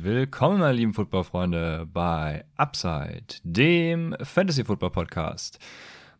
[0.00, 5.58] Willkommen, meine lieben Footballfreunde, bei Upside, dem Fantasy Football Podcast.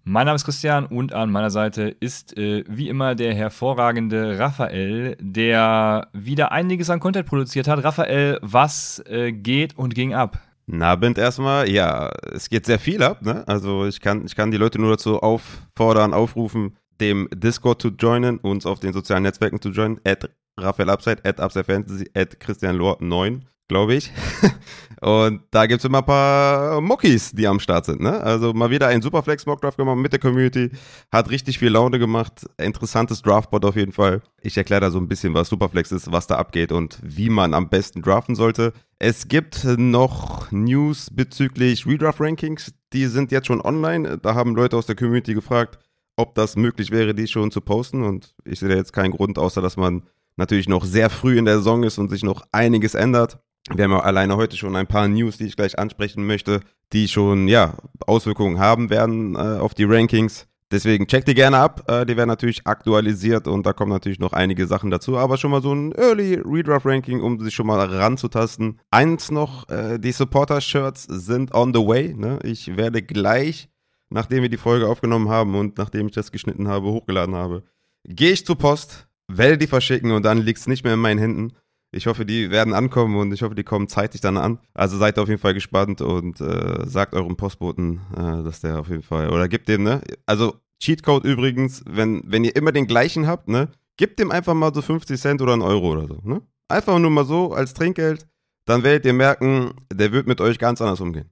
[0.03, 5.17] Mein Name ist Christian und an meiner Seite ist äh, wie immer der hervorragende Raphael,
[5.21, 7.85] der wieder einiges an Content produziert hat.
[7.85, 10.41] Raphael, was äh, geht und ging ab?
[10.67, 13.47] Na, Abend erstmal, ja, es geht sehr viel ab, ne?
[13.47, 18.39] Also ich kann, ich kann die Leute nur dazu auffordern, aufrufen, dem Discord zu joinen,
[18.39, 22.75] uns auf den sozialen Netzwerken zu joinen, at Raphael Upside, at Upside Fantasy, at Christian
[22.75, 24.11] Lohr 9, glaube ich.
[25.01, 28.01] und da gibt es immer ein paar Muckis, die am Start sind.
[28.01, 28.21] Ne?
[28.21, 30.71] Also mal wieder ein Superflex Mockdraft gemacht mit der Community.
[31.13, 32.47] Hat richtig viel Laune gemacht.
[32.57, 34.23] Interessantes Draftboard auf jeden Fall.
[34.41, 37.55] Ich erkläre da so ein bisschen, was Superflex ist, was da abgeht und wie man
[37.55, 38.73] am besten draften sollte.
[38.99, 42.73] Es gibt noch News bezüglich Redraft Rankings.
[42.93, 44.19] Die sind jetzt schon online.
[44.19, 45.79] Da haben Leute aus der Community gefragt,
[46.17, 48.03] ob das möglich wäre, die schon zu posten.
[48.03, 50.03] Und ich sehe da jetzt keinen Grund, außer dass man
[50.39, 53.39] natürlich noch sehr früh in der Saison ist und sich noch einiges ändert.
[53.75, 56.61] Wir haben ja alleine heute schon ein paar News, die ich gleich ansprechen möchte,
[56.93, 57.75] die schon ja
[58.07, 60.47] Auswirkungen haben werden äh, auf die Rankings.
[60.71, 61.85] Deswegen checkt die gerne ab.
[61.89, 65.17] Äh, die werden natürlich aktualisiert und da kommen natürlich noch einige Sachen dazu.
[65.17, 68.81] Aber schon mal so ein Early Redraft Ranking, um sich schon mal ranzutasten.
[68.91, 72.15] Eins noch: äh, Die Supporter Shirts sind on the way.
[72.15, 72.39] Ne?
[72.43, 73.69] Ich werde gleich,
[74.11, 77.65] nachdem wir die Folge aufgenommen haben und nachdem ich das geschnitten habe, hochgeladen habe,
[78.05, 81.19] gehe ich zur Post werde die verschicken und dann liegt es nicht mehr in meinen
[81.19, 81.53] Händen.
[81.91, 84.59] Ich hoffe, die werden ankommen und ich hoffe, die kommen zeitig dann an.
[84.75, 88.89] Also seid auf jeden Fall gespannt und äh, sagt eurem Postboten, äh, dass der auf
[88.89, 90.03] jeden Fall, oder gebt dem, ne?
[90.27, 93.69] Also Cheatcode übrigens, wenn, wenn ihr immer den gleichen habt, ne?
[93.97, 96.43] Gebt dem einfach mal so 50 Cent oder einen Euro oder so, ne?
[96.69, 98.27] Einfach nur mal so als Trinkgeld.
[98.67, 101.31] Dann werdet ihr merken, der wird mit euch ganz anders umgehen.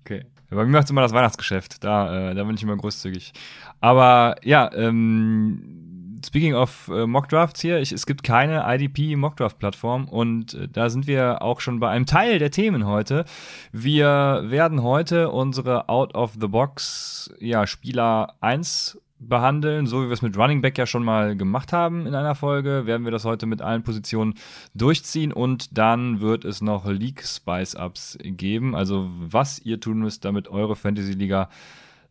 [0.00, 0.24] Okay.
[0.50, 1.82] Bei mir macht es immer das Weihnachtsgeschäft.
[1.82, 3.32] Da, äh, da bin ich immer großzügig.
[3.80, 5.83] Aber ja, ähm,
[6.24, 11.06] speaking of äh, Mockdrafts hier, ich, es gibt keine IDP Mockdraft-Plattform und äh, da sind
[11.06, 13.24] wir auch schon bei einem Teil der Themen heute.
[13.72, 20.60] Wir werden heute unsere Out-of-the-Box ja, Spieler 1 behandeln, so wie wir es mit Running
[20.60, 23.82] Back ja schon mal gemacht haben in einer Folge, werden wir das heute mit allen
[23.82, 24.34] Positionen
[24.74, 30.24] durchziehen und dann wird es noch League Spice Ups geben, also was ihr tun müsst,
[30.24, 31.48] damit eure Fantasy Liga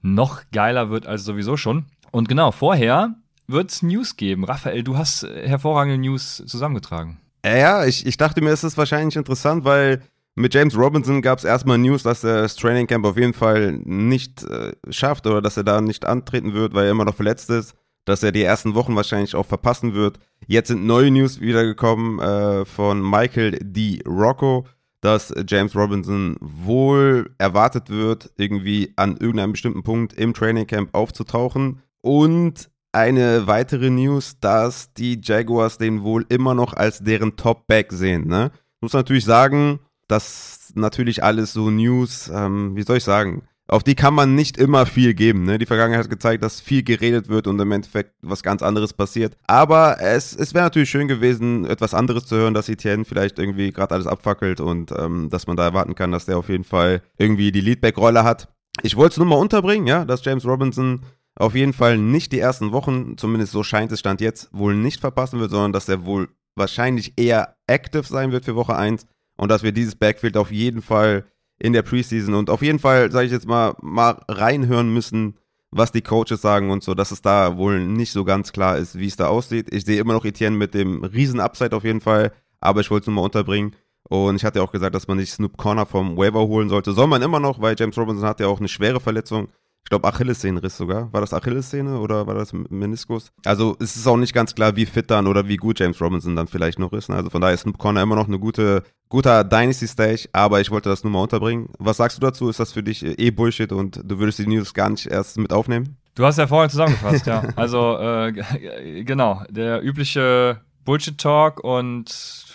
[0.02, 1.86] noch geiler wird als sowieso schon.
[2.12, 3.16] Und genau, vorher
[3.48, 4.46] wird es News geben.
[4.46, 7.20] Raphael, du hast äh, hervorragende News zusammengetragen.
[7.46, 10.02] Ja, ich, ich dachte mir, es ist wahrscheinlich interessant, weil
[10.36, 13.74] mit James Robinson gab es erstmal News, dass er das Training Camp auf jeden Fall
[13.84, 17.50] nicht äh, schafft oder dass er da nicht antreten wird, weil er immer noch verletzt
[17.50, 20.20] ist, dass er die ersten Wochen wahrscheinlich auch verpassen wird.
[20.48, 24.02] Jetzt sind neue News wiedergekommen äh, von Michael D.
[24.08, 24.66] Rocco,
[25.02, 31.82] dass James Robinson wohl erwartet wird, irgendwie an irgendeinem bestimmten Punkt im Training Camp aufzutauchen.
[32.02, 38.28] Und eine weitere News, dass die Jaguars den wohl immer noch als deren Top-Back sehen.
[38.28, 38.52] Ne?
[38.82, 43.96] Muss natürlich sagen, dass natürlich alles so News, ähm, wie soll ich sagen, auf die
[43.96, 45.46] kann man nicht immer viel geben.
[45.46, 45.58] Ne?
[45.58, 49.38] Die Vergangenheit hat gezeigt, dass viel geredet wird und im Endeffekt was ganz anderes passiert.
[49.48, 53.72] Aber es, es wäre natürlich schön gewesen, etwas anderes zu hören, dass Etienne vielleicht irgendwie
[53.72, 57.02] gerade alles abfackelt und ähm, dass man da erwarten kann, dass der auf jeden Fall
[57.18, 58.50] irgendwie die Leadback-Rolle hat.
[58.82, 61.02] Ich wollte es nur mal unterbringen, ja, dass James Robinson
[61.36, 65.02] auf jeden Fall nicht die ersten Wochen, zumindest so scheint es Stand jetzt, wohl nicht
[65.02, 69.08] verpassen wird, sondern dass er wohl wahrscheinlich eher active sein wird für Woche 1
[69.38, 71.26] und dass wir dieses Backfield auf jeden Fall
[71.60, 75.38] in der Preseason und auf jeden Fall, sage ich jetzt mal, mal reinhören müssen,
[75.72, 79.00] was die Coaches sagen und so, dass es da wohl nicht so ganz klar ist,
[79.00, 79.74] wie es da aussieht.
[79.74, 83.04] Ich sehe immer noch Etienne mit dem riesen Upside auf jeden Fall, aber ich wollte
[83.04, 83.76] es nur mal unterbringen.
[84.10, 86.92] Und ich hatte auch gesagt, dass man nicht Snoop Corner vom Waiver holen sollte.
[86.92, 89.48] Soll man immer noch, weil James Robinson hat ja auch eine schwere Verletzung
[89.84, 91.12] ich glaube Achillessehnenriss sogar.
[91.12, 93.32] War das Achillessehne oder war das Meniskus?
[93.46, 96.36] Also es ist auch nicht ganz klar, wie fit dann oder wie gut James Robinson
[96.36, 97.10] dann vielleicht noch ist.
[97.10, 97.16] Ne?
[97.16, 101.04] Also von daher ist Corner immer noch eine gute, guter Dynasty-Stage, aber ich wollte das
[101.04, 101.70] nur mal unterbringen.
[101.80, 102.50] Was sagst du dazu?
[102.50, 105.52] Ist das für dich eh Bullshit und du würdest die News gar nicht erst mit
[105.52, 105.98] aufnehmen?
[106.16, 107.44] Du hast ja vorhin zusammengefasst, ja.
[107.56, 108.32] Also äh,
[109.04, 112.46] genau, der übliche Bullshit-Talk und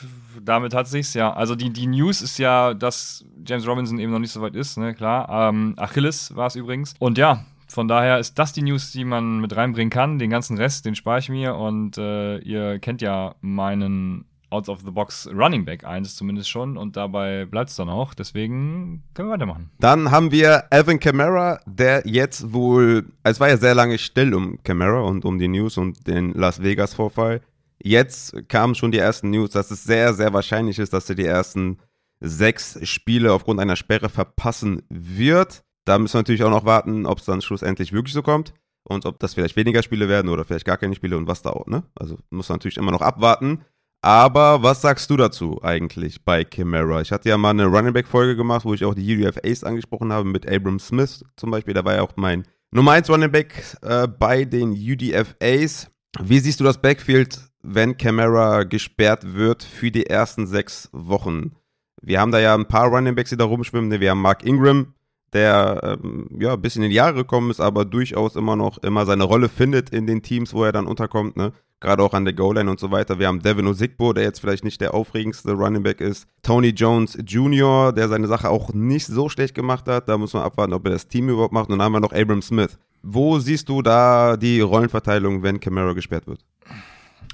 [0.43, 1.33] damit hat sich's ja.
[1.33, 4.77] Also die, die News ist ja, dass James Robinson eben noch nicht so weit ist,
[4.77, 5.51] ne, klar.
[5.51, 6.95] Ähm, Achilles war es übrigens.
[6.99, 10.19] Und ja, von daher ist das die News, die man mit reinbringen kann.
[10.19, 11.55] Den ganzen Rest, den spare ich mir.
[11.55, 16.79] Und äh, ihr kennt ja meinen Out of the Box Running Back eins zumindest schon
[16.79, 18.15] und dabei bleibt es dann auch.
[18.15, 19.71] Deswegen können wir weitermachen.
[19.79, 24.59] Dann haben wir Alvin Kamara, der jetzt wohl, es war ja sehr lange still um
[24.63, 27.43] Kamara und um die News und den Las Vegas Vorfall.
[27.83, 31.25] Jetzt kamen schon die ersten News, dass es sehr, sehr wahrscheinlich ist, dass er die
[31.25, 31.79] ersten
[32.21, 35.63] sechs Spiele aufgrund einer Sperre verpassen wird.
[35.85, 38.53] Da müssen wir natürlich auch noch warten, ob es dann schlussendlich wirklich so kommt
[38.83, 41.51] und ob das vielleicht weniger Spiele werden oder vielleicht gar keine Spiele und was da
[41.51, 41.85] auch, ne?
[41.95, 43.65] Also muss man natürlich immer noch abwarten.
[44.01, 47.01] Aber was sagst du dazu eigentlich bei Chimera?
[47.01, 50.13] Ich hatte ja mal eine Running Back Folge gemacht, wo ich auch die UDFAs angesprochen
[50.13, 51.75] habe mit Abram Smith zum Beispiel.
[51.75, 55.91] Da war ja auch mein Nummer 1 Running Back äh, bei den UDFAs.
[56.21, 61.53] Wie siehst du das Backfield, wenn Chimera gesperrt wird für die ersten sechs Wochen?
[62.01, 64.01] Wir haben da ja ein paar Running Backs, die da rumschwimmen.
[64.01, 64.95] Wir haben Mark Ingram,
[65.33, 69.05] der ähm, ja ein bisschen in die Jahre gekommen ist, aber durchaus immer noch immer
[69.07, 71.53] seine Rolle findet in den Teams, wo er dann unterkommt, ne?
[71.81, 73.21] Gerade auch an der Goal-Line und so weiter.
[73.21, 76.27] Wir haben Devin Osigbo, der jetzt vielleicht nicht der aufregendste Running Back ist.
[76.43, 80.09] Tony Jones Jr., der seine Sache auch nicht so schlecht gemacht hat.
[80.09, 81.69] Da muss man abwarten, ob er das Team überhaupt macht.
[81.69, 82.79] Und dann haben wir noch Abram Smith.
[83.05, 86.45] Wo siehst du da die Rollenverteilung, wenn Camara gesperrt wird?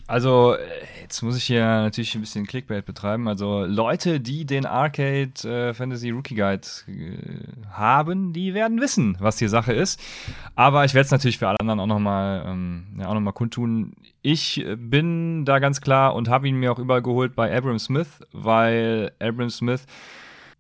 [0.06, 0.56] Also,
[1.00, 3.26] jetzt muss ich hier natürlich ein bisschen Clickbait betreiben.
[3.26, 9.38] Also, Leute, die den Arcade äh, Fantasy Rookie Guide äh, haben, die werden wissen, was
[9.38, 9.98] hier Sache ist.
[10.54, 13.94] Aber ich werde es natürlich für alle anderen auch nochmal ähm, ja, noch kundtun.
[14.20, 18.20] Ich bin da ganz klar und habe ihn mir auch überall geholt bei Abram Smith,
[18.32, 19.86] weil Abram Smith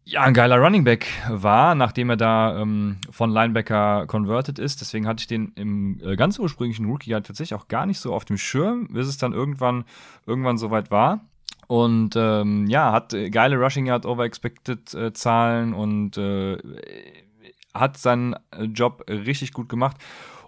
[0.06, 4.80] ja, ein geiler Running Back war, nachdem er da ähm, von Linebacker converted ist.
[4.80, 8.14] Deswegen hatte ich den im äh, ganz ursprünglichen Rookie Guide tatsächlich auch gar nicht so
[8.14, 9.84] auf dem Schirm, bis es dann irgendwann,
[10.26, 11.20] irgendwann soweit war.
[11.68, 16.58] Und ähm, ja, hat äh, geile Rushing Yard Over Expected äh, Zahlen und äh,
[17.72, 19.96] hat seinen äh, Job richtig gut gemacht.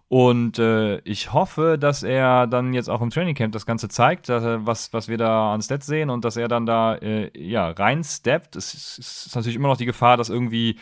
[0.09, 4.65] Und äh, ich hoffe, dass er dann jetzt auch im Trainingcamp das Ganze zeigt, er,
[4.65, 8.55] was, was wir da an Stats sehen und dass er dann da äh, ja, reinsteppt.
[8.55, 10.79] Es ist, ist, natürlich immer noch die Gefahr, dass irgendwie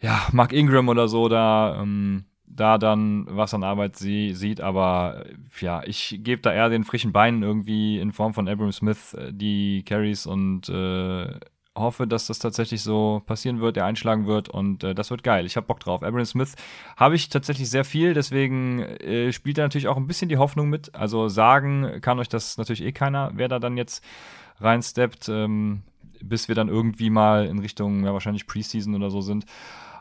[0.00, 5.24] ja, Mark Ingram oder so da, ähm, da dann was an Arbeit sie, sieht, aber
[5.58, 9.32] ja, ich gebe da eher den frischen Beinen irgendwie in Form von Abram Smith äh,
[9.32, 11.38] die Carries und äh,
[11.76, 15.46] hoffe, dass das tatsächlich so passieren wird, der einschlagen wird und äh, das wird geil.
[15.46, 16.02] Ich habe Bock drauf.
[16.02, 16.54] Aaron Smith
[16.96, 20.68] habe ich tatsächlich sehr viel, deswegen äh, spielt er natürlich auch ein bisschen die Hoffnung
[20.68, 20.94] mit.
[20.94, 24.02] Also sagen kann euch das natürlich eh keiner, wer da dann jetzt
[24.60, 25.82] reinsteppt, ähm,
[26.22, 29.44] bis wir dann irgendwie mal in Richtung, ja, wahrscheinlich Preseason oder so sind.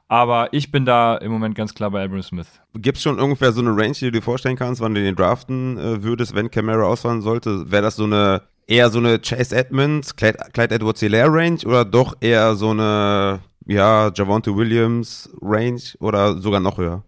[0.08, 2.62] Aber ich bin da im Moment ganz klar bei Abram Smith.
[2.76, 5.16] Gibt es schon ungefähr so eine Range, die du dir vorstellen kannst, wann du den
[5.16, 7.72] draften äh, würdest, wenn Camara ausfallen sollte?
[7.72, 11.86] Wäre das so eine eher so eine Chase Edmonds, Clyde, Clyde Edwards Hilaire Range oder
[11.86, 17.04] doch eher so eine, ja, Javonte Williams Range oder sogar noch höher?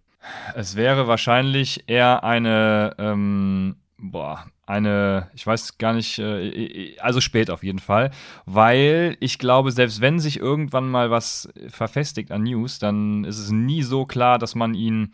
[0.55, 7.49] Es wäre wahrscheinlich eher eine, ähm, boah, eine, ich weiß gar nicht, äh, also spät
[7.49, 8.11] auf jeden Fall,
[8.45, 13.49] weil ich glaube, selbst wenn sich irgendwann mal was verfestigt an News, dann ist es
[13.51, 15.13] nie so klar, dass man ihn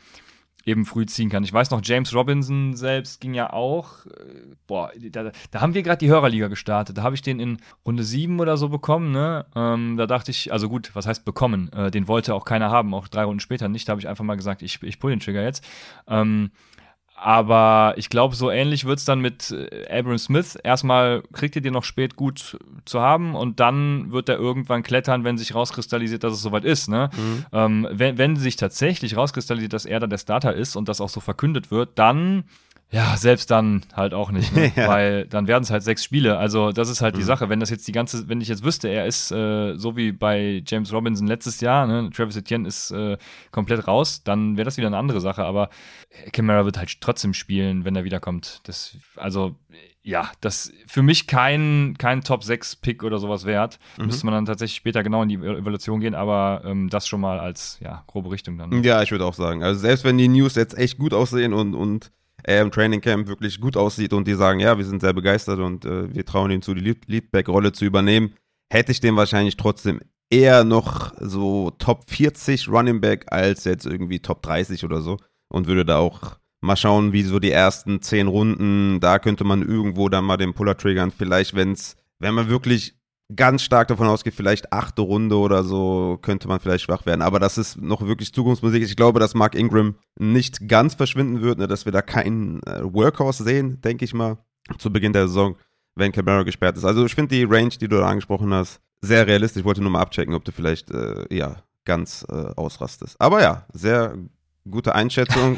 [0.66, 1.44] eben früh ziehen kann.
[1.44, 4.06] Ich weiß noch, James Robinson selbst ging ja auch.
[4.06, 6.98] Äh, boah, da, da haben wir gerade die Hörerliga gestartet.
[6.98, 9.12] Da habe ich den in Runde 7 oder so bekommen.
[9.12, 9.46] Ne?
[9.56, 11.72] Ähm, da dachte ich, also gut, was heißt bekommen?
[11.74, 13.88] Äh, den wollte auch keiner haben, auch drei Runden später nicht.
[13.88, 15.66] Da habe ich einfach mal gesagt, ich, ich pull den Trigger jetzt.
[16.08, 16.52] Ähm,
[17.24, 20.58] aber ich glaube, so ähnlich wird es dann mit äh, Abram Smith.
[20.62, 25.24] Erstmal kriegt ihr den noch spät gut zu haben und dann wird er irgendwann klettern,
[25.24, 26.90] wenn sich rauskristallisiert, dass es soweit ist.
[26.90, 27.10] Ne?
[27.16, 27.46] Mhm.
[27.54, 31.08] Ähm, wenn, wenn sich tatsächlich rauskristallisiert, dass er da der Starter ist und das auch
[31.08, 32.44] so verkündet wird, dann
[32.94, 34.72] ja, selbst dann halt auch nicht, ne?
[34.76, 34.88] ja.
[34.88, 36.38] weil dann werden es halt sechs Spiele.
[36.38, 37.20] Also das ist halt mhm.
[37.20, 37.50] die Sache.
[37.50, 40.62] Wenn das jetzt die ganze, wenn ich jetzt wüsste, er ist äh, so wie bei
[40.68, 42.12] James Robinson letztes Jahr, ne?
[42.14, 43.18] Travis Etienne ist äh,
[43.52, 45.44] komplett raus, dann wäre das wieder eine andere Sache.
[45.44, 45.72] Aber
[46.34, 48.62] Camara wird halt trotzdem spielen, wenn er wiederkommt.
[48.66, 49.56] Das, also
[50.04, 53.80] ja, das für mich kein, kein Top 6 Pick oder sowas wert.
[53.98, 54.06] Mhm.
[54.06, 57.40] Müsste man dann tatsächlich später genau in die Evaluation gehen, aber ähm, das schon mal
[57.40, 58.84] als ja, grobe Richtung dann.
[58.84, 59.64] Ja, ich würde auch sagen.
[59.64, 62.12] Also selbst wenn die News jetzt echt gut aussehen und, und
[62.44, 65.60] er im Training Camp wirklich gut aussieht und die sagen, ja, wir sind sehr begeistert
[65.60, 68.34] und äh, wir trauen ihm zu, die Leadback-Rolle zu übernehmen,
[68.72, 74.20] hätte ich den wahrscheinlich trotzdem eher noch so Top 40 Running Back als jetzt irgendwie
[74.20, 75.18] Top 30 oder so
[75.50, 79.62] und würde da auch mal schauen, wie so die ersten 10 Runden, da könnte man
[79.62, 82.96] irgendwo dann mal den Puller triggern, vielleicht wenn's, wenn man wirklich
[83.36, 87.22] ganz stark davon ausgeht, vielleicht achte Runde oder so könnte man vielleicht schwach werden.
[87.22, 88.84] Aber das ist noch wirklich Zukunftsmusik.
[88.84, 92.82] Ich glaube, dass Mark Ingram nicht ganz verschwinden wird, ne, dass wir da keinen äh,
[92.84, 94.38] Workhorse sehen, denke ich mal,
[94.78, 95.56] zu Beginn der Saison,
[95.96, 96.86] wenn Camara gesperrt ist.
[96.86, 99.62] Also ich finde die Range, die du da angesprochen hast, sehr realistisch.
[99.62, 103.20] Ich wollte nur mal abchecken, ob du vielleicht äh, ja ganz äh, ausrastest.
[103.20, 104.16] Aber ja, sehr
[104.70, 105.58] Gute Einschätzung.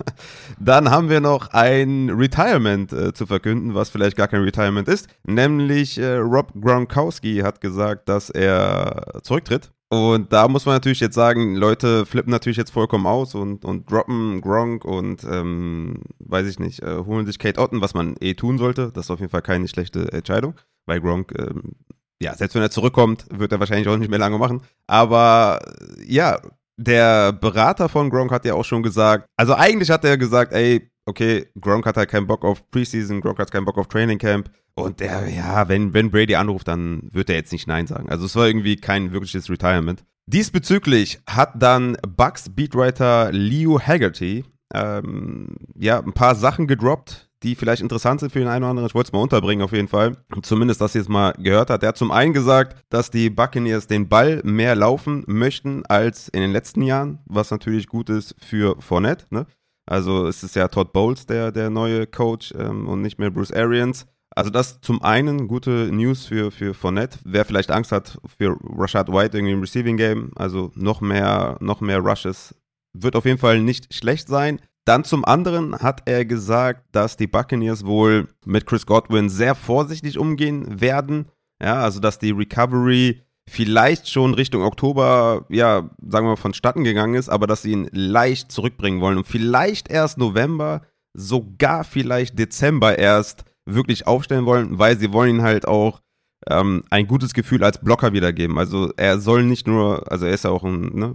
[0.60, 5.08] Dann haben wir noch ein Retirement äh, zu verkünden, was vielleicht gar kein Retirement ist.
[5.24, 9.72] Nämlich äh, Rob Gronkowski hat gesagt, dass er zurücktritt.
[9.88, 13.90] Und da muss man natürlich jetzt sagen, Leute flippen natürlich jetzt vollkommen aus und, und
[13.90, 18.34] droppen Gronk und ähm, weiß ich nicht, äh, holen sich Kate Otten, was man eh
[18.34, 18.90] tun sollte.
[18.92, 20.54] Das ist auf jeden Fall keine schlechte Entscheidung,
[20.86, 21.74] weil Gronk ähm,
[22.20, 24.62] ja, selbst wenn er zurückkommt, wird er wahrscheinlich auch nicht mehr lange machen.
[24.86, 25.60] Aber
[26.06, 26.40] ja,
[26.76, 30.90] der Berater von Gronk hat ja auch schon gesagt, also eigentlich hat er gesagt, ey,
[31.06, 34.50] okay, Gronk hat halt keinen Bock auf Preseason, Gronk hat keinen Bock auf Training Camp.
[34.74, 38.10] Und der, ja, wenn, wenn Brady anruft, dann wird er jetzt nicht Nein sagen.
[38.10, 40.04] Also es war irgendwie kein wirkliches Retirement.
[40.26, 47.82] Diesbezüglich hat dann Bucks Beatwriter Leo Haggerty ähm, ja, ein paar Sachen gedroppt, die vielleicht
[47.82, 48.88] interessant sind für den einen oder anderen.
[48.88, 50.16] Ich wollte es mal unterbringen auf jeden Fall.
[50.42, 51.82] Zumindest, dass ihr es mal gehört hat.
[51.82, 56.40] Er hat zum einen gesagt, dass die Buccaneers den Ball mehr laufen möchten als in
[56.40, 59.26] den letzten Jahren, was natürlich gut ist für Fournette.
[59.30, 59.46] Ne?
[59.86, 63.52] Also es ist ja Todd Bowles der, der neue Coach ähm, und nicht mehr Bruce
[63.52, 64.06] Arians.
[64.34, 67.18] Also das zum einen gute News für, für Fournette.
[67.24, 71.80] Wer vielleicht Angst hat für Rashad White irgendwie im Receiving Game, also noch mehr, noch
[71.80, 72.54] mehr Rushes,
[72.92, 74.60] wird auf jeden Fall nicht schlecht sein.
[74.86, 80.16] Dann zum anderen hat er gesagt, dass die Buccaneers wohl mit Chris Godwin sehr vorsichtig
[80.16, 81.26] umgehen werden.
[81.60, 87.14] Ja, also dass die Recovery vielleicht schon Richtung Oktober, ja, sagen wir mal, vonstatten gegangen
[87.14, 90.82] ist, aber dass sie ihn leicht zurückbringen wollen und vielleicht erst November,
[91.14, 96.00] sogar vielleicht Dezember erst wirklich aufstellen wollen, weil sie wollen ihn halt auch
[96.48, 98.58] ähm, ein gutes Gefühl als Blocker wiedergeben.
[98.58, 101.14] Also er soll nicht nur, also er ist ja auch ein, ne,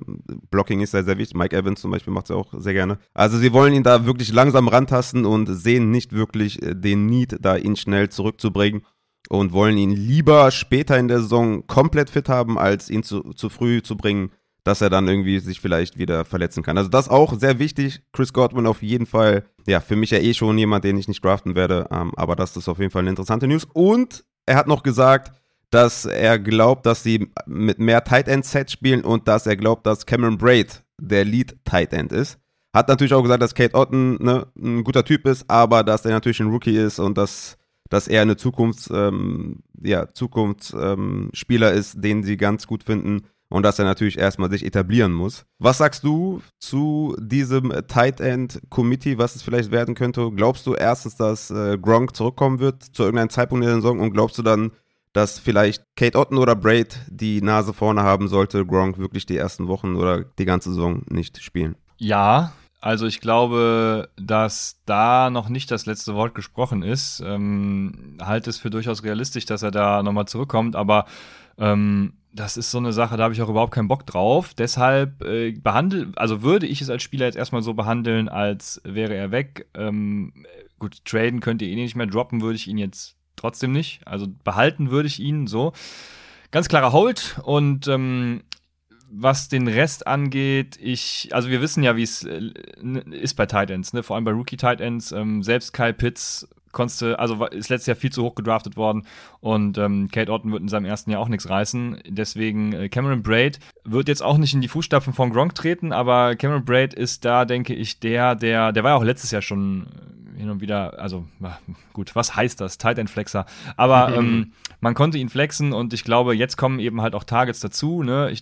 [0.49, 1.37] Blocking ist ja sehr wichtig.
[1.37, 2.97] Mike Evans zum Beispiel macht es ja auch sehr gerne.
[3.13, 7.37] Also sie wollen ihn da wirklich langsam rantasten und sehen nicht wirklich äh, den Need,
[7.39, 8.83] da ihn schnell zurückzubringen
[9.29, 13.47] und wollen ihn lieber später in der Saison komplett fit haben, als ihn zu, zu
[13.49, 14.31] früh zu bringen,
[14.63, 16.77] dass er dann irgendwie sich vielleicht wieder verletzen kann.
[16.77, 18.01] Also das auch sehr wichtig.
[18.11, 21.23] Chris Godwin auf jeden Fall, ja, für mich ja eh schon jemand, den ich nicht
[21.23, 23.65] draften werde, ähm, aber das ist auf jeden Fall eine interessante News.
[23.73, 25.31] Und er hat noch gesagt,
[25.69, 29.85] dass er glaubt, dass sie mit mehr Tight End Sets spielen und dass er glaubt,
[29.85, 32.37] dass Cameron Braid der Lead Tight End ist.
[32.73, 36.11] Hat natürlich auch gesagt, dass Kate Otten ne, ein guter Typ ist, aber dass er
[36.11, 37.57] natürlich ein Rookie ist und dass,
[37.89, 43.63] dass er eine Zukunfts, ähm, ja, Zukunftsspieler ähm, ist, den sie ganz gut finden und
[43.63, 45.45] dass er natürlich erstmal sich etablieren muss.
[45.59, 50.31] Was sagst du zu diesem Tight End Committee, was es vielleicht werden könnte?
[50.31, 54.13] Glaubst du erstens, dass äh, Gronk zurückkommen wird zu irgendeinem Zeitpunkt in der Saison und
[54.13, 54.71] glaubst du dann,
[55.13, 59.67] dass vielleicht Kate Otten oder Braid die Nase vorne haben sollte, Gronk wirklich die ersten
[59.67, 61.75] Wochen oder die ganze Saison nicht spielen?
[61.97, 67.21] Ja, also ich glaube, dass da noch nicht das letzte Wort gesprochen ist.
[67.25, 71.05] Ähm, halte es für durchaus realistisch, dass er da nochmal zurückkommt, aber
[71.57, 74.53] ähm, das ist so eine Sache, da habe ich auch überhaupt keinen Bock drauf.
[74.53, 79.13] Deshalb äh, behandle, also würde ich es als Spieler jetzt erstmal so behandeln, als wäre
[79.15, 79.67] er weg.
[79.73, 80.33] Ähm,
[80.79, 84.01] gut, traden könnt ihr eh nicht mehr, droppen würde ich ihn jetzt trotzdem nicht.
[84.05, 85.73] Also behalten würde ich ihn so.
[86.51, 88.43] Ganz klarer Hold und ähm,
[89.09, 92.51] was den Rest angeht, ich, also wir wissen ja, wie es äh,
[93.11, 94.03] ist bei Titans, ne?
[94.03, 95.11] vor allem bei Rookie Titans.
[95.11, 99.05] Ähm, selbst Kyle Pitts konntest also ist letztes Jahr viel zu hoch gedraftet worden
[99.39, 102.01] und ähm, Kate Orton wird in seinem ersten Jahr auch nichts reißen.
[102.07, 106.35] Deswegen äh, Cameron Braid wird jetzt auch nicht in die Fußstapfen von Gronk treten, aber
[106.35, 109.87] Cameron Braid ist da, denke ich, der, der, der war ja auch letztes Jahr schon
[110.35, 111.25] äh, hin und wieder, also
[111.93, 112.77] gut, was heißt das?
[112.77, 113.45] Tight End Flexer.
[113.77, 114.15] Aber mhm.
[114.17, 118.03] ähm, man konnte ihn flexen und ich glaube, jetzt kommen eben halt auch Targets dazu.
[118.03, 118.31] Ne?
[118.31, 118.41] Ich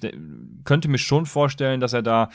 [0.63, 2.29] könnte mir schon vorstellen, dass er da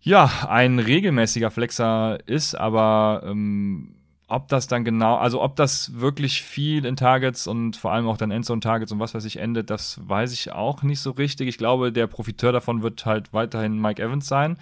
[0.00, 3.97] ja ein regelmäßiger Flexer ist, aber ähm,
[4.28, 8.18] ob das dann genau, also ob das wirklich viel in Targets und vor allem auch
[8.18, 11.48] dann Endzone-Targets und was weiß ich endet, das weiß ich auch nicht so richtig.
[11.48, 14.58] Ich glaube, der Profiteur davon wird halt weiterhin Mike Evans sein.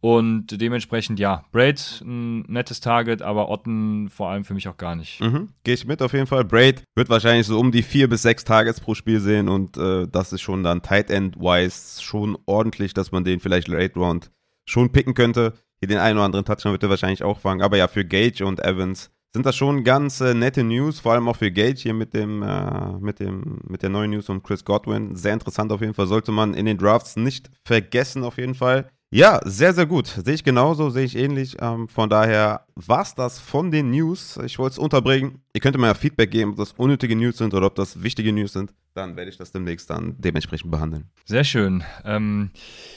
[0.00, 4.96] Und dementsprechend, ja, Braid ein nettes Target, aber Otten vor allem für mich auch gar
[4.96, 5.20] nicht.
[5.20, 5.50] Mhm.
[5.62, 6.44] Gehe ich mit auf jeden Fall.
[6.44, 10.08] Braid wird wahrscheinlich so um die vier bis sechs Targets pro Spiel sehen und äh,
[10.08, 14.32] das ist schon dann Tight End-wise schon ordentlich, dass man den vielleicht Late Round
[14.64, 15.52] schon picken könnte.
[15.88, 17.62] Den einen oder anderen Touchdown wird er wahrscheinlich auch fangen.
[17.62, 21.28] Aber ja, für Gage und Evans sind das schon ganz äh, nette News, vor allem
[21.28, 24.64] auch für Gage hier mit dem, äh, mit dem, mit der neuen News um Chris
[24.64, 25.16] Godwin.
[25.16, 26.06] Sehr interessant auf jeden Fall.
[26.06, 28.88] Sollte man in den Drafts nicht vergessen, auf jeden Fall.
[29.14, 30.06] Ja, sehr, sehr gut.
[30.06, 31.56] Sehe ich genauso, sehe ich ähnlich.
[31.60, 34.38] Ähm, von daher war es das von den News.
[34.44, 35.42] Ich wollte es unterbringen.
[35.52, 38.32] Ihr könnt mir ja Feedback geben, ob das unnötige News sind oder ob das wichtige
[38.32, 38.72] News sind.
[38.94, 41.08] Dann werde ich das demnächst dann dementsprechend behandeln.
[41.24, 41.82] Sehr schön.
[42.04, 42.50] Ähm,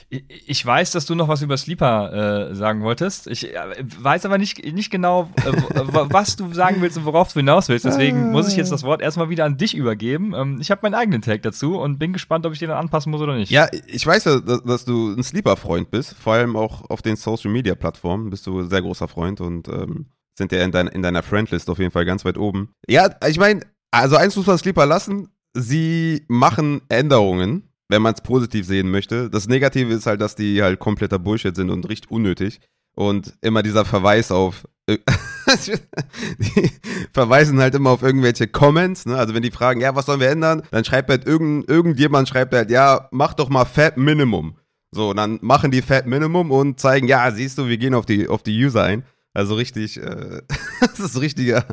[0.09, 3.27] ich weiß, dass du noch was über Sleeper äh, sagen wolltest.
[3.27, 7.39] Ich äh, weiß aber nicht, nicht genau, äh, was du sagen willst und worauf du
[7.39, 7.85] hinaus willst.
[7.85, 10.33] Deswegen muss ich jetzt das Wort erstmal wieder an dich übergeben.
[10.35, 13.11] Ähm, ich habe meinen eigenen Tag dazu und bin gespannt, ob ich den dann anpassen
[13.11, 13.49] muss oder nicht.
[13.49, 16.15] Ja, ich weiß ja, dass, dass du ein Sleeper-Freund bist.
[16.15, 20.51] Vor allem auch auf den Social-Media-Plattformen bist du ein sehr großer Freund und ähm, sind
[20.51, 22.73] ja in, dein, in deiner Friendlist auf jeden Fall ganz weit oben.
[22.87, 23.61] Ja, ich meine,
[23.91, 25.29] also eins muss man Sleeper lassen.
[25.55, 29.29] Sie machen Änderungen, wenn man es positiv sehen möchte.
[29.29, 32.59] Das Negative ist halt, dass die halt kompletter Bullshit sind und richtig unnötig.
[32.93, 34.67] Und immer dieser Verweis auf.
[34.87, 36.71] die
[37.11, 39.17] verweisen halt immer auf irgendwelche Comments, ne?
[39.17, 42.53] Also wenn die fragen, ja, was sollen wir ändern, dann schreibt halt irgend, irgendjemand schreibt
[42.53, 44.57] halt, ja, mach doch mal Fat Minimum.
[44.91, 48.27] So, dann machen die Fat Minimum und zeigen, ja, siehst du, wir gehen auf die,
[48.27, 49.03] auf die User ein.
[49.35, 50.41] Also richtig, äh,
[50.79, 51.65] das ist ein richtiger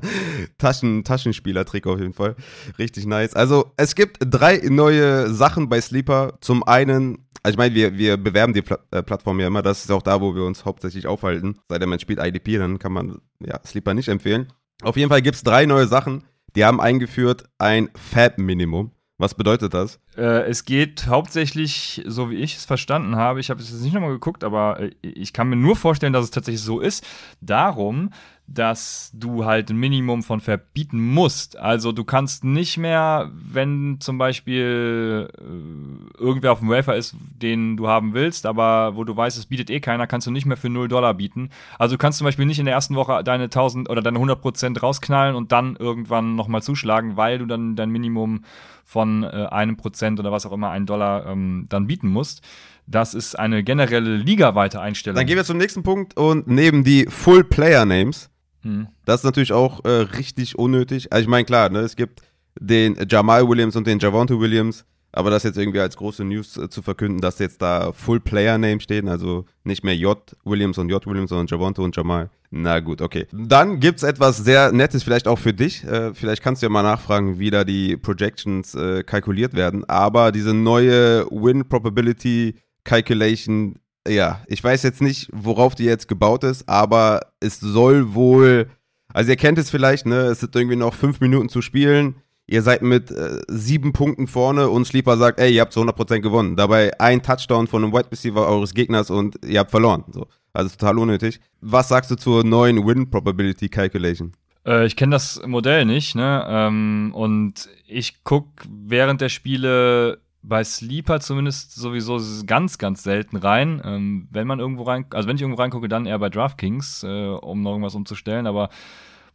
[0.59, 2.35] Taschen, Taschenspieler-Trick auf jeden Fall.
[2.78, 3.35] Richtig nice.
[3.35, 6.35] Also es gibt drei neue Sachen bei Sleeper.
[6.40, 9.62] Zum einen, also ich meine, wir, wir bewerben die Pla äh, Plattform ja immer.
[9.62, 11.61] Das ist auch da, wo wir uns hauptsächlich aufhalten.
[11.69, 14.52] Sei denn, man spielt IDP, dann kann man ja Sleeper nicht empfehlen.
[14.83, 16.25] Auf jeden Fall gibt es drei neue Sachen.
[16.57, 18.90] Die haben eingeführt ein Fab-Minimum.
[19.23, 20.00] Was bedeutet das?
[20.17, 23.93] Äh, es geht hauptsächlich, so wie ich es verstanden habe, ich habe es jetzt nicht
[23.93, 27.07] nochmal geguckt, aber äh, ich kann mir nur vorstellen, dass es tatsächlich so ist,
[27.41, 28.11] darum,
[28.54, 31.56] dass du halt ein Minimum von verbieten musst.
[31.56, 37.76] Also du kannst nicht mehr, wenn zum Beispiel äh, irgendwer auf dem Wafer ist, den
[37.76, 40.56] du haben willst, aber wo du weißt, es bietet eh keiner, kannst du nicht mehr
[40.56, 41.50] für 0 Dollar bieten.
[41.78, 44.40] Also du kannst zum Beispiel nicht in der ersten Woche deine 1000 oder deine 100
[44.40, 48.44] Prozent rausknallen und dann irgendwann nochmal zuschlagen, weil du dann dein Minimum
[48.85, 52.42] von äh, einem Prozent oder was auch immer, einen Dollar ähm, dann bieten musst.
[52.87, 55.16] Das ist eine generelle ligaweite Einstellung.
[55.16, 58.32] Dann gehen wir zum nächsten Punkt und neben die Full Player Names
[58.62, 58.88] hm.
[59.04, 61.12] Das ist natürlich auch äh, richtig unnötig.
[61.12, 62.23] Also ich meine, klar, ne, es gibt
[62.59, 66.69] den Jamal Williams und den Javonte Williams, aber das jetzt irgendwie als große News äh,
[66.69, 70.88] zu verkünden, dass jetzt da Full Player Name stehen, also nicht mehr J Williams und
[70.88, 72.31] J Williams, sondern Javonte und Jamal.
[72.50, 73.26] Na gut, okay.
[73.33, 75.85] Dann gibt es etwas sehr Nettes, vielleicht auch für dich.
[75.85, 79.85] Äh, vielleicht kannst du ja mal nachfragen, wie da die Projections äh, kalkuliert werden.
[79.88, 83.76] Aber diese neue Win Probability Calculation
[84.09, 88.68] ja, ich weiß jetzt nicht, worauf die jetzt gebaut ist, aber es soll wohl,
[89.12, 90.23] also ihr kennt es vielleicht, ne?
[90.23, 92.16] Es sind irgendwie noch fünf Minuten zu spielen.
[92.47, 96.21] Ihr seid mit äh, sieben Punkten vorne und Sleeper sagt, ey, ihr habt zu 100%
[96.21, 96.56] gewonnen.
[96.56, 100.04] Dabei ein Touchdown von einem Wide Receiver eures Gegners und ihr habt verloren.
[100.11, 100.26] So.
[100.52, 101.40] Also total unnötig.
[101.61, 104.32] Was sagst du zur neuen Win Probability Calculation?
[104.66, 106.44] Äh, ich kenne das Modell nicht, ne?
[106.47, 113.81] Ähm, und ich gucke während der Spiele bei Sleeper zumindest sowieso ganz, ganz selten rein.
[113.85, 117.26] Ähm, wenn man irgendwo rein, also wenn ich irgendwo reingucke, dann eher bei DraftKings, äh,
[117.28, 118.68] um noch irgendwas umzustellen, aber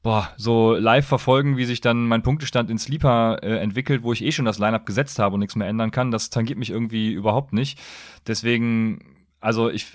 [0.04, 4.24] boah, so live verfolgen, wie sich dann mein Punktestand in Sleeper äh, entwickelt, wo ich
[4.24, 7.12] eh schon das Lineup gesetzt habe und nichts mehr ändern kann, das tangiert mich irgendwie
[7.14, 7.80] überhaupt nicht.
[8.26, 9.00] Deswegen,
[9.40, 9.88] also ich,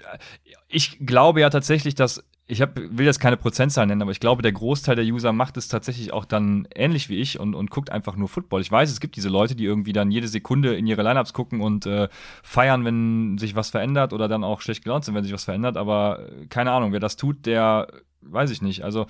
[0.69, 4.43] ich glaube ja tatsächlich, dass ich hab, will jetzt keine Prozentzahl nennen, aber ich glaube,
[4.43, 7.91] der Großteil der User macht es tatsächlich auch dann ähnlich wie ich und, und guckt
[7.91, 8.61] einfach nur Football.
[8.61, 11.61] Ich weiß, es gibt diese Leute, die irgendwie dann jede Sekunde in ihre Lineups gucken
[11.61, 12.09] und äh,
[12.43, 15.77] feiern, wenn sich was verändert oder dann auch schlecht gelaunt sind, wenn sich was verändert.
[15.77, 17.87] Aber äh, keine Ahnung, wer das tut, der
[18.23, 18.83] weiß ich nicht.
[18.83, 19.07] Also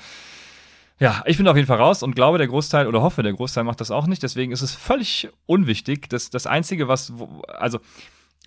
[1.01, 3.65] ja, ich bin auf jeden Fall raus und glaube, der Großteil oder hoffe, der Großteil
[3.65, 4.23] macht das auch nicht.
[4.23, 6.09] Deswegen ist es völlig unwichtig.
[6.09, 7.13] Das, das Einzige, was,
[7.49, 7.81] also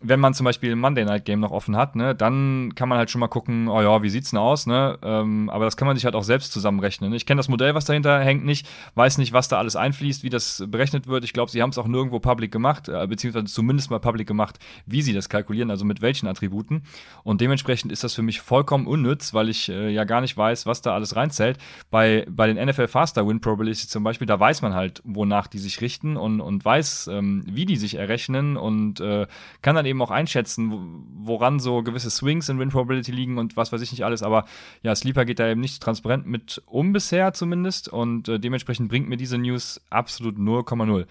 [0.01, 2.97] wenn man zum Beispiel ein Monday Night Game noch offen hat, ne, dann kann man
[2.97, 4.99] halt schon mal gucken, oh ja, wie sieht's denn aus, ne?
[5.01, 7.13] Ähm, aber das kann man sich halt auch selbst zusammenrechnen.
[7.13, 10.29] Ich kenne das Modell, was dahinter hängt, nicht, weiß nicht, was da alles einfließt, wie
[10.29, 11.23] das berechnet wird.
[11.23, 14.59] Ich glaube, sie haben es auch nirgendwo public gemacht, äh, beziehungsweise zumindest mal public gemacht,
[14.85, 16.83] wie sie das kalkulieren, also mit welchen Attributen.
[17.23, 20.65] Und dementsprechend ist das für mich vollkommen unnütz, weil ich äh, ja gar nicht weiß,
[20.65, 21.57] was da alles reinzählt.
[21.89, 25.59] Bei, bei den NFL Faster Win Probability zum Beispiel, da weiß man halt, wonach die
[25.59, 29.27] sich richten und, und weiß, ähm, wie die sich errechnen und äh,
[29.61, 33.71] kann dann eben auch einschätzen, woran so gewisse Swings in Win Probability liegen und was
[33.71, 34.23] weiß ich nicht alles.
[34.23, 34.45] Aber
[34.83, 39.09] ja, Sleeper geht da eben nicht transparent mit um bisher zumindest und äh, dementsprechend bringt
[39.09, 41.05] mir diese News absolut 0,0.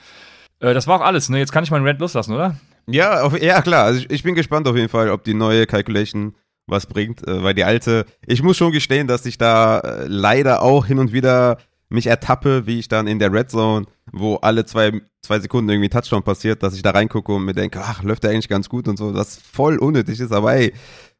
[0.61, 1.39] Äh, das war auch alles, ne?
[1.39, 2.57] Jetzt kann ich meinen Red loslassen, oder?
[2.87, 3.85] Ja, auf, ja klar.
[3.85, 6.35] Also ich, ich, bin gespannt auf jeden Fall, ob die neue Calculation
[6.67, 10.63] was bringt, äh, weil die alte, ich muss schon gestehen, dass ich da äh, leider
[10.63, 11.59] auch hin und wieder
[11.89, 15.89] mich ertappe, wie ich dann in der Red Zone, wo alle zwei, zwei Sekunden irgendwie
[15.89, 18.89] Touchdown passiert, dass ich da reingucke und mir denke, ach, läuft der eigentlich ganz gut
[18.89, 20.73] und so, das voll unnötig ist, aber ey,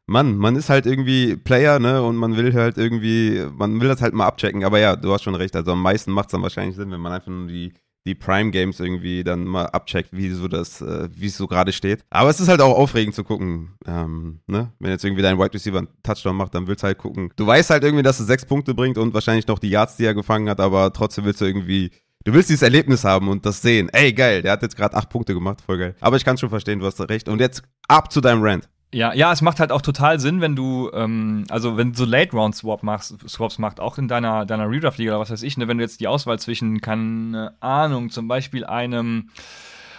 [0.07, 4.01] Mann, man ist halt irgendwie Player, ne, und man will halt irgendwie, man will das
[4.01, 6.43] halt mal abchecken, aber ja, du hast schon recht, also am meisten macht es dann
[6.43, 7.73] wahrscheinlich Sinn, wenn man einfach nur die
[8.07, 11.71] die Prime Games irgendwie dann mal abcheckt, wie so das, äh, wie es so gerade
[11.71, 12.05] steht.
[12.11, 14.71] Aber es ist halt auch aufregend zu gucken, ähm, ne?
[14.79, 17.31] Wenn jetzt irgendwie dein Wide Receiver einen Touchdown macht, dann willst du halt gucken.
[17.35, 20.05] Du weißt halt irgendwie, dass es sechs Punkte bringt und wahrscheinlich noch die Yards, die
[20.05, 21.91] er gefangen hat, aber trotzdem willst du irgendwie
[22.25, 23.87] Du willst dieses Erlebnis haben und das sehen.
[23.89, 25.95] Ey, geil, der hat jetzt gerade acht Punkte gemacht, voll geil.
[26.01, 27.29] Aber ich kann schon verstehen, du hast recht.
[27.29, 28.67] Und jetzt ab zu deinem Rant.
[28.91, 32.05] Ja, ja, es macht halt auch total Sinn, wenn du, ähm, also wenn du so
[32.05, 35.43] Late Round Swap machst, Swaps macht, auch in deiner deiner Redraft Liga oder was weiß
[35.43, 39.29] ich, ne, wenn du jetzt die Auswahl zwischen keine Ahnung, zum Beispiel einem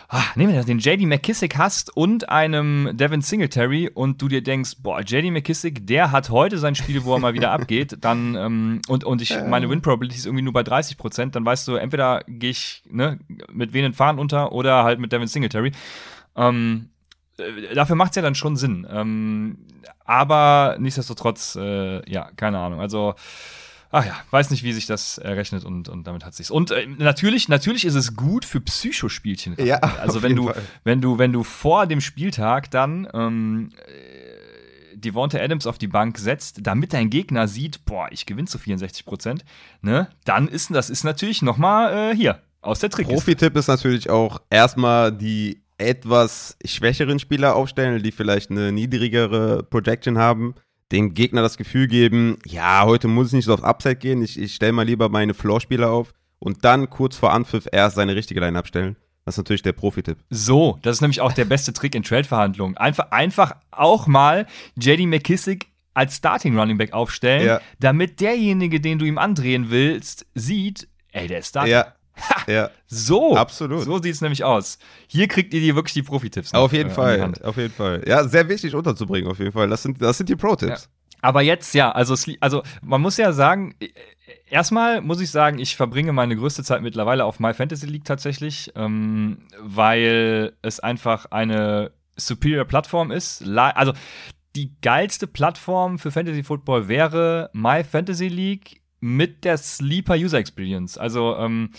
[0.08, 4.76] ah, nehmen wir den JD McKissick hast und einem Devin Singletary und du dir denkst,
[4.80, 8.80] boah, JD McKissick, der hat heute sein Spiel, wo er mal wieder abgeht, dann ähm,
[8.88, 11.74] und, und ich meine Win Probability ist irgendwie nur bei 30 Prozent, dann weißt du,
[11.74, 13.18] entweder gehe ich ne,
[13.52, 15.72] mit wen Fahren unter oder halt mit Devin Singletary.
[16.36, 16.90] Ähm,
[17.38, 18.86] äh, dafür macht es ja dann schon Sinn.
[18.90, 19.58] Ähm,
[20.04, 22.80] aber nichtsdestotrotz, äh, ja, keine Ahnung.
[22.80, 23.14] Also,
[23.90, 26.50] ach ja, weiß nicht, wie sich das errechnet und, und damit hat sich's.
[26.50, 29.56] Und äh, natürlich, natürlich ist es gut für Psychospielchen.
[29.58, 30.62] Ja, also wenn du, Fall.
[30.84, 33.70] wenn du, wenn du vor dem Spieltag dann ähm,
[34.94, 39.04] Devonta Adams auf die Bank setzt, damit dein Gegner sieht, boah, ich gewinne zu 64
[39.04, 39.44] Prozent,
[39.82, 43.06] ne, dann ist das ist natürlich noch mal äh, hier aus der Trick.
[43.06, 50.18] Profi-Tipp ist natürlich auch erstmal die etwas schwächeren Spieler aufstellen, die vielleicht eine niedrigere Projection
[50.18, 50.54] haben,
[50.92, 54.38] dem Gegner das Gefühl geben, ja, heute muss ich nicht so auf Upside gehen, ich,
[54.38, 58.40] ich stelle mal lieber meine Floor-Spieler auf und dann kurz vor Anpfiff erst seine richtige
[58.40, 58.96] Line abstellen.
[59.24, 60.18] Das ist natürlich der Profi-Tipp.
[60.30, 62.76] So, das ist nämlich auch der beste Trick in Trade-Verhandlungen.
[62.76, 64.46] Einfach, einfach auch mal
[64.76, 67.60] JD McKissick als Starting Running Back aufstellen, ja.
[67.80, 71.72] damit derjenige, den du ihm andrehen willst, sieht, ey, der ist Starting.
[71.72, 71.95] Ja.
[72.16, 72.70] Ha, ja.
[72.86, 73.84] So, absolut.
[73.84, 74.78] So sieht es nämlich aus.
[75.06, 76.54] Hier kriegt ihr die wirklich die Profi-Tipps.
[76.54, 78.02] Auf jeden äh, Fall, auf jeden Fall.
[78.06, 79.68] Ja, sehr wichtig unterzubringen, auf jeden Fall.
[79.68, 80.84] Das sind, das sind die Pro-Tipps.
[80.84, 80.90] Ja.
[81.22, 83.74] Aber jetzt, ja, also, also man muss ja sagen,
[84.48, 88.72] erstmal muss ich sagen, ich verbringe meine größte Zeit mittlerweile auf My Fantasy League tatsächlich,
[88.76, 93.44] ähm, weil es einfach eine superior Plattform ist.
[93.46, 93.92] Also
[94.54, 100.98] die geilste Plattform für Fantasy Football wäre My Fantasy League mit der Sleeper User Experience.
[100.98, 101.70] Also ähm,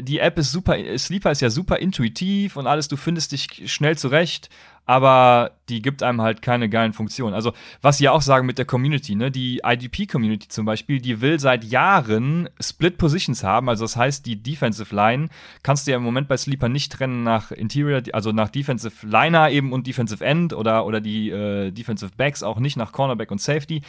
[0.00, 3.96] die App ist super, Sleeper ist ja super intuitiv und alles, du findest dich schnell
[3.96, 4.50] zurecht,
[4.84, 7.34] aber die gibt einem halt keine geilen Funktionen.
[7.34, 11.20] Also, was sie ja auch sagen mit der Community, ne, die IDP-Community zum Beispiel, die
[11.20, 15.28] will seit Jahren Split Positions haben, also das heißt, die Defensive Line
[15.62, 19.50] kannst du ja im Moment bei Sleeper nicht trennen nach Interior, also nach Defensive Liner
[19.50, 23.40] eben und Defensive End oder, oder die äh, Defensive Backs auch nicht nach Cornerback und
[23.40, 23.82] Safety.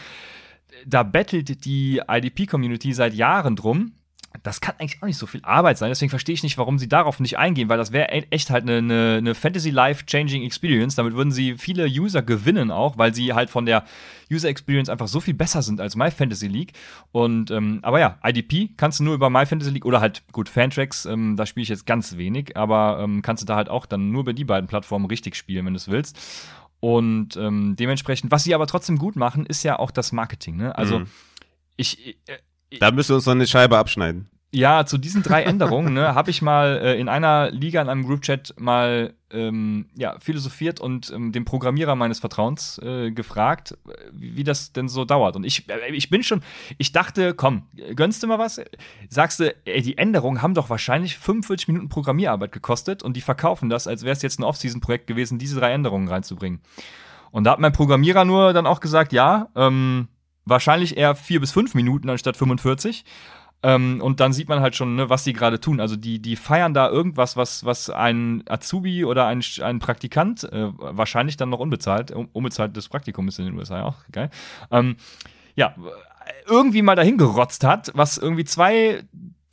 [0.86, 3.94] Da bettelt die IDP-Community seit Jahren drum
[4.44, 5.90] das kann eigentlich auch nicht so viel Arbeit sein.
[5.90, 8.70] Deswegen verstehe ich nicht, warum sie darauf nicht eingehen, weil das wäre e-, echt halt
[8.70, 10.96] eine, eine, Fantasy-Life-Changing Experience.
[10.96, 13.84] Damit würden sie viele User gewinnen auch, weil sie halt von der
[14.32, 16.74] User Experience einfach so viel besser sind als My Fantasy League.
[17.12, 20.50] Und ähm, aber ja, IDP kannst du nur über My Fantasy League oder halt gut
[20.50, 23.86] Fantracks, ähm, da spiele ich jetzt ganz wenig, aber ähm, kannst du da halt auch
[23.86, 26.18] dann nur über die beiden Plattformen richtig spielen, wenn du es willst.
[26.80, 30.58] Und ähm, dementsprechend, was sie aber trotzdem gut machen, ist ja auch das Marketing.
[30.58, 30.78] Ne?
[30.78, 31.08] Also mhm.
[31.76, 34.30] ich, äh, da müssen wir uns noch eine Scheibe abschneiden.
[34.58, 38.08] Ja, zu diesen drei Änderungen ne, habe ich mal äh, in einer Liga, in einem
[38.08, 43.78] Groupchat mal ähm, ja, philosophiert und ähm, den Programmierer meines Vertrauens äh, gefragt,
[44.12, 45.36] wie, wie, das denn so dauert.
[45.36, 46.42] Und ich, äh, ich bin schon,
[46.80, 48.60] ich dachte, komm, gönnst du mal was?
[49.10, 53.70] Sagst du, ey, die Änderungen haben doch wahrscheinlich 45 Minuten Programmierarbeit gekostet und die verkaufen
[53.70, 56.62] das, als wäre es jetzt ein Off-Season-Projekt gewesen, diese drei Änderungen reinzubringen.
[57.30, 60.08] Und da hat mein Programmierer nur dann auch gesagt, ja, ähm,
[60.46, 63.06] wahrscheinlich eher vier bis fünf Minuten anstatt 45.
[63.64, 65.80] Ähm, und dann sieht man halt schon, ne, was die gerade tun.
[65.80, 70.70] Also die, die feiern da irgendwas, was, was ein Azubi oder ein, ein Praktikant, äh,
[70.78, 74.30] wahrscheinlich dann noch unbezahlt, un unbezahltes Praktikum ist in den USA auch geil,
[74.72, 74.98] ähm,
[75.56, 75.74] ja,
[76.46, 79.04] irgendwie mal dahin gerotzt hat, was irgendwie zwei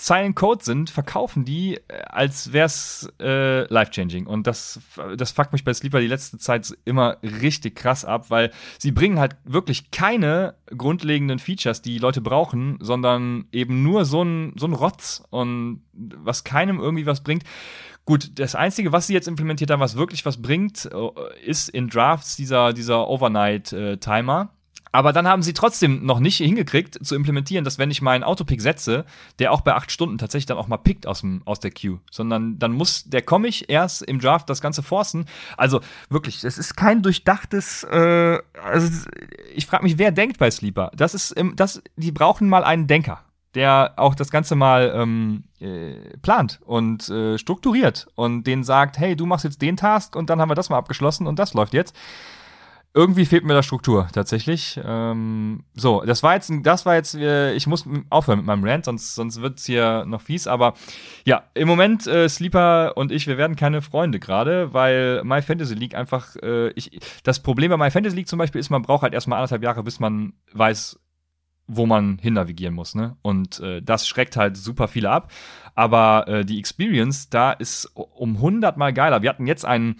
[0.05, 4.27] Zeilen Code sind, verkaufen die, äh, als wär's äh, life-changing.
[4.27, 4.79] Und das,
[5.17, 9.19] das fuckt mich bei Sleeper die letzte Zeit immer richtig krass ab, weil sie bringen
[9.19, 14.75] halt wirklich keine grundlegenden Features, die Leute brauchen, sondern eben nur so ein, so ein
[14.75, 17.45] Rotz und was keinem irgendwie was bringt.
[18.05, 21.89] Gut, das Einzige, was sie jetzt implementiert haben, was wirklich was bringt, äh, ist in
[21.89, 24.51] Drafts dieser, dieser Overnight-Timer.
[24.95, 28.61] Aber dann haben sie trotzdem noch nicht hingekriegt zu implementieren, dass wenn ich meinen Autopick
[28.61, 29.05] setze,
[29.41, 31.99] der auch bei acht Stunden tatsächlich dann auch mal pickt aus, dem, aus der Queue.
[32.13, 35.27] Sondern dann muss der Comic erst im Draft das Ganze forcen.
[35.57, 35.81] Also
[36.11, 39.09] wirklich, es ist kein durchdachtes, äh, also
[39.53, 40.93] ich frage mich, wer denkt bei Sleeper?
[40.95, 45.95] Das ist, das, die brauchen mal einen Denker der auch das Ganze mal ähm, äh,
[46.23, 50.41] plant und äh, strukturiert und denen sagt, hey, du machst jetzt den Task und dann
[50.41, 51.95] haben wir das mal abgeschlossen und das läuft jetzt
[52.97, 54.81] irgendwie fehlt mir da Struktur tatsächlich.
[54.83, 58.85] Ähm, so, das war jetzt, das war jetzt, äh, ich muss aufhören mit meinem Rant,
[58.85, 60.47] sonst, sonst wird's hier noch fies.
[60.47, 60.75] Aber
[61.25, 65.75] ja, im Moment äh, Sleeper und ich, wir werden keine Freunde gerade, weil My Fantasy
[65.75, 69.03] League einfach, äh, ich, das Problem bei My Fantasy League zum Beispiel ist, man braucht
[69.03, 71.01] halt erstmal anderthalb Jahre, bis man weiß,
[71.67, 73.17] wo man hin navigieren muss, ne?
[73.23, 75.33] Und äh, das schreckt halt super viele ab.
[75.75, 79.23] Aber äh, die Experience da ist um 100 mal geiler.
[79.23, 79.97] Wir hatten jetzt einen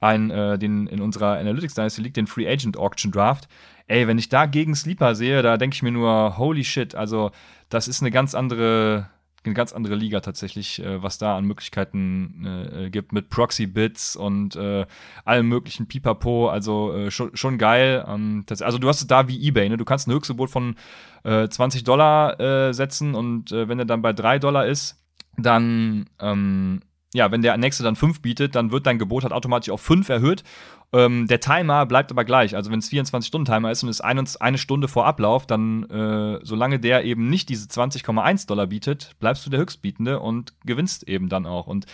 [0.00, 3.48] ein, äh, den in unserer Analytics Dynasty liegt, den Free Agent Auction Draft.
[3.86, 7.30] Ey, wenn ich da gegen Sleeper sehe, da denke ich mir nur, holy shit, also
[7.70, 9.08] das ist eine ganz andere,
[9.44, 14.56] eine ganz andere Liga tatsächlich, äh, was da an Möglichkeiten äh, gibt mit Proxy-Bits und
[14.56, 14.84] äh,
[15.24, 18.04] allem möglichen Pipapo, also äh, schon, schon geil.
[18.06, 19.78] Ähm, also du hast es da wie Ebay, ne?
[19.78, 20.76] Du kannst ein Höchstgebot von
[21.24, 25.02] äh, 20 Dollar äh, setzen und äh, wenn er dann bei 3 Dollar ist,
[25.38, 26.80] dann ähm,
[27.14, 30.08] ja, wenn der nächste dann 5 bietet, dann wird dein Gebot halt automatisch auf 5
[30.08, 30.44] erhöht.
[30.90, 32.56] Ähm, der Timer bleibt aber gleich.
[32.56, 36.80] Also wenn es 24-Stunden-Timer ist und es eine, eine Stunde vor Ablauf, dann, äh, solange
[36.80, 41.44] der eben nicht diese 20,1 Dollar bietet, bleibst du der Höchstbietende und gewinnst eben dann
[41.44, 41.66] auch.
[41.66, 41.84] Und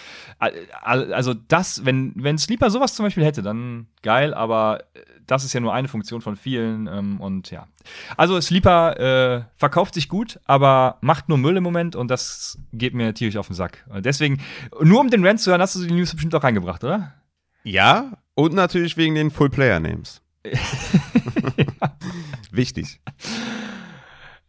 [0.41, 5.45] äh, also das, wenn, wenn Sleeper sowas zum Beispiel hätte, dann geil, aber äh, das
[5.45, 7.67] ist ja nur eine Funktion von vielen ähm, und ja.
[8.17, 12.95] Also Sleeper äh, verkauft sich gut, aber macht nur Müll im Moment und das geht
[12.95, 13.85] mir tierisch auf den Sack.
[13.99, 14.41] Deswegen,
[14.81, 17.15] nur um den Rant zu hören, hast du die News bestimmt auch reingebracht, oder?
[17.65, 20.23] Ja, und natürlich wegen den Full-Player-Names.
[22.51, 23.01] Wichtig.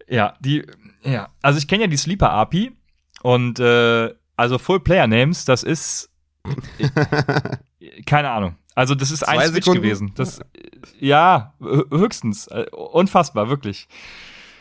[0.07, 0.65] Ja, die,
[1.03, 2.71] ja, also ich kenne ja die Sleeper API
[3.23, 6.09] und äh, also Full-Player-Names, das ist
[8.05, 8.55] keine Ahnung.
[8.75, 9.81] Also das ist ein Switch Sekunden?
[9.81, 10.11] gewesen.
[10.15, 10.41] Das,
[10.99, 12.47] ja, höchstens.
[12.47, 13.87] Äh, unfassbar, wirklich.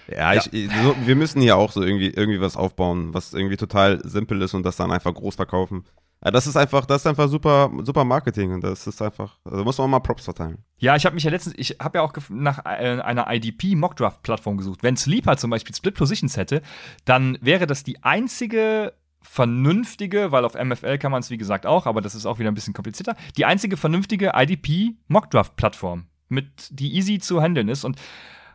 [0.07, 0.83] Ja, ich, ja.
[0.83, 4.55] So, wir müssen hier auch so irgendwie, irgendwie was aufbauen, was irgendwie total simpel ist
[4.55, 5.85] und das dann einfach groß verkaufen.
[6.25, 9.63] Ja, das ist einfach, das ist einfach super, super Marketing und das ist einfach, also
[9.63, 10.65] muss man mal Props verteilen.
[10.79, 14.23] Ja, ich habe mich ja letztens, ich habe ja auch nach äh, einer IDP Mockdraft
[14.23, 14.83] Plattform gesucht.
[14.83, 16.63] Wenn Sleeper zum Beispiel Split Positions hätte,
[17.05, 21.87] dann wäre das die einzige vernünftige, weil auf MFL kann man es wie gesagt auch,
[21.87, 26.47] aber das ist auch wieder ein bisschen komplizierter, die einzige vernünftige IDP Mockdraft Plattform, mit
[26.71, 27.99] die easy zu handeln ist und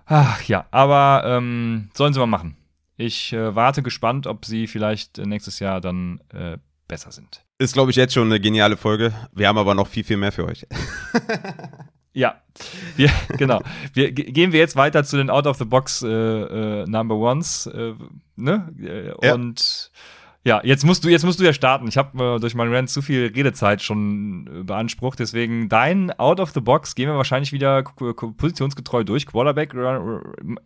[0.06, 2.56] ach ja, aber ähm, sollen sie mal machen.
[2.98, 6.58] Ich äh, warte gespannt, ob sie vielleicht nächstes Jahr dann äh,
[6.90, 7.46] besser sind.
[7.58, 9.14] Ist, glaube ich, jetzt schon eine geniale Folge.
[9.32, 10.68] Wir haben aber noch viel, viel mehr für euch.
[12.12, 12.42] Ja,
[12.96, 13.62] wir, genau.
[13.94, 17.68] Wir, gehen wir jetzt weiter zu den Out-of-the-Box äh, äh, Number Ones.
[17.68, 17.94] Äh,
[18.36, 18.74] ne?
[18.82, 19.36] Äh, ja.
[19.36, 19.92] Und
[20.46, 21.88] ja, jetzt musst du, jetzt musst du ja starten.
[21.88, 25.20] Ich habe äh, durch meinen Rant zu viel Redezeit schon äh, beansprucht.
[25.20, 29.26] Deswegen dein Out of the Box gehen wir wahrscheinlich wieder positionsgetreu durch.
[29.26, 29.76] Quarterback,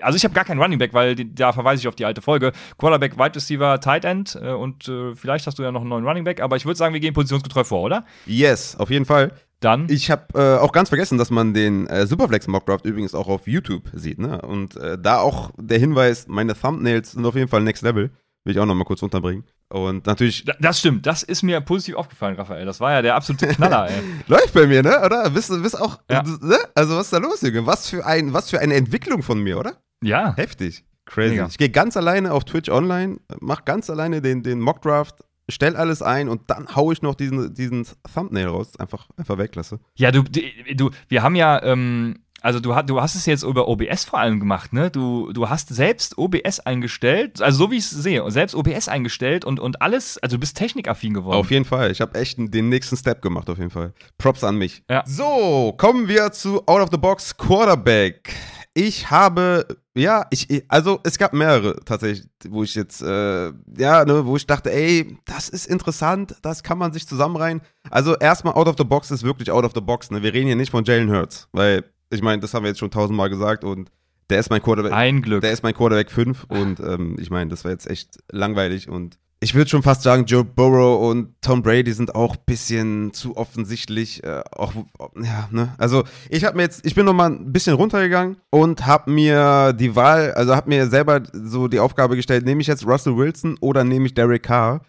[0.01, 2.21] also ich habe gar keinen Running Back, weil die, da verweise ich auf die alte
[2.21, 2.51] Folge.
[2.77, 6.05] Quarterback, Wide Receiver, Tight End äh, und äh, vielleicht hast du ja noch einen neuen
[6.05, 6.39] Running Back.
[6.41, 8.05] Aber ich würde sagen, wir gehen positionsgetreu vor, oder?
[8.27, 9.31] Yes, auf jeden Fall.
[9.59, 9.88] Dann.
[9.89, 13.47] Ich habe äh, auch ganz vergessen, dass man den äh, Superflex Mockdraft übrigens auch auf
[13.47, 14.19] YouTube sieht.
[14.19, 14.41] Ne?
[14.41, 18.12] Und äh, da auch der Hinweis, meine Thumbnails sind auf jeden Fall Next Level.
[18.43, 19.45] Will ich auch noch mal kurz unterbringen.
[19.69, 20.45] Und natürlich.
[20.60, 22.65] Das stimmt, das ist mir positiv aufgefallen, Raphael.
[22.65, 24.01] Das war ja der absolute Knaller, ey.
[24.27, 25.01] Läuft bei mir, ne?
[25.03, 25.29] Oder?
[25.29, 25.99] Bist du bist auch.
[26.10, 26.23] Ja.
[26.23, 26.58] Ne?
[26.75, 27.65] Also, was ist da los, Junge?
[27.65, 29.77] Was für, ein, was für eine Entwicklung von mir, oder?
[30.03, 30.36] Ja.
[30.36, 30.84] Heftig.
[31.06, 31.32] Crazy.
[31.32, 31.47] Mega.
[31.47, 36.01] Ich gehe ganz alleine auf Twitch online, mach ganz alleine den, den Mockdraft, stell alles
[36.01, 38.77] ein und dann hau ich noch diesen, diesen Thumbnail raus.
[38.77, 39.79] Einfach, einfach weglasse.
[39.95, 41.62] Ja, du, du, wir haben ja.
[41.63, 44.91] Ähm also du, du hast es jetzt über OBS vor allem gemacht, ne?
[44.91, 49.45] Du, du hast selbst OBS eingestellt, also so wie ich es sehe, selbst OBS eingestellt
[49.45, 51.38] und, und alles, also du bist technikaffin geworden.
[51.38, 51.89] Auf jeden Fall.
[51.89, 53.93] Ich habe echt den nächsten Step gemacht, auf jeden Fall.
[54.17, 54.84] Props an mich.
[54.89, 55.03] Ja.
[55.08, 58.36] So, kommen wir zu Out of the Box Quarterback.
[58.73, 64.25] Ich habe, ja, ich, also es gab mehrere tatsächlich, wo ich jetzt, äh, ja, ne,
[64.25, 67.62] wo ich dachte, ey, das ist interessant, das kann man sich zusammenreihen.
[67.89, 70.23] Also erstmal Out of the Box ist wirklich Out of the Box, ne?
[70.23, 72.91] Wir reden hier nicht von Jalen Hurts, weil ich meine, das haben wir jetzt schon
[72.91, 73.91] tausendmal gesagt und
[74.30, 74.93] der ist mein Quarterback.
[74.93, 75.41] Ein Glück.
[75.41, 79.17] Der ist mein Quarterback 5 und ähm, ich meine, das war jetzt echt langweilig und
[79.43, 83.36] ich würde schon fast sagen, Joe Burrow und Tom Brady sind auch ein bisschen zu
[83.36, 84.23] offensichtlich.
[84.23, 84.73] Äh, auch,
[85.21, 85.76] ja, ne?
[85.78, 89.73] Also ich habe mir jetzt, ich bin noch mal ein bisschen runtergegangen und habe mir
[89.73, 93.58] die Wahl, also habe mir selber so die Aufgabe gestellt, nehme ich jetzt Russell Wilson
[93.60, 94.80] oder nehme ich Derek Carr?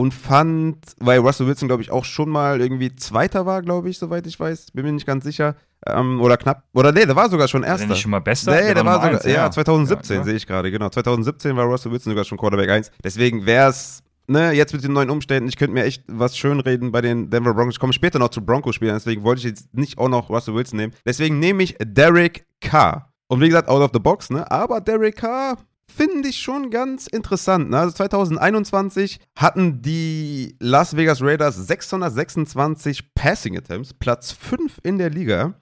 [0.00, 3.98] Und fand, weil Russell Wilson, glaube ich, auch schon mal irgendwie Zweiter war, glaube ich,
[3.98, 5.56] soweit ich weiß, bin mir nicht ganz sicher.
[5.86, 6.64] Ähm, oder knapp.
[6.72, 7.80] Oder nee, der war sogar schon Erster.
[7.80, 8.50] War der nicht schon mal besser?
[8.50, 9.20] Nee, der, der war, war sogar.
[9.20, 10.88] Eins, ja, 2017 ja, sehe ich gerade, genau.
[10.88, 12.90] 2017 war Russell Wilson sogar schon Quarterback 1.
[13.04, 16.92] Deswegen wäre es, ne, jetzt mit den neuen Umständen, ich könnte mir echt was schönreden
[16.92, 17.74] bei den Denver Broncos.
[17.74, 20.78] Ich komme später noch zu Broncos-Spielern, deswegen wollte ich jetzt nicht auch noch Russell Wilson
[20.78, 20.94] nehmen.
[21.04, 23.12] Deswegen nehme ich Derek Carr.
[23.28, 24.50] Und wie gesagt, out of the box, ne?
[24.50, 25.58] Aber Derek Carr
[25.96, 27.70] finde ich schon ganz interessant.
[27.70, 27.78] Ne?
[27.78, 35.54] Also 2021 hatten die Las Vegas Raiders 626 Passing Attempts, Platz 5 in der Liga.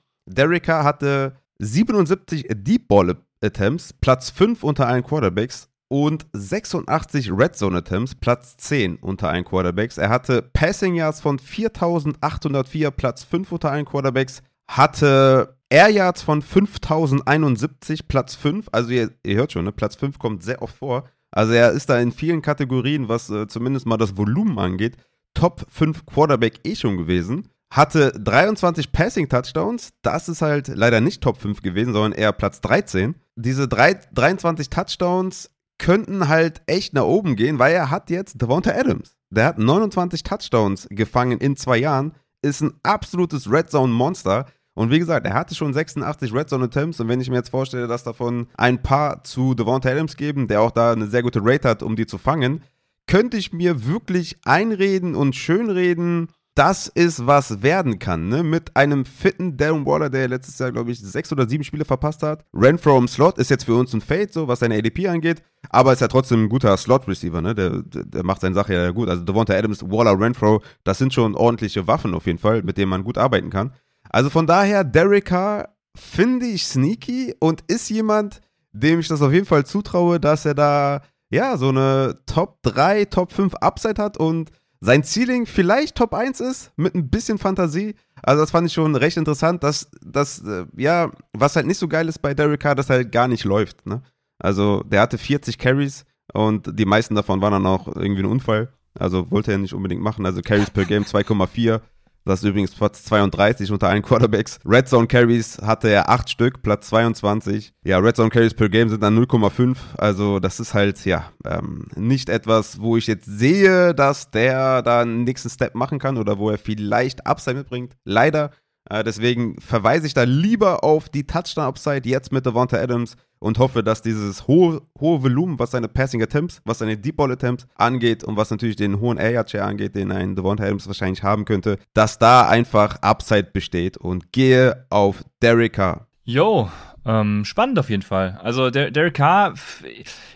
[0.62, 7.78] Carr hatte 77 Deep Ball Attempts, Platz 5 unter allen Quarterbacks und 86 Red Zone
[7.78, 9.98] Attempts, Platz 10 unter allen Quarterbacks.
[9.98, 16.42] Er hatte Passing Yards von 4804, Platz 5 unter allen Quarterbacks, hatte Air Yards von
[16.42, 18.68] 5071, Platz 5.
[18.72, 19.72] Also ihr, ihr hört schon, ne?
[19.72, 21.08] Platz 5 kommt sehr oft vor.
[21.30, 24.96] Also er ist da in vielen Kategorien, was äh, zumindest mal das Volumen angeht,
[25.34, 29.90] Top 5 Quarterback eh schon gewesen hatte 23 Passing Touchdowns.
[30.02, 33.14] Das ist halt leider nicht Top 5 gewesen, sondern eher Platz 13.
[33.36, 38.72] Diese drei, 23 Touchdowns könnten halt echt nach oben gehen, weil er hat jetzt Devonta
[38.72, 39.16] Adams.
[39.30, 44.46] Der hat 29 Touchdowns gefangen in zwei Jahren, ist ein absolutes Red Zone Monster.
[44.78, 47.50] Und wie gesagt, er hatte schon 86 Red Zone Attempts und wenn ich mir jetzt
[47.50, 51.40] vorstelle, dass davon ein paar zu Devonta Adams geben, der auch da eine sehr gute
[51.42, 52.62] Rate hat, um die zu fangen,
[53.08, 58.28] könnte ich mir wirklich einreden und schönreden, das ist, was werden kann.
[58.28, 58.44] Ne?
[58.44, 62.22] Mit einem fitten Darren Waller, der letztes Jahr, glaube ich, sechs oder sieben Spiele verpasst
[62.22, 62.44] hat.
[62.54, 65.42] Renfro im Slot ist jetzt für uns ein Fade, so was seine ADP angeht.
[65.70, 67.40] Aber ist ja trotzdem ein guter Slot-Receiver.
[67.40, 67.56] Ne?
[67.56, 69.08] Der, der macht seine Sache ja gut.
[69.08, 72.90] Also Devonta Adams, Waller, Renfro, das sind schon ordentliche Waffen auf jeden Fall, mit denen
[72.90, 73.72] man gut arbeiten kann.
[74.10, 78.40] Also von daher, Derek Carr finde ich sneaky und ist jemand,
[78.72, 83.06] dem ich das auf jeden Fall zutraue, dass er da ja so eine Top 3,
[83.06, 87.96] Top 5 Upside hat und sein Ceiling vielleicht Top 1 ist, mit ein bisschen Fantasie.
[88.22, 91.88] Also das fand ich schon recht interessant, dass das, äh, ja, was halt nicht so
[91.88, 93.86] geil ist bei Derek Carr, dass er halt gar nicht läuft.
[93.86, 94.02] Ne?
[94.38, 98.72] Also der hatte 40 Carries und die meisten davon waren dann auch irgendwie ein Unfall.
[98.98, 100.26] Also wollte er nicht unbedingt machen.
[100.26, 101.80] Also Carries per Game 2,4.
[102.28, 104.60] Das ist übrigens Platz 32 unter allen Quarterbacks.
[104.66, 107.72] Red Zone Carries hatte er 8 Stück, Platz 22.
[107.84, 109.78] Ja, Red Zone Carries per Game sind dann 0,5.
[109.96, 115.00] Also das ist halt, ja, ähm, nicht etwas, wo ich jetzt sehe, dass der da
[115.00, 117.96] einen nächsten Step machen kann oder wo er vielleicht Upside mitbringt.
[118.04, 118.50] Leider.
[118.90, 123.82] Äh, deswegen verweise ich da lieber auf die Touchdown-Upside jetzt mit Devonta Adams und hoffe,
[123.82, 128.24] dass dieses hohe, hohe Volumen, was seine Passing Attempts, was seine Deep Ball Attempts angeht
[128.24, 131.78] und was natürlich den hohen Air Share angeht, den ein Devonta Adams wahrscheinlich haben könnte,
[131.94, 136.06] dass da einfach Upside besteht und gehe auf Derek Carr.
[136.24, 136.68] Yo,
[137.08, 138.38] ähm, spannend auf jeden Fall.
[138.42, 139.54] Also der, Derek Carr,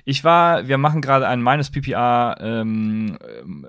[0.07, 3.19] ich war, wir machen gerade einen minus PPR ähm,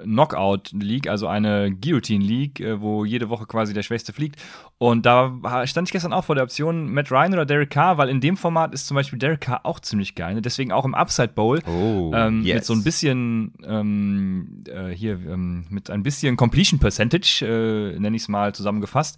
[0.04, 4.42] Knockout League, also eine Guillotine League, äh, wo jede Woche quasi der Schwächste fliegt.
[4.84, 5.32] Und da
[5.66, 8.36] stand ich gestern auch vor der Option Matt Ryan oder Derek Carr, weil in dem
[8.36, 10.34] Format ist zum Beispiel Derek Carr auch ziemlich geil.
[10.34, 10.42] Ne?
[10.42, 12.56] Deswegen auch im Upside Bowl oh, ähm, yes.
[12.56, 18.18] mit so ein bisschen ähm, äh, hier ähm, mit ein bisschen Completion Percentage, äh, nenne
[18.18, 19.18] ich es mal zusammengefasst.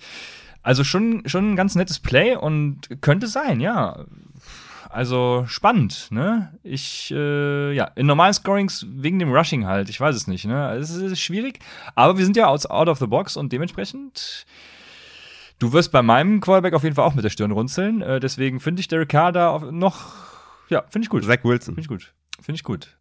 [0.61, 4.05] Also schon, schon ein ganz nettes Play und könnte sein, ja.
[4.91, 6.53] Also spannend, ne?
[6.61, 10.75] Ich, äh, ja, in normalen Scorings wegen dem Rushing halt, ich weiß es nicht, ne?
[10.75, 11.57] Es ist schwierig,
[11.95, 14.45] aber wir sind ja out, out of the box und dementsprechend,
[15.59, 18.01] du wirst bei meinem Quarterback auf jeden Fall auch mit der Stirn runzeln.
[18.01, 20.13] Äh, deswegen finde ich Derek Carr da noch,
[20.69, 21.23] ja, finde ich gut.
[21.23, 21.75] Zach Wilson.
[21.75, 22.13] Finde ich gut.
[22.41, 22.97] Finde ich gut.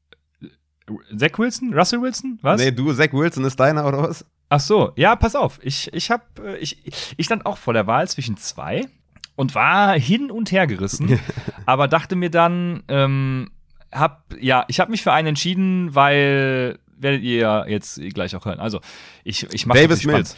[1.16, 1.72] Zach Wilson?
[1.72, 2.38] Russell Wilson?
[2.42, 2.60] Was?
[2.60, 4.24] Nee, du, Zach Wilson ist deiner oder was?
[4.50, 5.58] Ach so, ja, pass auf.
[5.62, 6.78] Ich, ich, hab, äh, ich,
[7.16, 8.86] ich stand auch vor der Wahl zwischen zwei
[9.36, 11.18] und war hin und her gerissen,
[11.66, 13.50] aber dachte mir dann, ähm,
[13.90, 18.44] hab, ja, ich habe mich für einen entschieden, weil werdet ihr ja jetzt gleich auch
[18.44, 18.60] hören.
[18.60, 18.80] Also,
[19.24, 20.36] ich, ich mache Davis Mills.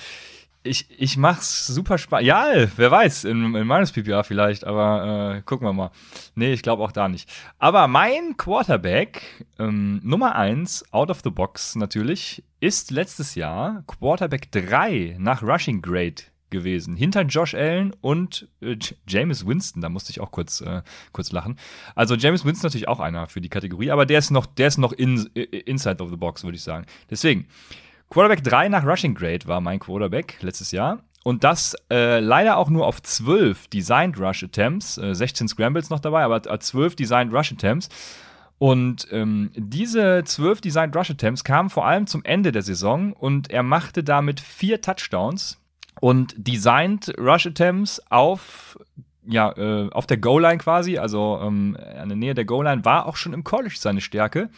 [0.67, 2.27] Ich, ich mach's super spannend.
[2.27, 5.91] Ja, wer weiß, in, in meines PPA vielleicht, aber äh, gucken wir mal.
[6.35, 7.31] Nee, ich glaube auch da nicht.
[7.59, 14.51] Aber mein Quarterback, ähm, Nummer eins out of the box natürlich, ist letztes Jahr Quarterback
[14.53, 16.97] 3 nach Rushing Grade gewesen.
[16.97, 18.77] Hinter Josh Allen und äh,
[19.07, 19.83] James Winston.
[19.83, 21.59] Da musste ich auch kurz, äh, kurz lachen.
[21.95, 24.79] Also James Winston natürlich auch einer für die Kategorie, aber der ist noch, der ist
[24.79, 26.87] noch in, inside of the box, würde ich sagen.
[27.11, 27.47] Deswegen,
[28.11, 31.01] Quarterback 3 nach Rushing Grade war mein Quarterback letztes Jahr.
[31.25, 35.99] Und das äh, leider auch nur auf 12 Designed Rush Attempts, äh, 16 Scrambles noch
[35.99, 37.89] dabei, aber 12 Designed Rush Attempts.
[38.59, 43.51] Und ähm, diese 12 Designed Rush Attempts kamen vor allem zum Ende der Saison und
[43.51, 45.61] er machte damit vier Touchdowns
[46.01, 48.79] und Designed Rush Attempts auf
[49.29, 53.17] ja, äh, auf der Goal-Line quasi, also ähm, an der Nähe der Goal-Line, war auch
[53.17, 54.51] schon im College seine Stärke.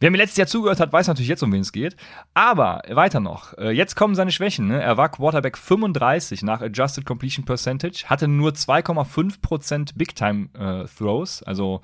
[0.00, 1.96] Wer mir letztes Jahr zugehört hat, weiß natürlich jetzt, um wen es geht.
[2.34, 3.56] Aber weiter noch.
[3.58, 4.68] Äh, jetzt kommen seine Schwächen.
[4.68, 4.80] Ne?
[4.80, 11.42] Er war Quarterback 35 nach Adjusted Completion Percentage, hatte nur 2,5% Big Time äh, Throws,
[11.42, 11.80] also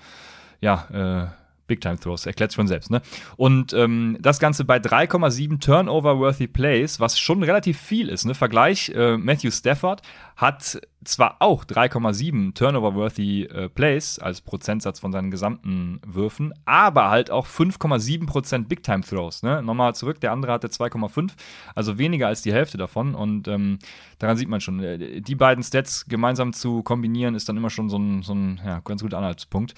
[0.60, 3.00] ja, äh, Big Time Throws, erklärt schon selbst, ne?
[3.36, 8.34] Und ähm, das Ganze bei 3,7 Turnover-worthy Plays, was schon relativ viel ist, ne?
[8.34, 10.02] Vergleich, äh, Matthew Stafford
[10.36, 17.30] hat zwar auch 3,7 Turnover-worthy äh, Plays als Prozentsatz von seinen gesamten Würfen, aber halt
[17.30, 19.62] auch 5,7% Big Time Throws, ne?
[19.62, 21.32] Nochmal zurück, der andere hatte 2,5,
[21.74, 23.78] also weniger als die Hälfte davon und ähm,
[24.18, 27.88] daran sieht man schon, äh, die beiden Stats gemeinsam zu kombinieren ist dann immer schon
[27.88, 29.74] so ein, so ein ja, ganz guter Anhaltspunkt.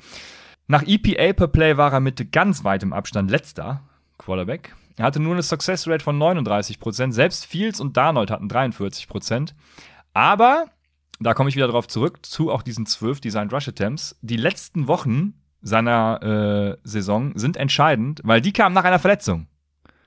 [0.68, 3.82] Nach EPA per Play war er mit ganz weitem Abstand letzter
[4.18, 4.74] Quarterback.
[4.96, 7.12] Er hatte nur eine Success Rate von 39%.
[7.12, 9.52] Selbst Fields und Darnold hatten 43%.
[10.12, 10.66] Aber,
[11.20, 14.18] da komme ich wieder drauf zurück, zu auch diesen 12 Designed Rush Attempts.
[14.22, 19.46] Die letzten Wochen seiner äh, Saison sind entscheidend, weil die kamen nach einer Verletzung.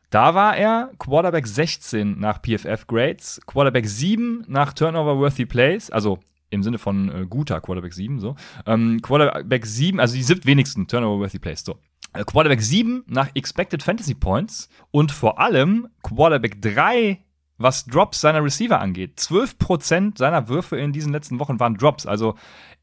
[0.09, 6.19] Da war er Quarterback 16 nach PFF Grades, Quarterback 7 nach Turnover-worthy Plays, also
[6.49, 8.35] im Sinne von äh, guter Quarterback 7, so.
[8.65, 11.77] Ähm, Quarterback 7, also die siebten wenigsten Turnover-worthy Plays, so.
[12.13, 17.19] Äh, Quarterback 7 nach Expected Fantasy Points und vor allem Quarterback 3,
[17.57, 19.19] was Drops seiner Receiver angeht.
[19.19, 22.05] 12% seiner Würfe in diesen letzten Wochen waren Drops.
[22.05, 22.35] Also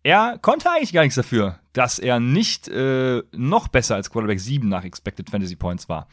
[0.03, 4.69] er konnte eigentlich gar nichts dafür, dass er nicht äh, noch besser als Quarterback 7
[4.69, 6.07] nach Expected Fantasy Points war.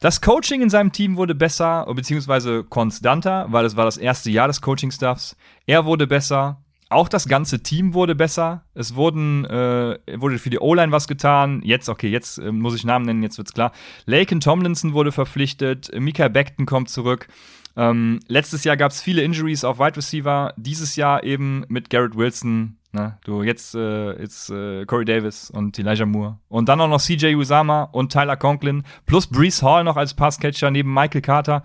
[0.00, 4.48] Das Coaching in seinem Team wurde besser, beziehungsweise konstanter, weil es war das erste Jahr
[4.48, 5.36] des Coaching-Staffs.
[5.66, 6.62] Er wurde besser.
[6.88, 8.64] Auch das ganze Team wurde besser.
[8.72, 11.60] Es wurden, äh, wurde für die O-Line was getan.
[11.64, 13.72] Jetzt, okay, jetzt äh, muss ich Namen nennen, jetzt wird's klar.
[14.06, 15.90] Laken Tomlinson wurde verpflichtet.
[15.94, 17.28] Mika Beckton kommt zurück.
[17.76, 20.54] Ähm, letztes Jahr gab es viele Injuries auf Wide Receiver.
[20.56, 22.79] Dieses Jahr eben mit Garrett Wilson.
[22.92, 23.18] Ne?
[23.24, 26.38] Du, jetzt, äh, jetzt äh, Corey Davis und Elijah Moore.
[26.48, 28.82] Und dann auch noch CJ Usama und Tyler Conklin.
[29.06, 31.62] Plus Brees Hall noch als Passcatcher neben Michael Carter.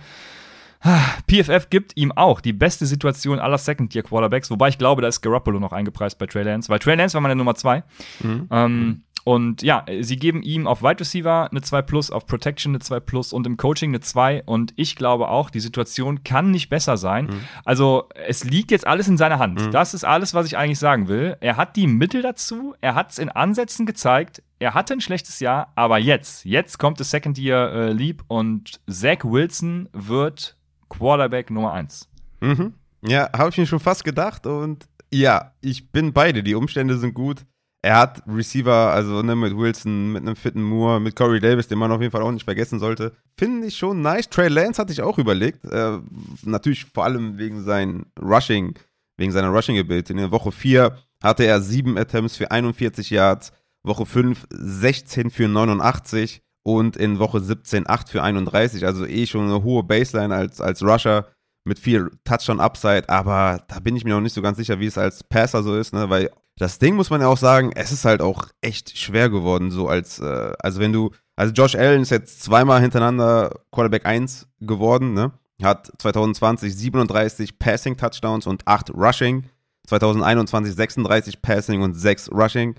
[1.27, 5.59] PFF gibt ihm auch die beste Situation aller Second-Year-Quarterbacks, wobei ich glaube, da ist Garoppolo
[5.59, 7.83] noch eingepreist bei Trey Lance, weil Trey Lance war meine Nummer zwei.
[8.21, 8.47] Mhm.
[8.51, 12.79] Ähm, und ja, sie geben ihm auf Wide Receiver eine 2 Plus, auf Protection eine
[12.79, 14.43] 2 Plus und im Coaching eine 2.
[14.45, 17.25] Und ich glaube auch, die Situation kann nicht besser sein.
[17.25, 17.39] Mhm.
[17.65, 19.59] Also, es liegt jetzt alles in seiner Hand.
[19.59, 19.71] Mhm.
[19.71, 21.37] Das ist alles, was ich eigentlich sagen will.
[21.41, 24.43] Er hat die Mittel dazu, er hat es in Ansätzen gezeigt.
[24.59, 28.79] Er hatte ein schlechtes Jahr, aber jetzt, jetzt kommt das Second Year äh, Leap und
[28.87, 30.55] Zach Wilson wird
[30.89, 32.07] Quarterback Nummer 1.
[32.41, 32.73] Mhm.
[33.01, 36.43] Ja, habe ich mir schon fast gedacht und ja, ich bin beide.
[36.43, 37.45] Die Umstände sind gut.
[37.81, 41.77] Er hat Receiver, also ne, mit Wilson, mit einem fitten Moore, mit Corey Davis, den
[41.77, 43.15] man auf jeden Fall auch nicht vergessen sollte.
[43.37, 44.27] Finde ich schon nice.
[44.27, 45.63] Trey Lance hatte ich auch überlegt.
[45.65, 45.99] Äh,
[46.43, 48.73] natürlich vor allem wegen seinem Rushing,
[49.17, 50.13] wegen seiner Rushing-Ability.
[50.13, 55.47] In der Woche 4 hatte er 7 Attempts für 41 Yards, Woche 5 16 für
[55.47, 58.85] 89 und in Woche 17 8 für 31.
[58.85, 61.27] Also eh schon eine hohe Baseline als, als Rusher
[61.63, 64.97] mit viel Touchdown-Upside, aber da bin ich mir noch nicht so ganz sicher, wie es
[64.97, 66.09] als Passer so ist, ne?
[66.09, 69.71] weil das Ding muss man ja auch sagen, es ist halt auch echt schwer geworden,
[69.71, 74.47] so als, äh, also wenn du, also Josh Allen ist jetzt zweimal hintereinander Quarterback 1
[74.61, 75.31] geworden, ne?
[75.61, 79.45] Hat 2020 37 Passing Touchdowns und 8 Rushing.
[79.87, 82.75] 2021 36 Passing und 6 Rushing.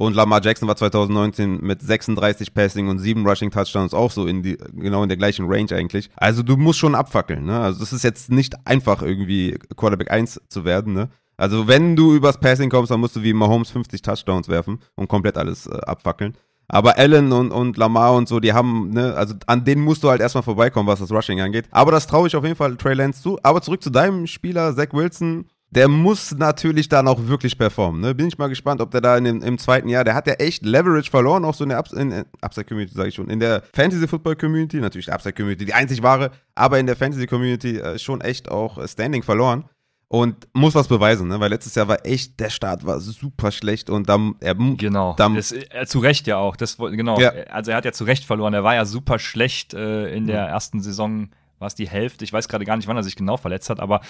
[0.00, 4.42] Und Lamar Jackson war 2019 mit 36 Passing und 7 Rushing Touchdowns auch so in
[4.42, 6.08] die, genau in der gleichen Range eigentlich.
[6.16, 7.60] Also du musst schon abfackeln, ne?
[7.60, 11.10] Also es ist jetzt nicht einfach irgendwie Quarterback 1 zu werden, ne?
[11.36, 15.08] Also wenn du übers Passing kommst, dann musst du wie Mahomes 50 Touchdowns werfen und
[15.08, 16.34] komplett alles äh, abfackeln.
[16.66, 20.08] Aber Allen und, und Lamar und so, die haben, ne, also an denen musst du
[20.08, 21.66] halt erstmal vorbeikommen, was das Rushing angeht.
[21.72, 23.38] Aber das traue ich auf jeden Fall Trey Lance zu.
[23.42, 28.00] Aber zurück zu deinem Spieler, Zach Wilson der muss natürlich dann auch wirklich performen.
[28.00, 28.14] Ne?
[28.14, 30.34] Bin ich mal gespannt, ob der da in dem, im zweiten Jahr, der hat ja
[30.34, 33.38] echt Leverage verloren, auch so in der Ups, in, in Upside-Community, sage ich schon, in
[33.38, 38.50] der Fantasy-Football-Community, natürlich die Upside-Community, die einzig wahre, aber in der Fantasy-Community äh, schon echt
[38.50, 39.64] auch äh, Standing verloren
[40.08, 41.38] und muss was beweisen, ne?
[41.38, 45.36] weil letztes Jahr war echt, der Start war super schlecht und dann, er, genau, dann,
[45.36, 47.30] das, äh, zu Recht ja auch, das, genau, ja.
[47.48, 50.46] also er hat ja zu Recht verloren, er war ja super schlecht äh, in der
[50.46, 53.36] ersten Saison, war es die Hälfte, ich weiß gerade gar nicht, wann er sich genau
[53.36, 54.00] verletzt hat, aber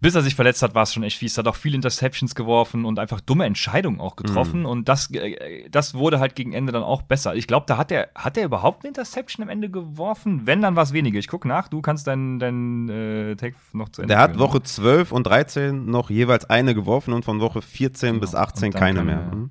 [0.00, 1.36] bis er sich verletzt hat, war es schon echt fies.
[1.36, 4.60] Hat auch viele Interceptions geworfen und einfach dumme Entscheidungen auch getroffen.
[4.60, 4.66] Mhm.
[4.66, 7.34] Und das, äh, das wurde halt gegen Ende dann auch besser.
[7.34, 10.42] Ich glaube, da hat er, hat er überhaupt eine Interception am Ende geworfen?
[10.46, 11.18] Wenn, dann war es wenige.
[11.18, 14.62] Ich gucke nach, du kannst deinen dein, äh, Take noch zu Ende Der hat Woche
[14.62, 18.20] 12 und 13 noch jeweils eine geworfen und von Woche 14 genau.
[18.20, 19.30] bis 18 keine mehr.
[19.32, 19.50] Mhm.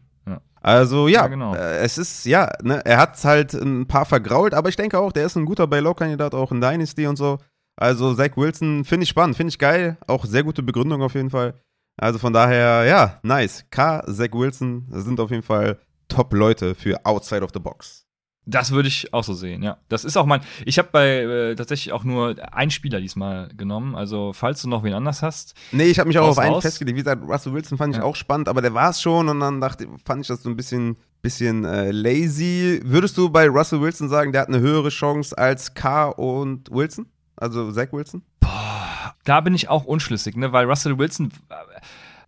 [0.62, 1.56] Also ja, ja genau.
[1.56, 5.12] äh, es ist, ja, ne, er hat halt ein paar vergrault, aber ich denke auch,
[5.12, 7.38] der ist ein guter Buy-Low-Kandidat, auch in Dynasty und so.
[7.80, 9.98] Also Zach Wilson finde ich spannend, finde ich geil.
[10.06, 11.54] Auch sehr gute Begründung auf jeden Fall.
[11.96, 13.66] Also von daher, ja, nice.
[13.72, 18.06] K, Zach Wilson sind auf jeden Fall Top-Leute für Outside of the Box.
[18.46, 19.78] Das würde ich auch so sehen, ja.
[19.88, 20.42] Das ist auch mein.
[20.66, 23.96] Ich habe bei äh, tatsächlich auch nur einen Spieler diesmal genommen.
[23.96, 25.54] Also, falls du noch wen anders hast.
[25.72, 26.98] Nee, ich habe mich auch auf einen festgelegt.
[26.98, 28.06] Wie gesagt, Russell Wilson fand ich ja.
[28.06, 30.58] auch spannend, aber der war es schon und dann dachte, fand ich das so ein
[30.58, 32.82] bisschen, bisschen äh, lazy.
[32.84, 37.06] Würdest du bei Russell Wilson sagen, der hat eine höhere Chance als K und Wilson?
[37.40, 38.22] Also Zach Wilson?
[38.40, 40.52] Boah, da bin ich auch unschlüssig, ne?
[40.52, 41.32] Weil Russell Wilson,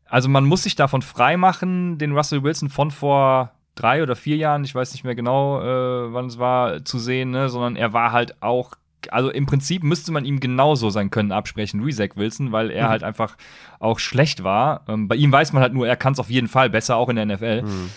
[0.05, 4.63] also man muss sich davon freimachen, den Russell Wilson von vor drei oder vier Jahren,
[4.63, 7.49] ich weiß nicht mehr genau, äh, wann es war, zu sehen, ne?
[7.49, 8.75] Sondern er war halt auch
[9.09, 12.85] also im Prinzip müsste man ihm genauso sein Können absprechen wie Zach Wilson, weil er
[12.85, 12.89] mhm.
[12.89, 13.35] halt einfach
[13.79, 14.83] auch schlecht war.
[14.87, 17.09] Ähm, bei ihm weiß man halt nur, er kann es auf jeden Fall besser, auch
[17.09, 17.63] in der NFL.
[17.63, 17.89] Mhm.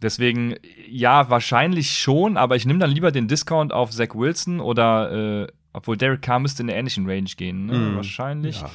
[0.00, 0.54] Deswegen,
[0.88, 5.46] ja, wahrscheinlich schon, aber ich nehme dann lieber den Discount auf Zach Wilson oder äh,
[5.78, 7.72] obwohl Derek Carr müsste in der ähnlichen Range gehen, ne?
[7.72, 8.60] mm, wahrscheinlich.
[8.60, 8.70] Ja.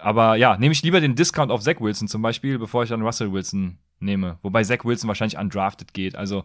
[0.00, 3.02] Aber ja, nehme ich lieber den Discount auf Zach Wilson zum Beispiel, bevor ich dann
[3.02, 4.38] Russell Wilson nehme.
[4.42, 6.16] Wobei Zach Wilson wahrscheinlich undrafted geht.
[6.16, 6.44] Also,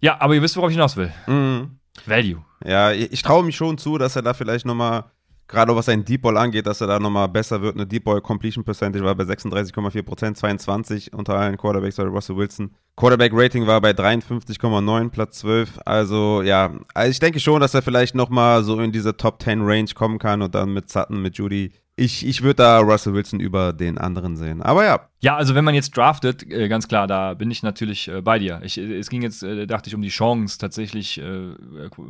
[0.00, 1.12] ja, aber ihr wisst, worauf ich hinaus will.
[1.26, 1.78] Mm.
[2.06, 2.44] Value.
[2.64, 5.04] Ja, ich, ich traue mich schon zu, dass er da vielleicht nochmal
[5.48, 7.76] gerade was sein Deep Ball angeht, dass er da nochmal besser wird.
[7.76, 12.74] Eine Deep Ball Completion Percentage war bei 36,4%, 22 unter allen Quarterbacks bei Russell Wilson.
[12.96, 15.80] Quarterback Rating war bei 53,9, Platz 12.
[15.84, 19.62] Also ja, also ich denke schon, dass er vielleicht nochmal so in diese Top 10
[19.62, 23.40] Range kommen kann und dann mit Sutton, mit Judy ich, ich würde da Russell Wilson
[23.40, 24.62] über den anderen sehen.
[24.62, 25.08] Aber ja.
[25.20, 28.38] Ja, also wenn man jetzt draftet, äh, ganz klar, da bin ich natürlich äh, bei
[28.38, 28.60] dir.
[28.64, 31.20] Ich, äh, es ging jetzt, dachte ich, um die Chance, tatsächlich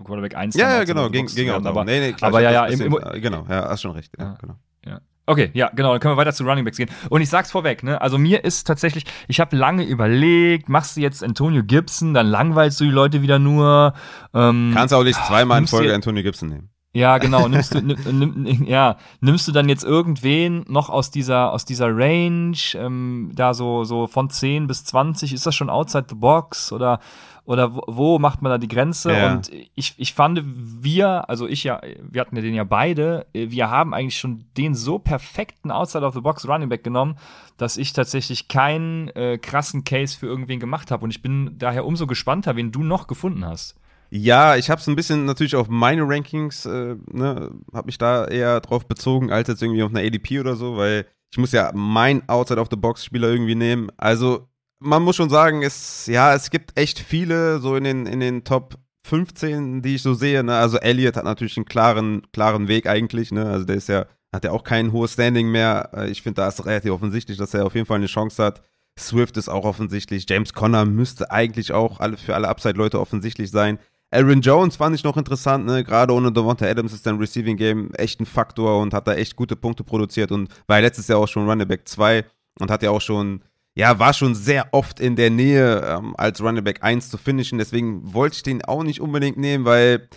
[0.05, 2.66] Quarterback 1 Ja, ja, genau, ging, ging auch aber, nee, nee, klar, aber ja, ja,
[2.66, 4.12] im, im, genau, ja, hast schon recht.
[4.18, 4.39] Ja, ja.
[4.41, 4.55] genau.
[4.87, 5.01] Ja.
[5.26, 6.91] Okay, ja, genau, dann können wir weiter zu Running Backs gehen.
[7.09, 8.01] Und ich sag's vorweg, ne?
[8.01, 12.78] Also mir ist tatsächlich, ich habe lange überlegt, machst du jetzt Antonio Gibson, dann langweilst
[12.80, 13.95] du die Leute wieder nur.
[14.35, 16.74] Ähm, Kannst auch nicht zweimal in Folge Antonio Gibson nehmen.
[16.95, 17.49] Ja, genau.
[17.49, 22.57] Nimmst du, nimm, ja, nimmst du dann jetzt irgendwen noch aus dieser, aus dieser Range,
[22.74, 27.01] ähm, da so, so von 10 bis 20, ist das schon outside the box oder,
[27.47, 29.12] oder wo, macht man da die Grenze?
[29.12, 29.32] Ja.
[29.32, 33.70] Und ich, ich fand, wir, also ich ja, wir hatten ja den ja beide, wir
[33.70, 37.16] haben eigentlich schon den so perfekten outside of the box Running Back genommen,
[37.57, 41.03] dass ich tatsächlich keinen äh, krassen Case für irgendwen gemacht habe.
[41.03, 43.74] Und ich bin daher umso gespannter, wen du noch gefunden hast.
[44.11, 48.26] Ja, ich habe es ein bisschen natürlich auf meine Rankings, äh, ne, habe mich da
[48.26, 51.72] eher drauf bezogen, als jetzt irgendwie auf einer ADP oder so, weil ich muss ja
[51.74, 53.90] mein Outside-of-the-Box-Spieler irgendwie nehmen.
[53.96, 54.46] Also,
[54.78, 58.44] man muss schon sagen, es, ja, es gibt echt viele so in den, in den
[58.44, 60.44] Top 15, die ich so sehe.
[60.44, 60.55] Ne?
[60.55, 63.32] Also, Elliott hat natürlich einen klaren, klaren Weg eigentlich.
[63.32, 63.46] Ne?
[63.46, 65.90] Also, der ist ja, hat ja auch kein hohes Standing mehr.
[65.92, 68.62] Äh, ich finde, da ist relativ offensichtlich, dass er auf jeden Fall eine Chance hat.
[68.96, 70.26] Swift ist auch offensichtlich.
[70.28, 73.80] James Conner müsste eigentlich auch alle, für alle Upside-Leute offensichtlich sein.
[74.15, 75.83] Aaron Jones fand ich noch interessant, ne?
[75.83, 79.35] Gerade ohne Devonta Adams ist dein Receiving Game echt ein Faktor und hat da echt
[79.35, 82.25] gute Punkte produziert und war letztes Jahr auch schon Running Back 2
[82.61, 83.43] und hat ja auch schon,
[83.75, 87.59] ja, war schon sehr oft in der Nähe, ähm, als Running Back 1 zu finishen.
[87.59, 90.09] Deswegen wollte ich den auch nicht unbedingt nehmen, weil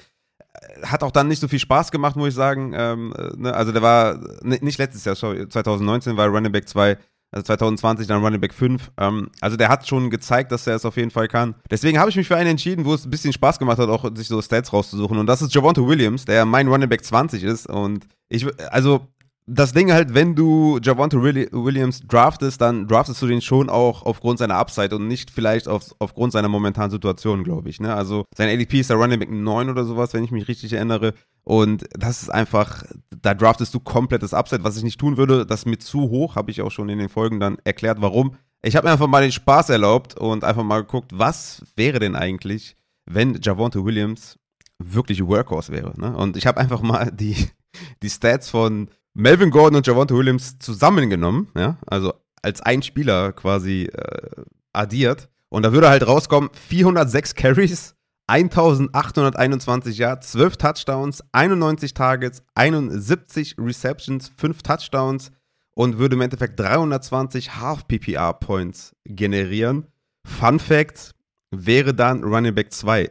[0.54, 2.74] äh, hat auch dann nicht so viel Spaß gemacht, muss ich sagen.
[2.76, 3.54] Ähm, äh, ne?
[3.54, 6.98] Also der war, nicht letztes Jahr, sorry, 2019 war Running Back 2
[7.38, 8.92] also 2020 dann Running Back 5.
[8.98, 11.56] Ähm, also der hat schon gezeigt, dass er es auf jeden Fall kann.
[11.70, 14.10] Deswegen habe ich mich für einen entschieden, wo es ein bisschen Spaß gemacht hat, auch
[14.16, 15.18] sich so Stats rauszusuchen.
[15.18, 17.68] Und das ist Javonte Williams, der mein Running Back 20 ist.
[17.68, 19.08] Und ich, also
[19.50, 24.40] das Ding halt, wenn du Javante Williams draftest, dann draftest du den schon auch aufgrund
[24.40, 27.80] seiner Upside und nicht vielleicht auf, aufgrund seiner momentanen Situation, glaube ich.
[27.80, 27.94] Ne?
[27.94, 31.14] Also sein ADP ist der Running Back 9 oder sowas, wenn ich mich richtig erinnere.
[31.44, 32.84] Und das ist einfach,
[33.22, 35.46] da draftest du komplettes Upside, was ich nicht tun würde.
[35.46, 38.36] Das mir zu hoch, habe ich auch schon in den Folgen dann erklärt, warum.
[38.62, 42.18] Ich habe mir einfach mal den Spaß erlaubt und einfach mal geguckt, was wäre denn
[42.18, 42.76] eigentlich,
[43.06, 44.38] wenn Javante Williams
[44.78, 45.94] wirklich Workhorse wäre.
[45.98, 46.16] Ne?
[46.18, 47.48] Und ich habe einfach mal die,
[48.04, 52.14] die Stats von Melvin Gordon und Javante Williams zusammengenommen, ja, also
[52.44, 54.44] als ein Spieler quasi äh,
[54.74, 55.28] addiert.
[55.50, 57.96] Und da würde halt rauskommen 406 Carries,
[58.28, 65.32] 1821 Yards, 12 Touchdowns, 91 Targets, 71 Receptions, 5 Touchdowns
[65.74, 69.88] und würde im Endeffekt 320 Half-PPR-Points generieren.
[70.26, 71.16] Fun Fact:
[71.52, 73.10] wäre dann Running Back 2.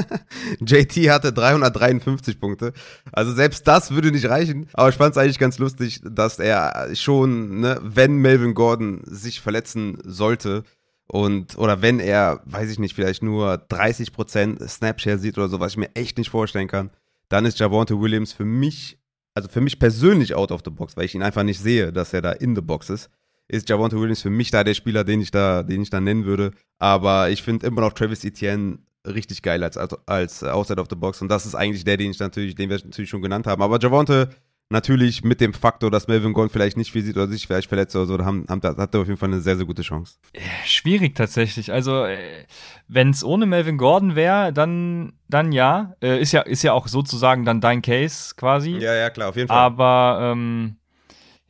[0.60, 2.72] JT hatte 353 Punkte.
[3.12, 4.68] Also selbst das würde nicht reichen.
[4.72, 9.40] Aber ich fand es eigentlich ganz lustig, dass er schon, ne, wenn Melvin Gordon sich
[9.40, 10.64] verletzen sollte
[11.06, 15.72] und oder wenn er, weiß ich nicht, vielleicht nur 30% Snapshare sieht oder so, was
[15.72, 16.90] ich mir echt nicht vorstellen kann,
[17.28, 18.98] dann ist Javonte Williams für mich,
[19.34, 22.12] also für mich persönlich out of the box, weil ich ihn einfach nicht sehe, dass
[22.12, 23.08] er da in the box ist
[23.48, 26.24] ist Javonte Williams für mich da der Spieler, den ich da, den ich da nennen
[26.24, 26.52] würde.
[26.78, 31.22] Aber ich finde immer noch Travis Etienne richtig geil als, als Outside of the Box.
[31.22, 33.62] Und das ist eigentlich der, den ich natürlich, den wir natürlich schon genannt haben.
[33.62, 34.28] Aber Javonte
[34.70, 37.96] natürlich mit dem Faktor, dass Melvin Gordon vielleicht nicht viel sieht oder sich vielleicht verletzt
[37.96, 40.18] oder so, haben, haben, hat er auf jeden Fall eine sehr, sehr gute Chance.
[40.64, 41.72] Schwierig tatsächlich.
[41.72, 42.44] Also, äh,
[42.86, 45.94] wenn es ohne Melvin Gordon wäre, dann, dann ja.
[46.02, 46.42] Äh, ist ja.
[46.42, 48.72] Ist ja auch sozusagen dann dein Case quasi.
[48.72, 49.56] Ja, ja, klar, auf jeden Fall.
[49.56, 50.76] Aber ähm,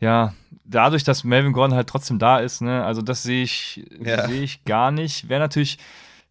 [0.01, 0.34] ja,
[0.64, 4.26] dadurch, dass Melvin Gordon halt trotzdem da ist, ne, also das sehe ich, ja.
[4.28, 5.28] sehe ich gar nicht.
[5.28, 5.78] Wäre natürlich,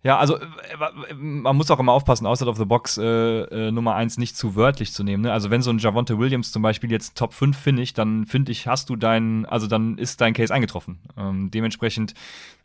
[0.03, 3.95] ja, also äh, man muss auch immer aufpassen, outside of the box äh, äh, Nummer
[3.95, 5.24] eins nicht zu wörtlich zu nehmen.
[5.24, 5.34] Ne?
[5.34, 8.51] Also wenn so ein Javonte Williams zum Beispiel jetzt Top 5 finde ich, dann finde
[8.51, 10.99] ich, hast du dein, also dann ist dein Case eingetroffen.
[11.18, 12.13] Ähm, dementsprechend,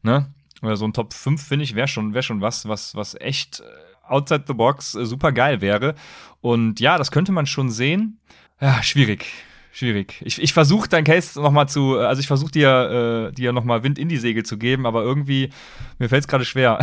[0.03, 0.27] ne,
[0.63, 3.61] oder so ein Top 5 finde ich, wäre schon, wäre schon was, was, was echt
[3.61, 3.65] äh,
[4.07, 5.97] outside the box äh, super geil wäre.
[6.41, 8.19] Und ja, das könnte man schon sehen.
[8.61, 9.27] Ja, schwierig
[9.73, 10.23] schwierig.
[10.25, 13.99] Ich, ich versuche dein Case nochmal zu, also ich versuche dir, äh, dir nochmal Wind
[13.99, 15.51] in die Segel zu geben, aber irgendwie,
[15.99, 16.79] mir fällt es gerade schwer.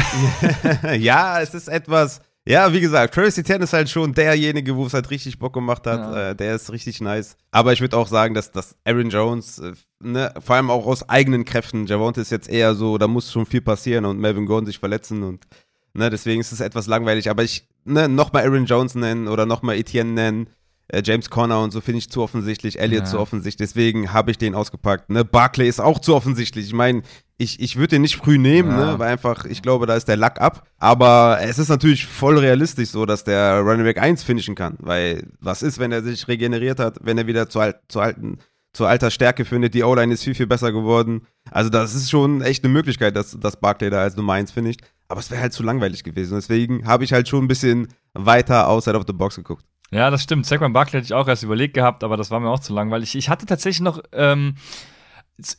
[1.00, 4.94] ja, es ist etwas, ja, wie gesagt, Travis Etienne ist halt schon derjenige, wo es
[4.94, 6.00] halt richtig Bock gemacht hat.
[6.00, 6.30] Ja.
[6.32, 7.38] Äh, der ist richtig nice.
[7.52, 11.08] Aber ich würde auch sagen, dass, dass Aaron Jones, äh, ne, vor allem auch aus
[11.08, 14.66] eigenen Kräften, Javonte ist jetzt eher so, da muss schon viel passieren und Melvin Gordon
[14.66, 15.46] sich verletzen und
[15.94, 17.30] ne, deswegen ist es etwas langweilig.
[17.30, 20.50] Aber ich, ne, nochmal Aaron Jones nennen oder nochmal Etienne nennen,
[20.90, 23.10] äh, James Conner und so finde ich zu offensichtlich, Elliott ja.
[23.10, 25.10] zu offensichtlich, deswegen habe ich den ausgepackt.
[25.10, 25.24] Ne?
[25.26, 26.68] Barclay ist auch zu offensichtlich.
[26.68, 27.04] Ich meine,
[27.38, 28.92] ich, ich würde den nicht früh nehmen, ja.
[28.92, 29.00] ne?
[29.00, 30.68] weil einfach, ich glaube, da ist der Lack ab.
[30.78, 35.28] Aber es ist natürlich voll realistisch so, dass der Running Back 1 finishen kann, weil
[35.40, 38.40] was ist, wenn er sich regeneriert hat, wenn er wieder zu, alt, zu alten
[38.74, 39.74] zur alter Stärke findet.
[39.74, 41.26] Die O-Line ist viel, viel besser geworden.
[41.52, 44.82] Also das ist schon echt eine Möglichkeit, dass, dass Barclay da als Nummer 1 finisht.
[45.08, 46.36] Aber es wäre halt zu langweilig gewesen.
[46.36, 49.66] Deswegen habe ich halt schon ein bisschen weiter outside of the box geguckt.
[49.92, 50.46] Ja, das stimmt.
[50.46, 53.16] Saquon Barkley hätte ich auch erst überlegt gehabt, aber das war mir auch zu langweilig.
[53.16, 54.56] Ich hatte tatsächlich noch, ähm,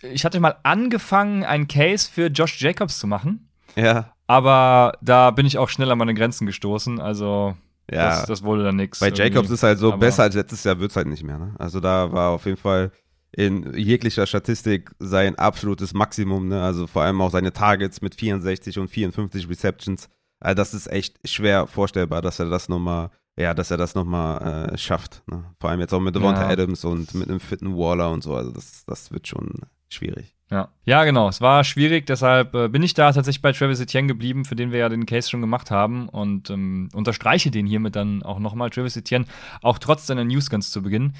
[0.02, 3.48] ich hatte mal angefangen, einen Case für Josh Jacobs zu machen.
[3.76, 4.12] Ja.
[4.26, 7.00] Aber da bin ich auch schnell an meine Grenzen gestoßen.
[7.00, 7.56] Also,
[7.90, 8.10] Ja.
[8.10, 9.00] das, das wurde dann nichts.
[9.00, 11.38] Bei Jacobs ist halt so, Aber- besser als letztes Jahr wird es halt nicht mehr.
[11.38, 11.54] Ne?
[11.58, 12.92] Also da war auf jeden Fall
[13.32, 16.48] in jeglicher Statistik sein absolutes Maximum.
[16.48, 16.62] Ne?
[16.62, 20.08] Also vor allem auch seine Targets mit 64 und 54 Receptions.
[20.40, 23.10] Also das ist echt schwer vorstellbar, dass er das nochmal,
[23.40, 25.22] ja, dass er das nochmal äh, schafft.
[25.26, 25.44] Ne?
[25.58, 26.48] Vor allem jetzt auch mit Devonta Ja.
[26.48, 28.34] Adams und mit einem fitten Waller und so.
[28.34, 30.34] Also das, das wird schon schwierig.
[30.50, 30.68] Ja.
[30.84, 31.28] ja, genau.
[31.28, 34.72] Es war schwierig, deshalb äh, bin ich da tatsächlich bei Travis Etienne geblieben, für den
[34.72, 38.70] wir ja den Case schon gemacht haben und ähm, unterstreiche den hiermit dann auch nochmal.
[38.70, 39.26] Travis Etienne,
[39.62, 41.12] auch trotz seiner News ganz zu Beginn,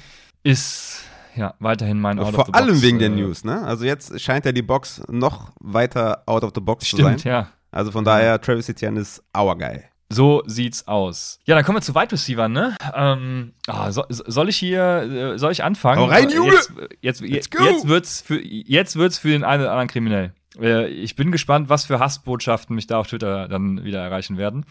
[0.43, 1.03] ist
[1.35, 3.45] ja weiterhin mein Out of Vor the allem Box, wegen der äh, News.
[3.45, 3.63] Ne?
[3.63, 7.19] Also jetzt scheint ja die Box noch weiter out of the box zu sein.
[7.19, 7.47] Stimmt, ja.
[7.71, 9.79] Also von daher, Travis Etienne ist our guy.
[10.11, 11.39] So sieht's aus.
[11.45, 12.75] Ja, dann kommen wir zu Wide Receiver, ne?
[12.93, 16.01] Ähm, ah, so, soll ich hier, äh, soll ich anfangen?
[16.01, 16.53] Hau rein, Junge!
[16.53, 20.33] Jetzt, jetzt, jetzt, jetzt wird's für, jetzt wird's für den einen oder anderen kriminell.
[20.59, 24.65] Äh, ich bin gespannt, was für Hassbotschaften mich da auf Twitter dann wieder erreichen werden.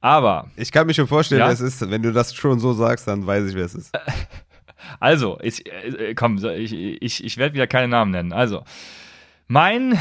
[0.00, 1.46] Aber, Ich kann mir schon vorstellen, Ja?
[1.46, 1.90] wer es ist.
[1.90, 3.92] Wenn du das schon so sagst, dann weiß ich, wer es ist.
[5.00, 8.32] also, ich, äh, komm, ich, ich, ich werde wieder keine Namen nennen.
[8.32, 8.62] Also,
[9.48, 9.98] mein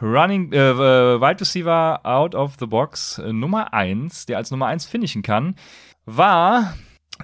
[0.00, 4.66] Running, äh, äh, Wide Receiver out of the box äh, Nummer 1, der als Nummer
[4.66, 5.56] 1 finishen kann,
[6.04, 6.74] war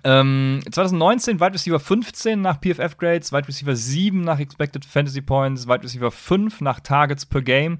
[0.02, 5.68] ähm, 2019 Wide Receiver 15 nach PFF Grades, Wide Receiver 7 nach Expected Fantasy Points,
[5.68, 7.78] Wide Receiver 5 nach Targets per Game,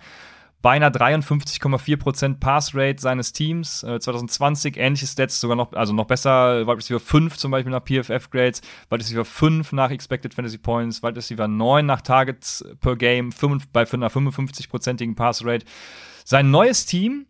[0.64, 3.82] beinahe 53,4% Pass Rate seines Teams.
[3.82, 6.66] Äh, 2020 ähnliche Stats, sogar noch, also noch besser.
[6.66, 11.02] Wide Receiver 5 zum Beispiel nach PFF Grades, Wide Receiver 5 nach Expected Fantasy Points,
[11.02, 15.66] Wide Receiver 9 nach Targets per Game, 5, bei einer 55%igen Pass Rate.
[16.24, 17.26] Sein neues Team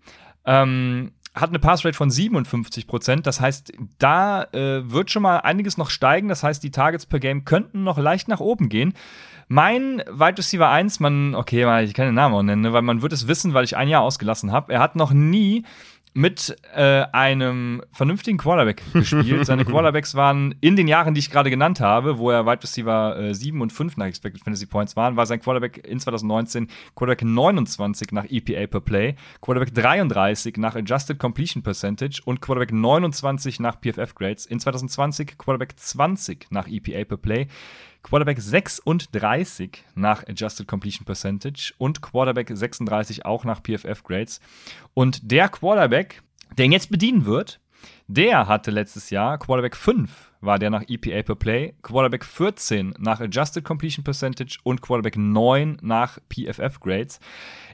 [0.47, 3.27] ähm, hat eine Passrate von 57 Prozent.
[3.27, 6.29] Das heißt, da äh, wird schon mal einiges noch steigen.
[6.29, 8.95] Das heißt, die Targets per Game könnten noch leicht nach oben gehen.
[9.49, 13.03] Mein Wide Receiver 1, man, okay, ich kann den Namen auch nennen, ne, weil man
[13.03, 14.73] wird es wissen, weil ich ein Jahr ausgelassen habe.
[14.73, 15.65] Er hat noch nie
[16.15, 19.45] mit äh, einem vernünftigen Quarterback gespielt.
[19.45, 23.19] Seine Quarterbacks waren in den Jahren, die ich gerade genannt habe, wo er Wide Receiver
[23.19, 27.25] äh, 7 und 5 nach Expected Fantasy Points waren, war sein Quarterback in 2019 Quarterback
[27.25, 33.81] 29 nach EPA per Play, Quarterback 33 nach Adjusted Completion Percentage und Quarterback 29 nach
[33.81, 34.47] PFF Grades.
[34.47, 37.49] In 2020 Quarterback 20 nach EPA per Play.
[38.05, 44.41] Quarterback 36 nach Adjusted Completion Percentage und Quarterback 36 auch nach PFF Grades.
[44.93, 46.23] Und der Quarterback,
[46.57, 47.61] der ihn jetzt bedienen wird,
[48.07, 53.21] der hatte letztes Jahr Quarterback 5 war der nach EPA per Play, Quarterback 14 nach
[53.21, 57.19] Adjusted Completion Percentage und Quarterback 9 nach PFF Grades.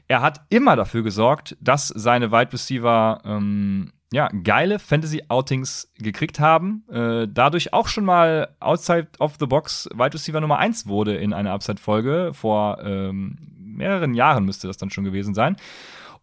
[0.07, 6.83] Er hat immer dafür gesorgt, dass seine Wide Receiver ähm, ja, geile Fantasy-Outings gekriegt haben,
[6.91, 11.31] äh, dadurch auch schon mal outside of the box Wide Receiver Nummer 1 wurde in
[11.33, 12.31] einer Upside-Folge.
[12.33, 15.55] Vor ähm, mehreren Jahren müsste das dann schon gewesen sein.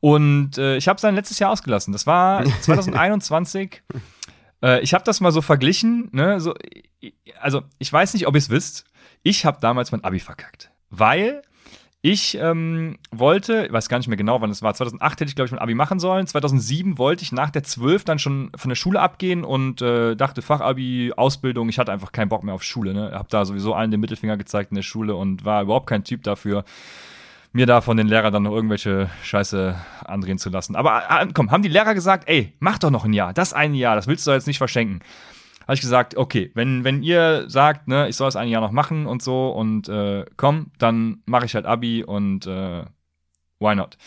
[0.00, 1.92] Und äh, ich habe sein letztes Jahr ausgelassen.
[1.92, 3.82] Das war 2021.
[4.62, 6.10] äh, ich habe das mal so verglichen.
[6.12, 6.40] Ne?
[6.40, 6.54] So,
[7.40, 8.84] also, ich weiß nicht, ob ihr es wisst.
[9.22, 10.70] Ich habe damals mein Abi verkackt.
[10.90, 11.42] Weil
[12.00, 15.46] ich ähm, wollte, weiß gar nicht mehr genau, wann es war, 2008 hätte ich, glaube
[15.46, 16.28] ich, mein Abi machen sollen.
[16.28, 20.40] 2007 wollte ich nach der 12 dann schon von der Schule abgehen und äh, dachte,
[20.40, 22.94] Fachabi, Ausbildung, ich hatte einfach keinen Bock mehr auf Schule.
[22.94, 23.10] Ne?
[23.12, 26.22] Hab da sowieso allen den Mittelfinger gezeigt in der Schule und war überhaupt kein Typ
[26.22, 26.64] dafür,
[27.52, 29.74] mir da von den Lehrern dann noch irgendwelche Scheiße
[30.04, 30.76] andrehen zu lassen.
[30.76, 33.76] Aber äh, komm, haben die Lehrer gesagt, ey, mach doch noch ein Jahr, das eine
[33.76, 35.00] Jahr, das willst du jetzt nicht verschenken.
[35.68, 38.72] Habe ich gesagt, okay, wenn, wenn ihr sagt, ne, ich soll das ein Jahr noch
[38.72, 42.84] machen und so und äh, komm, dann mache ich halt Abi und äh,
[43.60, 43.98] why not?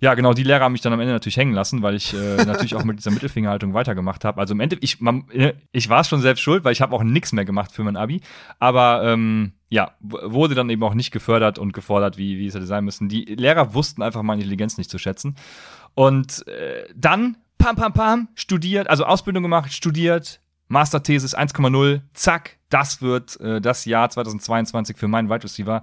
[0.00, 2.36] Ja, genau, die Lehrer haben mich dann am Ende natürlich hängen lassen, weil ich äh,
[2.46, 4.40] natürlich auch mit dieser Mittelfingerhaltung weitergemacht habe.
[4.40, 6.96] Also im Endeffekt, ich, man, äh, ich war es schon selbst schuld, weil ich habe
[6.96, 8.22] auch nichts mehr gemacht für mein Abi.
[8.58, 12.64] Aber ähm, ja, wurde dann eben auch nicht gefördert und gefordert, wie, wie es hätte
[12.64, 13.10] sein müssen.
[13.10, 15.36] Die Lehrer wussten einfach meine Intelligenz nicht zu schätzen.
[15.94, 23.00] Und äh, dann, pam, pam, pam, studiert, also Ausbildung gemacht, studiert, Masterthesis 1,0, zack, das
[23.02, 25.82] wird äh, das Jahr 2022 für meinen Wide Receiver.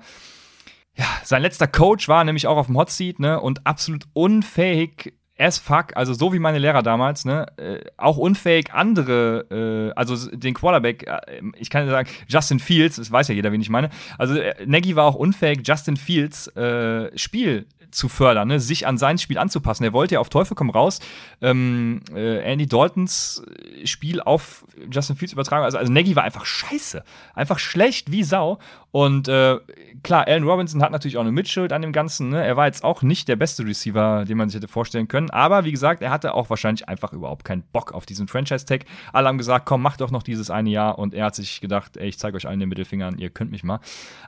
[0.96, 5.14] Ja, sein letzter Coach war nämlich auch auf dem Hot Seat, ne, und absolut unfähig,
[5.40, 10.30] as fuck, also so wie meine Lehrer damals, ne, äh, auch unfähig andere, äh, also
[10.30, 13.90] den Quarterback, äh, ich kann sagen, Justin Fields, das weiß ja jeder, wen ich meine.
[14.18, 18.60] Also äh, Nagy war auch unfähig, Justin Fields äh, Spiel zu fördern, ne?
[18.60, 19.84] sich an sein Spiel anzupassen.
[19.84, 21.00] Er wollte ja auf Teufel komm raus
[21.42, 23.44] ähm, äh, Andy Daltons
[23.86, 25.64] Spiel auf Justin Fields übertragen.
[25.64, 27.04] Also, also Nagy war einfach scheiße.
[27.34, 28.60] Einfach schlecht wie Sau.
[28.92, 29.58] Und äh,
[30.04, 32.30] klar, Allen Robinson hat natürlich auch eine Mitschuld an dem Ganzen.
[32.30, 32.46] Ne?
[32.46, 35.30] Er war jetzt auch nicht der beste Receiver, den man sich hätte vorstellen können.
[35.30, 38.86] Aber wie gesagt, er hatte auch wahrscheinlich einfach überhaupt keinen Bock auf diesen Franchise-Tag.
[39.12, 41.00] Alle haben gesagt, komm, mach doch noch dieses eine Jahr.
[41.00, 43.64] Und er hat sich gedacht, ey, ich zeige euch allen den Mittelfingern, ihr könnt mich
[43.64, 43.80] mal.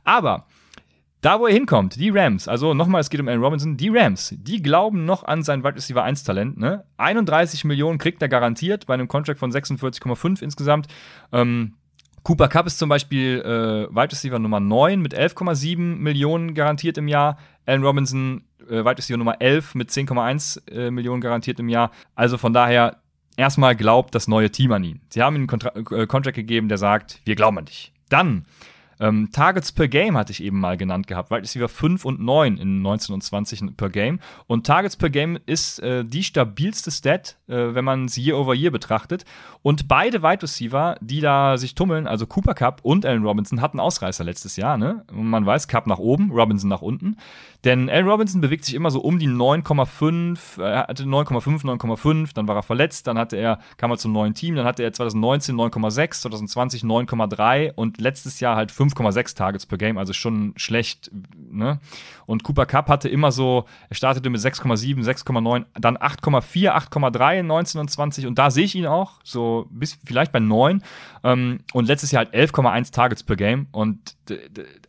[0.03, 0.45] Aber
[1.26, 4.36] da, wo er hinkommt, die Rams, also nochmal, es geht um Allen Robinson, die Rams,
[4.38, 6.59] die glauben noch an sein Wide Receiver 1 Talent.
[6.59, 6.84] Ne?
[6.97, 10.88] 31 Millionen kriegt er garantiert bei einem Contract von 46,5 insgesamt.
[11.32, 11.73] Ähm,
[12.21, 17.07] Cooper Cup ist zum Beispiel äh, Wide Receiver Nummer 9 mit 11,7 Millionen garantiert im
[17.07, 17.39] Jahr.
[17.65, 21.89] Allen Robinson äh, Wide Receiver Nummer 11 mit 10,1 äh, Millionen garantiert im Jahr.
[22.13, 22.97] Also von daher
[23.36, 25.01] erstmal glaubt das neue Team an ihn.
[25.09, 27.93] Sie haben ihm einen Kontra äh, Contract gegeben, der sagt, wir glauben an dich.
[28.09, 28.45] Dann
[29.00, 32.58] ähm, Targets per Game hatte ich eben mal genannt gehabt, Wide Receiver 5 und 9
[32.58, 34.20] in 19 und 20 per Game.
[34.48, 38.54] Und Targets per Game ist äh, die stabilste Stat, äh, wenn man sie Year over
[38.54, 39.26] Year betrachtet.
[39.62, 43.80] Und beide Wide Receiver, die da sich tummeln, also Cooper Cup und Allen Robinson, hatten
[43.80, 44.78] Ausreißer letztes Jahr.
[44.78, 45.04] Ne?
[45.12, 47.18] Man weiß, Cup nach oben, Robinson nach unten.
[47.66, 52.48] Denn Allen Robinson bewegt sich immer so um die 9,5, er hatte 9,5, 9,5, dann
[52.48, 55.56] war er verletzt, dann hatte er, kam er zum neuen Team, dann hatte er 2019
[55.56, 61.12] 9,6, 2020 9,3 und letztes Jahr halt 5,6 Targets per Game, also schon schlecht,
[61.52, 61.80] ne?
[62.26, 67.48] Und Cooper Cup hatte immer so, er startete mit 6,7, 6,9, dann 8,4, 8,3 in
[67.48, 70.82] 19 und 20 und da sehe ich ihn auch, so bis vielleicht bei 9
[71.24, 74.16] ähm, und letztes Jahr halt 11,1 Targets per Game und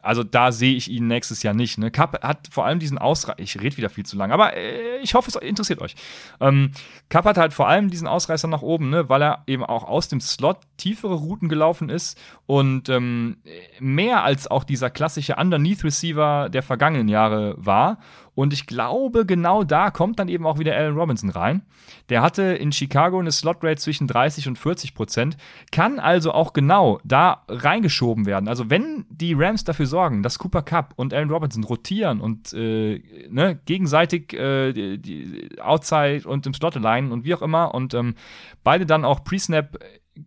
[0.02, 1.78] also da sehe ich ihn nächstes Jahr nicht.
[1.78, 1.90] Ne?
[1.90, 5.14] Cup hat vor allem diesen Ausreißer, ich rede wieder viel zu lang, aber äh, ich
[5.14, 5.94] hoffe, es interessiert euch.
[6.40, 6.72] Ähm,
[7.08, 9.08] Cup hat halt vor allem diesen Ausreißer nach oben, ne?
[9.08, 13.38] weil er eben auch aus dem Slot tiefere Routen gelaufen ist und ähm,
[13.80, 17.98] mehr als auch dieser klassische Underneath-Receiver der vergangenen Jahre war.
[18.36, 21.62] Und ich glaube, genau da kommt dann eben auch wieder Allen Robinson rein.
[22.10, 25.38] Der hatte in Chicago eine Slot-Rate zwischen 30 und 40 Prozent,
[25.72, 28.46] kann also auch genau da reingeschoben werden.
[28.46, 33.02] Also wenn die Rams dafür sorgen, dass Cooper Cup und Allen Robinson rotieren und äh,
[33.30, 37.94] ne, gegenseitig äh, die, die Outside und im Slot alignen und wie auch immer und
[37.94, 38.16] ähm,
[38.62, 39.78] beide dann auch Pre-Snap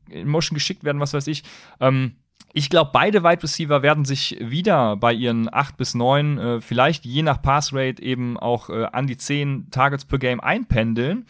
[0.09, 1.43] in Motion geschickt werden, was weiß ich,
[1.79, 2.15] ähm,
[2.53, 7.05] ich glaube, beide Wide Receiver werden sich wieder bei ihren 8 bis 9, äh, vielleicht
[7.05, 11.25] je nach Passrate eben auch äh, an die 10 Targets per Game einpendeln.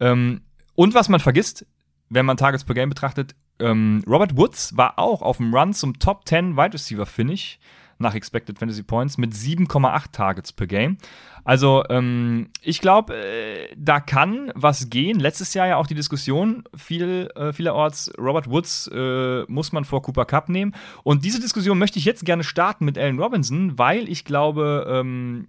[0.00, 0.42] Ähm,
[0.74, 1.66] und was man vergisst,
[2.08, 5.98] wenn man Targets per Game betrachtet, ähm, Robert Woods war auch auf dem Run zum
[5.98, 7.58] Top 10 Wide Receiver Finish
[7.98, 10.98] nach Expected Fantasy Points mit 7,8 Targets per Game.
[11.44, 15.20] Also ähm, ich glaube, äh, da kann was gehen.
[15.20, 20.02] Letztes Jahr ja auch die Diskussion viel, äh, vielerorts, Robert Woods äh, muss man vor
[20.02, 20.74] Cooper Cup nehmen.
[21.02, 25.46] Und diese Diskussion möchte ich jetzt gerne starten mit Allen Robinson, weil ich glaube, ähm,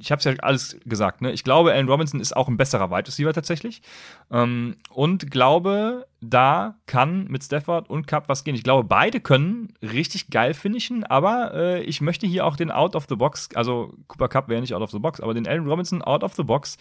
[0.00, 1.32] ich habe es ja alles gesagt, ne?
[1.32, 3.82] Ich glaube, Allen Robinson ist auch ein besserer Wide Receiver tatsächlich.
[4.30, 8.54] Ähm, und glaube, da kann mit Stafford und Cup was gehen.
[8.54, 12.96] Ich glaube, beide können richtig geil finishen, aber äh, ich möchte hier auch den Out
[12.96, 15.66] of the Box, also Cooper Cup wäre nicht out of the box, aber den Allen
[15.66, 16.76] Robinson Out of the Box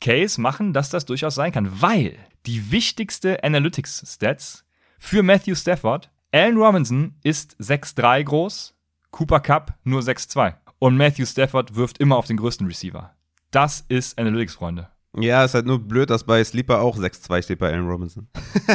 [0.00, 4.64] Case machen, dass das durchaus sein kann, weil die wichtigste Analytics-Stats
[4.98, 8.74] für Matthew Stafford, Allen Robinson ist 6'3 groß,
[9.10, 13.14] Cooper Cup nur 6'2 und Matthew Stafford wirft immer auf den größten Receiver.
[13.50, 14.88] Das ist Analytics, Freunde.
[15.16, 18.28] Ja, ist halt nur blöd, dass bei Sleeper auch 6-2 steht bei Allen Robinson.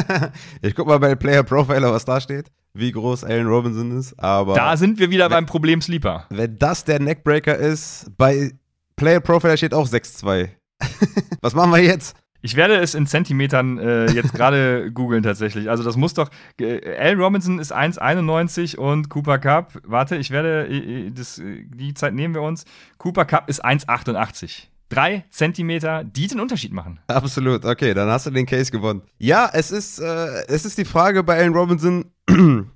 [0.62, 4.54] ich guck mal bei Player Profiler, was da steht, wie groß Allen Robinson ist, aber.
[4.54, 6.26] Da sind wir wieder wenn, beim Problem Sleeper.
[6.30, 8.52] Wenn das der Neckbreaker ist, bei
[8.96, 10.50] Player Profiler steht auch 6-2.
[11.40, 12.16] was machen wir jetzt?
[12.44, 15.70] Ich werde es in Zentimetern äh, jetzt gerade googeln tatsächlich.
[15.70, 16.28] Also das muss doch.
[16.60, 19.80] Äh, Al Robinson ist 1,91 und Cooper Cup.
[19.82, 22.66] Warte, ich werde äh, das, die Zeit nehmen wir uns.
[22.98, 24.64] Cooper Cup ist 1,88.
[24.90, 27.00] Drei Zentimeter, die den Unterschied machen.
[27.06, 29.00] Absolut, okay, dann hast du den Case gewonnen.
[29.16, 32.12] Ja, es ist, äh, es ist die Frage bei Allen Robinson,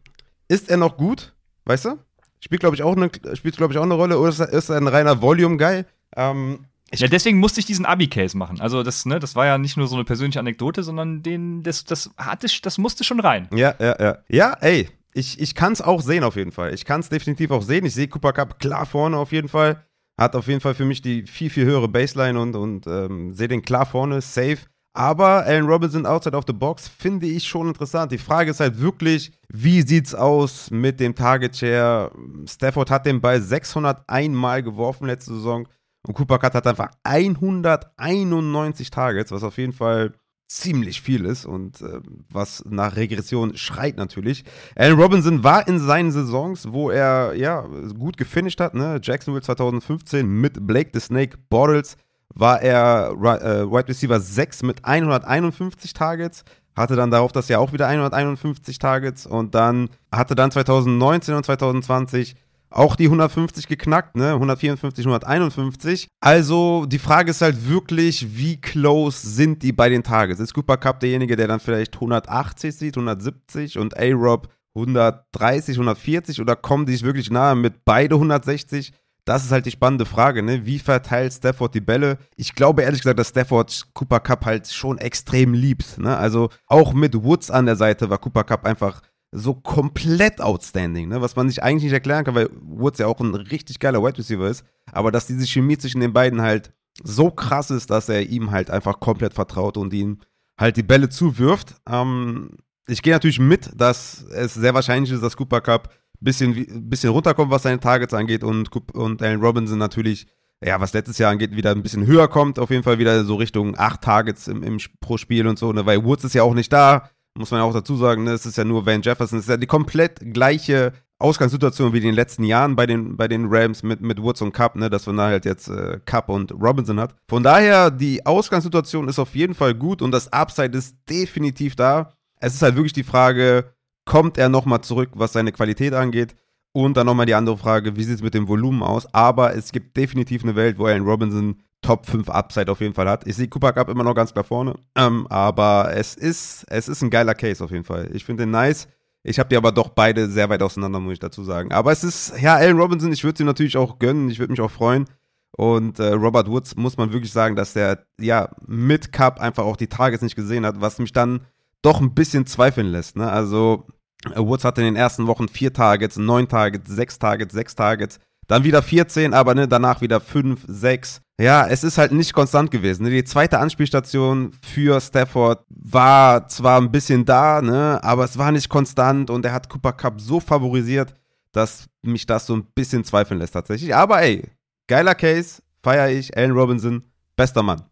[0.49, 1.35] ist er noch gut?
[1.67, 1.99] Weißt du?
[2.41, 4.71] Spielt, glaube ich, auch eine, spielt, glaube ich, auch eine Rolle, oder ist er, ist
[4.71, 5.85] er ein reiner Volume-Guy?
[6.17, 8.61] Ähm, ich ja, deswegen musste ich diesen Abi-Case machen.
[8.61, 11.85] Also das, ne, das war ja nicht nur so eine persönliche Anekdote, sondern den, das,
[11.85, 13.49] das hatte, das musste schon rein.
[13.55, 14.19] Ja, ja, ja.
[14.29, 16.73] Ja, ey, ich, ich kann es auch sehen auf jeden Fall.
[16.73, 17.85] Ich kann es definitiv auch sehen.
[17.85, 19.85] Ich sehe Cooper Cup klar vorne auf jeden Fall.
[20.19, 23.49] Hat auf jeden Fall für mich die viel, viel höhere Baseline und, und ähm, sehe
[23.49, 24.59] den klar vorne, safe.
[24.95, 28.11] Aber Allen Robinson outside of the box finde ich schon interessant.
[28.11, 32.11] Die Frage ist halt wirklich, wie sieht's aus mit dem Target Share?
[32.49, 35.69] Stafford hat den Ball 601 Mal geworfen letzte Saison.
[36.07, 40.15] Und Cooper Cup hat einfach 191 Targets, was auf jeden Fall
[40.49, 44.45] ziemlich viel ist und äh, was nach Regression schreit natürlich.
[44.77, 47.67] Allen Robinson war in seinen Saisons, wo er ja
[47.99, 48.99] gut gefinisht hat, ne?
[49.03, 51.97] Jacksonville 2015 mit Blake the Snake Bortles
[52.35, 56.45] war er äh, Wide Receiver 6 mit 151 Targets,
[56.75, 61.45] hatte dann darauf das Jahr auch wieder 151 Targets und dann hatte dann 2019 und
[61.45, 62.37] 2020
[62.71, 64.33] auch die 150 geknackt, ne?
[64.33, 66.09] 154, 151.
[66.21, 70.41] Also die Frage ist halt wirklich, wie close sind die bei den Targets?
[70.41, 76.57] Ist Cooper Cup derjenige, der dann vielleicht 180 sieht, 170 und A-Rob 130, 140 oder
[76.57, 78.93] kommen die sich wirklich nahe mit beide 160?
[79.25, 80.65] Das ist halt die spannende Frage, ne?
[80.65, 82.17] Wie verteilt Stafford die Bälle?
[82.37, 86.17] Ich glaube ehrlich gesagt, dass Stafford Cooper Cup halt schon extrem liebt, ne?
[86.17, 91.21] Also auch mit Woods an der Seite war Cooper Cup einfach so komplett outstanding, ne?
[91.21, 94.19] was man sich eigentlich nicht erklären kann, weil Woods ja auch ein richtig geiler Wide
[94.19, 96.73] Receiver ist, aber dass diese Chemie zwischen den beiden halt
[97.03, 100.19] so krass ist, dass er ihm halt einfach komplett vertraut und ihm
[100.59, 101.77] halt die Bälle zuwirft.
[101.89, 102.51] Ähm,
[102.87, 107.11] ich gehe natürlich mit, dass es sehr wahrscheinlich ist, dass Cooper Cup ein bisschen, bisschen
[107.11, 110.27] runterkommt, was seine Targets angeht und, und Allen Robinson natürlich,
[110.65, 113.37] ja, was letztes Jahr angeht, wieder ein bisschen höher kommt, auf jeden Fall wieder so
[113.37, 115.87] Richtung acht Targets im, im, pro Spiel und so, ne?
[115.87, 118.47] weil Woods ist ja auch nicht da muss man ja auch dazu sagen, ne, es
[118.47, 122.15] ist ja nur Van Jefferson, es ist ja die komplett gleiche Ausgangssituation wie in den
[122.15, 125.17] letzten Jahren bei den, bei den Rams mit, mit Woods und Cup, ne, dass man
[125.17, 127.15] da halt jetzt äh, Cup und Robinson hat.
[127.29, 132.13] Von daher, die Ausgangssituation ist auf jeden Fall gut und das Upside ist definitiv da.
[132.41, 133.73] Es ist halt wirklich die Frage,
[134.05, 136.37] kommt er nochmal zurück, was seine Qualität angeht?
[136.73, 139.13] Und dann nochmal die andere Frage, wie sieht es mit dem Volumen aus?
[139.13, 143.09] Aber es gibt definitiv eine Welt, wo Allen Robinson Top 5 Upside auf jeden Fall
[143.09, 143.27] hat.
[143.27, 144.75] Ich sehe Cooper Cup immer noch ganz klar vorne.
[144.97, 148.11] Ähm, aber es ist, es ist ein geiler Case auf jeden Fall.
[148.13, 148.89] Ich finde den nice.
[149.23, 151.73] Ich habe die aber doch beide sehr weit auseinander, muss ich dazu sagen.
[151.73, 154.31] Aber es ist, ja, Allen Robinson, ich würde sie natürlich auch gönnen.
[154.31, 155.07] Ich würde mich auch freuen.
[155.53, 159.77] Und äh, Robert Woods muss man wirklich sagen, dass der ja mit Cup einfach auch
[159.77, 161.47] die Targets nicht gesehen hat, was mich dann
[161.83, 163.17] doch ein bisschen zweifeln lässt.
[163.17, 163.31] Ne?
[163.31, 163.87] Also
[164.35, 168.21] Woods hatte in den ersten Wochen vier Targets, neun Targets, sechs Targets, sechs Targets.
[168.49, 171.21] Dann wieder 14, aber ne, danach wieder 5, 6.
[171.41, 173.05] Ja, es ist halt nicht konstant gewesen.
[173.05, 173.11] Ne?
[173.11, 178.69] Die zweite Anspielstation für Stafford war zwar ein bisschen da, ne, aber es war nicht
[178.69, 181.15] konstant und er hat Cooper Cup so favorisiert,
[181.53, 183.95] dass mich das so ein bisschen zweifeln lässt tatsächlich.
[183.95, 184.51] Aber ey,
[184.89, 187.05] geiler Case, feier ich, Allen Robinson,
[187.37, 187.83] bester Mann.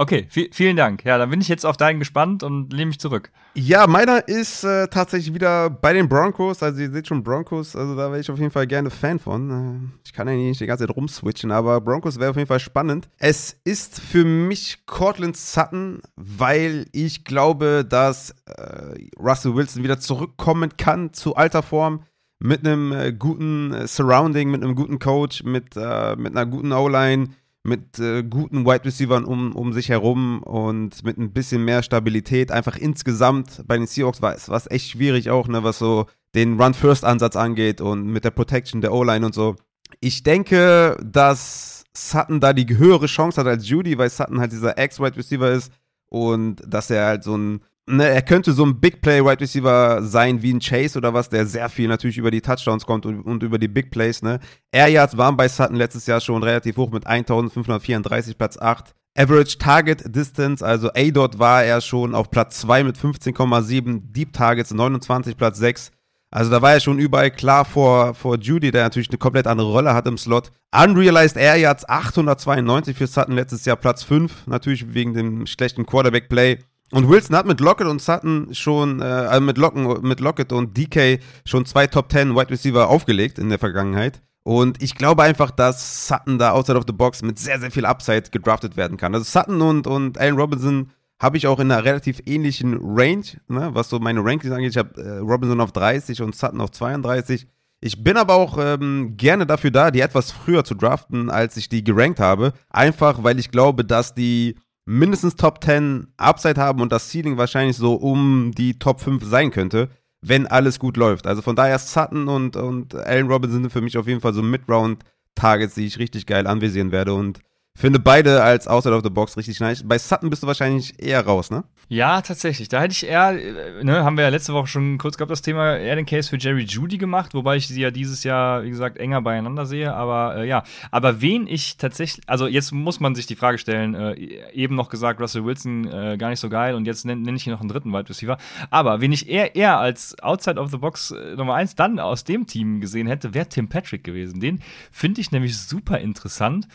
[0.00, 1.04] Okay, vielen Dank.
[1.04, 3.32] Ja, dann bin ich jetzt auf deinen gespannt und lehne mich zurück.
[3.54, 6.62] Ja, meiner ist äh, tatsächlich wieder bei den Broncos.
[6.62, 9.50] Also ihr seht schon Broncos, also da wäre ich auf jeden Fall gerne Fan von.
[9.50, 12.60] Äh, ich kann ja nicht die ganze Zeit rumswitchen, aber Broncos wäre auf jeden Fall
[12.60, 13.08] spannend.
[13.18, 20.76] Es ist für mich Cortland Sutton, weil ich glaube, dass äh, Russell Wilson wieder zurückkommen
[20.76, 22.04] kann zu alter Form
[22.38, 26.72] mit einem äh, guten äh, Surrounding, mit einem guten Coach, mit, äh, mit einer guten
[26.72, 27.30] O-Line
[27.62, 32.50] mit äh, guten Wide Receivers um, um sich herum und mit ein bisschen mehr Stabilität.
[32.50, 37.36] Einfach insgesamt bei den Seahawks war es echt schwierig auch, ne, was so den Run-First-Ansatz
[37.36, 39.56] angeht und mit der Protection der O-Line und so.
[40.00, 44.78] Ich denke, dass Sutton da die höhere Chance hat als Judy, weil Sutton halt dieser
[44.78, 45.72] Ex-Wide Receiver ist
[46.08, 50.02] und dass er halt so ein ne, er könnte so ein Big Play Wide Receiver
[50.02, 53.22] sein wie ein Chase oder was, der sehr viel natürlich über die Touchdowns kommt und,
[53.22, 54.40] und über die Big Plays, ne.
[54.72, 58.94] Air Yards waren bei Sutton letztes Jahr schon relativ hoch mit 1534, Platz 8.
[59.16, 64.72] Average Target Distance, also A-Dot war er schon auf Platz 2 mit 15,7, Deep Targets
[64.72, 65.90] 29, Platz 6.
[66.30, 69.72] Also da war er schon überall klar vor, vor Judy, der natürlich eine komplett andere
[69.72, 70.52] Rolle hat im Slot.
[70.72, 76.58] Unrealized Air Yards 892 für Sutton letztes Jahr Platz 5, natürlich wegen dem schlechten Quarterback-Play.
[76.90, 80.76] Und Wilson hat mit Lockett und Sutton schon, äh, also mit, Locken, mit Lockett und
[80.76, 84.22] DK schon zwei Top 10 Wide Receiver aufgelegt in der Vergangenheit.
[84.42, 87.84] Und ich glaube einfach, dass Sutton da outside of the box mit sehr, sehr viel
[87.84, 89.14] Upside gedraftet werden kann.
[89.14, 93.70] Also Sutton und, und Allen Robinson habe ich auch in einer relativ ähnlichen Range, ne,
[93.72, 94.70] was so meine Rankings angeht.
[94.70, 97.46] Ich habe äh, Robinson auf 30 und Sutton auf 32.
[97.80, 101.68] Ich bin aber auch ähm, gerne dafür da, die etwas früher zu draften, als ich
[101.68, 102.52] die gerankt habe.
[102.70, 104.56] Einfach, weil ich glaube, dass die
[104.88, 109.50] mindestens Top 10 Upside haben und das Ceiling wahrscheinlich so um die Top 5 sein
[109.50, 109.90] könnte,
[110.22, 111.26] wenn alles gut läuft.
[111.26, 114.42] Also von daher Sutton und, und Allen Robinson sind für mich auf jeden Fall so
[114.42, 117.40] Mid-Round-Targets, die ich richtig geil anvisieren werde und
[117.76, 119.86] finde beide als Outside of the Box richtig nice.
[119.86, 121.64] Bei Sutton bist du wahrscheinlich eher raus, ne?
[121.90, 122.68] Ja, tatsächlich.
[122.68, 125.40] Da hätte ich eher, äh, ne, haben wir ja letzte Woche schon kurz gehabt, das
[125.40, 128.68] Thema, eher den Case für Jerry Judy gemacht, wobei ich sie ja dieses Jahr, wie
[128.68, 129.94] gesagt, enger beieinander sehe.
[129.94, 133.94] Aber äh, ja, aber wen ich tatsächlich, also jetzt muss man sich die Frage stellen,
[133.94, 134.12] äh,
[134.52, 137.44] eben noch gesagt, Russell Wilson äh, gar nicht so geil und jetzt nenne nenn ich
[137.44, 138.36] hier noch einen dritten Wide Receiver.
[138.68, 142.22] Aber wen ich eher, eher als Outside of the Box äh, Nummer eins dann aus
[142.24, 144.40] dem Team gesehen hätte, wäre Tim Patrick gewesen.
[144.40, 144.60] Den
[144.92, 146.68] finde ich nämlich super interessant,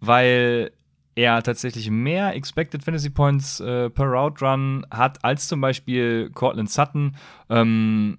[0.00, 0.72] weil
[1.18, 6.70] er tatsächlich mehr Expected Fantasy Points äh, per Route Run hat als zum Beispiel Cortland
[6.70, 7.16] Sutton.
[7.50, 8.16] Ähm,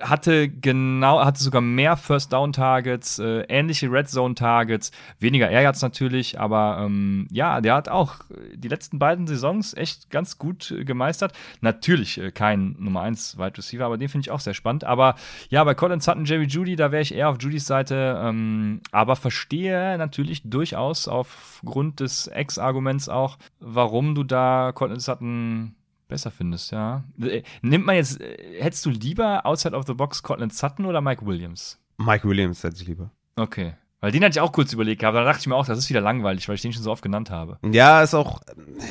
[0.00, 5.82] hatte genau, hatte sogar mehr First Down Targets, äh, ähnliche Red Zone Targets, weniger Yards
[5.82, 8.16] natürlich, aber ähm, ja, der hat auch
[8.54, 11.32] die letzten beiden Saisons echt ganz gut äh, gemeistert.
[11.60, 14.84] Natürlich äh, kein Nummer 1 Wide Receiver, aber den finde ich auch sehr spannend.
[14.84, 15.14] Aber
[15.48, 19.16] ja, bei Colin Sutton, Jerry Judy, da wäre ich eher auf Judys Seite, ähm, aber
[19.16, 25.74] verstehe natürlich durchaus aufgrund des Ex-Arguments auch, warum du da Colin Sutton
[26.10, 27.04] besser findest, ja.
[27.20, 31.00] Äh, nimmt man jetzt, äh, hättest du lieber Outside of the Box Cortland Sutton oder
[31.00, 31.78] Mike Williams?
[31.96, 33.10] Mike Williams hätte ich lieber.
[33.36, 33.74] Okay.
[34.00, 35.90] Weil den hatte ich auch kurz überlegt, aber da dachte ich mir auch, das ist
[35.90, 37.58] wieder langweilig, weil ich den schon so oft genannt habe.
[37.70, 38.40] Ja, ist auch,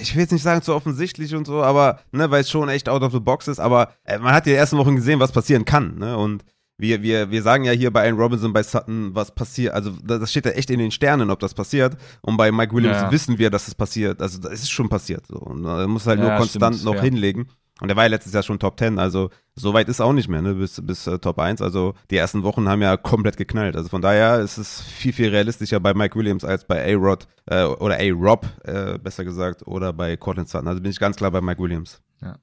[0.01, 2.87] ich will jetzt nicht sagen zu offensichtlich und so, aber, ne, weil es schon echt
[2.87, 5.65] out of the box ist, aber äh, man hat die ersten Wochen gesehen, was passieren
[5.65, 6.45] kann, ne, und
[6.79, 9.73] wir, wir, wir sagen ja hier bei Allen Robinson, bei Sutton, was passiert.
[9.73, 11.97] Also, das steht ja echt in den Sternen, ob das passiert.
[12.21, 13.11] Und bei Mike Williams ja.
[13.11, 14.21] wissen wir, dass es passiert.
[14.21, 15.27] Also, das ist schon passiert.
[15.27, 15.37] So.
[15.37, 17.01] Und er muss halt ja, nur konstant stimmt, noch ja.
[17.01, 17.49] hinlegen.
[17.81, 18.97] Und er war ja letztes Jahr schon Top 10.
[18.97, 21.61] Also, so weit ist auch nicht mehr, ne, bis, bis uh, Top 1.
[21.61, 23.75] Also, die ersten Wochen haben ja komplett geknallt.
[23.75, 27.63] Also, von daher ist es viel, viel realistischer bei Mike Williams als bei A-Rod äh,
[27.63, 30.67] oder A-Rob, äh, besser gesagt, oder bei Cortland Sutton.
[30.69, 32.01] Also, bin ich ganz klar bei Mike Williams.
[32.21, 32.37] Ja.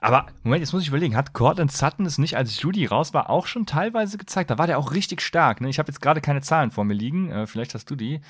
[0.00, 3.30] Aber Moment, jetzt muss ich überlegen, hat Cortland Sutton es nicht, als Judy raus war,
[3.30, 4.50] auch schon teilweise gezeigt?
[4.50, 5.60] Da war der auch richtig stark.
[5.60, 5.68] Ne?
[5.68, 7.30] Ich habe jetzt gerade keine Zahlen vor mir liegen.
[7.30, 8.20] Äh, vielleicht hast du die.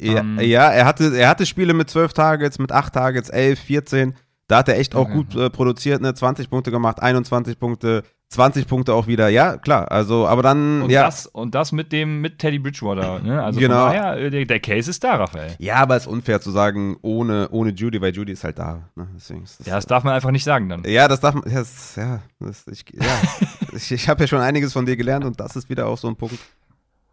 [0.00, 3.58] Ja, ähm, ja, er, hatte, er hatte Spiele mit 12 Targets, mit 8 Targets, 11,
[3.58, 4.14] 14.
[4.46, 5.14] Da hat er echt auch okay.
[5.14, 6.14] gut äh, produziert, ne?
[6.14, 9.28] 20 Punkte gemacht, 21 Punkte, 20 Punkte auch wieder.
[9.28, 9.90] Ja, klar.
[9.90, 10.82] Also, aber dann.
[10.82, 11.04] Und, ja.
[11.04, 13.20] das, und das mit dem, mit Teddy Bridgewater.
[13.20, 13.42] Ne?
[13.42, 13.86] Also genau.
[13.86, 15.54] von daher, äh, der, der, Case ist da, Raphael.
[15.58, 18.90] Ja, aber es ist unfair zu sagen, ohne, ohne Judy, weil Judy ist halt da.
[18.96, 19.08] Ne?
[19.14, 20.84] Deswegen das ja, das darf man einfach nicht sagen dann.
[20.84, 21.44] Ja, das darf man.
[21.50, 23.06] Ja, das, ja, das, ich, ja.
[23.72, 26.08] ich, ich habe ja schon einiges von dir gelernt und das ist wieder auch so
[26.08, 26.38] ein Punkt.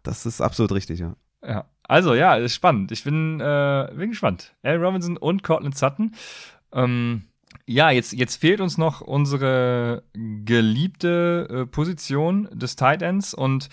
[0.02, 1.14] Das ist absolut richtig, ja.
[1.42, 1.64] Ja.
[1.84, 2.92] Also, ja, ist spannend.
[2.92, 4.54] Ich bin, äh, bin gespannt.
[4.62, 6.14] Al Robinson und Cortland Sutton.
[6.72, 7.24] Ähm,
[7.66, 13.68] ja, jetzt, jetzt fehlt uns noch unsere geliebte äh, Position des Tight Ends und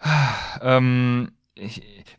[0.60, 1.32] ähm,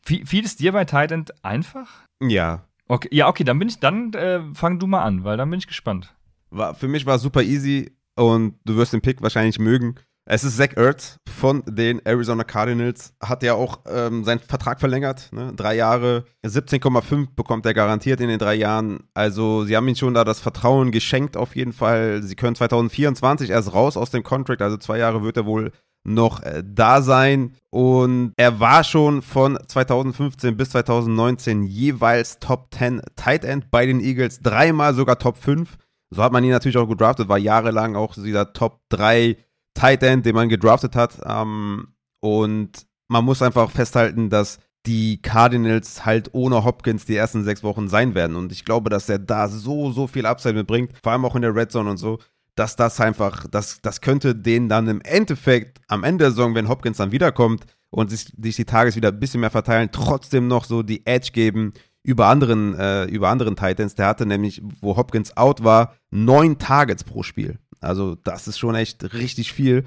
[0.03, 1.89] fiel es dir bei Tight End einfach?
[2.21, 2.67] Ja.
[2.87, 5.59] Okay, ja, okay, dann bin ich, dann äh, fang du mal an, weil dann bin
[5.59, 6.13] ich gespannt.
[6.49, 9.95] War, für mich war es super easy und du wirst den Pick wahrscheinlich mögen.
[10.25, 13.13] Es ist Zach Ertz von den Arizona Cardinals.
[13.21, 15.29] Hat ja auch ähm, seinen Vertrag verlängert.
[15.33, 15.51] Ne?
[15.53, 19.03] Drei Jahre, 17,5 bekommt er garantiert in den drei Jahren.
[19.13, 22.23] Also, sie haben ihm schon da das Vertrauen geschenkt, auf jeden Fall.
[22.23, 24.61] Sie können 2024 erst raus aus dem Contract.
[24.61, 25.71] Also, zwei Jahre wird er wohl
[26.05, 27.55] noch äh, da sein.
[27.69, 33.99] Und er war schon von 2015 bis 2019 jeweils Top 10 Tight End bei den
[33.99, 34.39] Eagles.
[34.39, 35.77] Dreimal sogar Top 5.
[36.11, 39.35] So hat man ihn natürlich auch gedraftet, war jahrelang auch dieser Top 3
[39.73, 41.19] Tight End, den man gedraftet hat.
[41.25, 41.87] Ähm,
[42.19, 47.87] und man muss einfach festhalten, dass die Cardinals halt ohne Hopkins die ersten sechs Wochen
[47.87, 48.35] sein werden.
[48.35, 51.41] Und ich glaube, dass er da so, so viel Upside mitbringt, vor allem auch in
[51.41, 52.19] der Red Zone und so,
[52.55, 56.67] dass das einfach, das, das könnte denen dann im Endeffekt am Ende der Saison, wenn
[56.67, 60.65] Hopkins dann wiederkommt und sich, sich die Tages wieder ein bisschen mehr verteilen, trotzdem noch
[60.65, 63.95] so die Edge geben über anderen, äh, über anderen Titans.
[63.95, 67.59] Der hatte nämlich, wo Hopkins out war, neun Targets pro Spiel.
[67.83, 69.83] Also das ist schon echt richtig viel,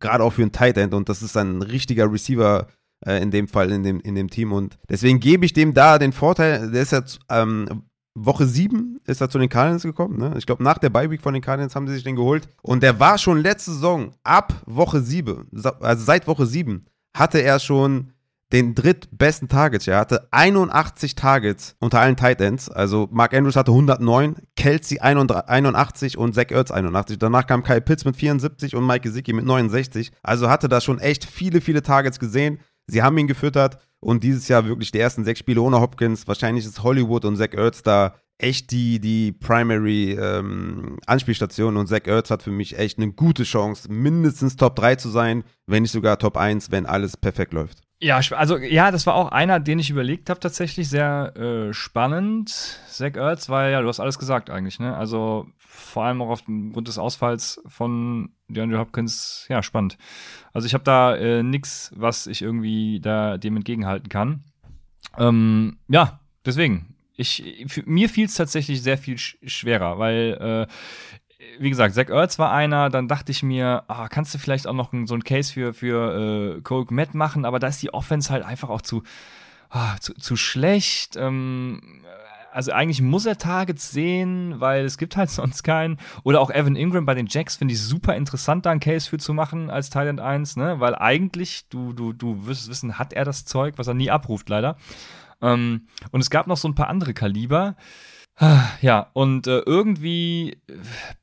[0.00, 2.68] gerade auch für einen Tight End und das ist ein richtiger Receiver
[3.06, 5.98] äh, in dem Fall in dem, in dem Team und deswegen gebe ich dem da
[5.98, 7.84] den Vorteil, der ist jetzt ähm,
[8.14, 10.18] Woche 7 ist er zu den Cardinals gekommen.
[10.18, 10.34] Ne?
[10.36, 12.48] Ich glaube, nach der Bye-Week von den Cardinals haben sie sich den geholt.
[12.62, 15.46] Und der war schon letzte Saison ab Woche 7,
[15.80, 16.84] also seit Woche 7,
[17.16, 18.12] hatte er schon
[18.52, 19.86] den drittbesten Targets.
[19.86, 22.70] Er hatte 81 Targets unter allen Tight Ends.
[22.70, 27.18] Also Mark Andrews hatte 109, Kelsey 81 und Zach Ertz 81.
[27.18, 30.12] Danach kam Kyle Pitts mit 74 und Mike Gesicki mit 69.
[30.22, 32.60] Also hatte da schon echt viele, viele Targets gesehen.
[32.86, 36.26] Sie haben ihn gefüttert und dieses Jahr wirklich die ersten sechs Spiele ohne Hopkins.
[36.26, 42.06] Wahrscheinlich ist Hollywood und Zach Ertz da echt die, die Primary ähm, Anspielstation und Zach
[42.06, 45.92] Ertz hat für mich echt eine gute Chance, mindestens Top 3 zu sein, wenn nicht
[45.92, 47.80] sogar Top 1, wenn alles perfekt läuft.
[48.00, 52.50] Ja, also ja, das war auch einer, den ich überlegt habe, tatsächlich sehr äh, spannend.
[52.88, 54.96] Zach Ertz, weil ja, du hast alles gesagt eigentlich, ne?
[54.96, 59.98] Also vor allem auch aufgrund des Ausfalls von DeAndre Hopkins, ja, spannend.
[60.52, 64.44] Also ich habe da äh, nichts, was ich irgendwie da dem entgegenhalten kann.
[65.16, 70.72] Ähm, ja, deswegen, ich, für, mir fiel es tatsächlich sehr viel sch schwerer, weil äh,
[71.58, 74.72] wie gesagt, Zach Ertz war einer, dann dachte ich mir, ah, kannst du vielleicht auch
[74.72, 78.32] noch so ein Case für, für äh, Cole Matt machen, aber da ist die Offense
[78.32, 79.02] halt einfach auch zu,
[79.70, 81.16] ah, zu, zu schlecht.
[81.16, 82.02] Ähm,
[82.52, 85.98] also eigentlich muss er Targets sehen, weil es gibt halt sonst keinen.
[86.24, 89.18] Oder auch Evan Ingram bei den Jacks finde ich super interessant, da einen Case für
[89.18, 90.80] zu machen als Thailand 1, ne?
[90.80, 94.48] Weil eigentlich, du, du, du wirst wissen, hat er das Zeug, was er nie abruft,
[94.48, 94.76] leider.
[95.40, 97.76] Ähm, und es gab noch so ein paar andere Kaliber.
[98.80, 100.62] Ja, und äh, irgendwie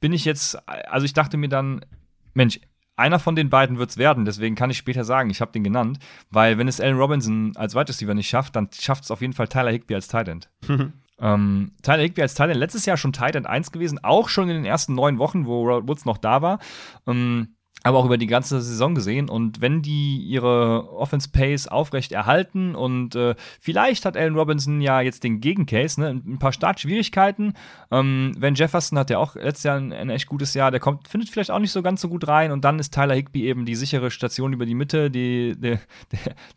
[0.01, 1.85] bin ich jetzt, also ich dachte mir dann,
[2.33, 2.59] Mensch,
[2.97, 5.63] einer von den beiden wird es werden, deswegen kann ich später sagen, ich habe den
[5.63, 5.99] genannt,
[6.29, 9.33] weil wenn es Allen Robinson als Wide Receiver nicht schafft, dann schafft es auf jeden
[9.33, 10.49] Fall Tyler Higby als Tight End.
[11.19, 14.49] ähm, Tyler Higby als Tight End, letztes Jahr schon Tight End 1 gewesen, auch schon
[14.49, 16.59] in den ersten neun Wochen, wo Robert Woods noch da war.
[17.07, 17.54] Ähm,
[17.85, 19.29] aber auch über die ganze Saison gesehen.
[19.29, 25.01] Und wenn die ihre Offense Pace aufrecht erhalten und äh, vielleicht hat Allen Robinson ja
[25.01, 27.53] jetzt den Gegencase, ne, ein paar Startschwierigkeiten.
[27.91, 31.07] Ähm, wenn Jefferson hat ja auch letztes Jahr ein, ein, echt gutes Jahr, der kommt,
[31.07, 32.51] findet vielleicht auch nicht so ganz so gut rein.
[32.51, 35.79] Und dann ist Tyler Higby eben die sichere Station über die Mitte, die, die der,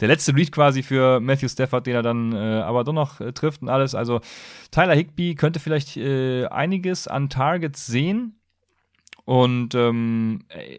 [0.00, 3.32] der letzte Read quasi für Matthew Stafford, den er dann äh, aber doch noch äh,
[3.32, 3.94] trifft und alles.
[3.94, 4.22] Also
[4.70, 8.37] Tyler Higby könnte vielleicht äh, einiges an Targets sehen
[9.28, 10.78] und ähm, äh,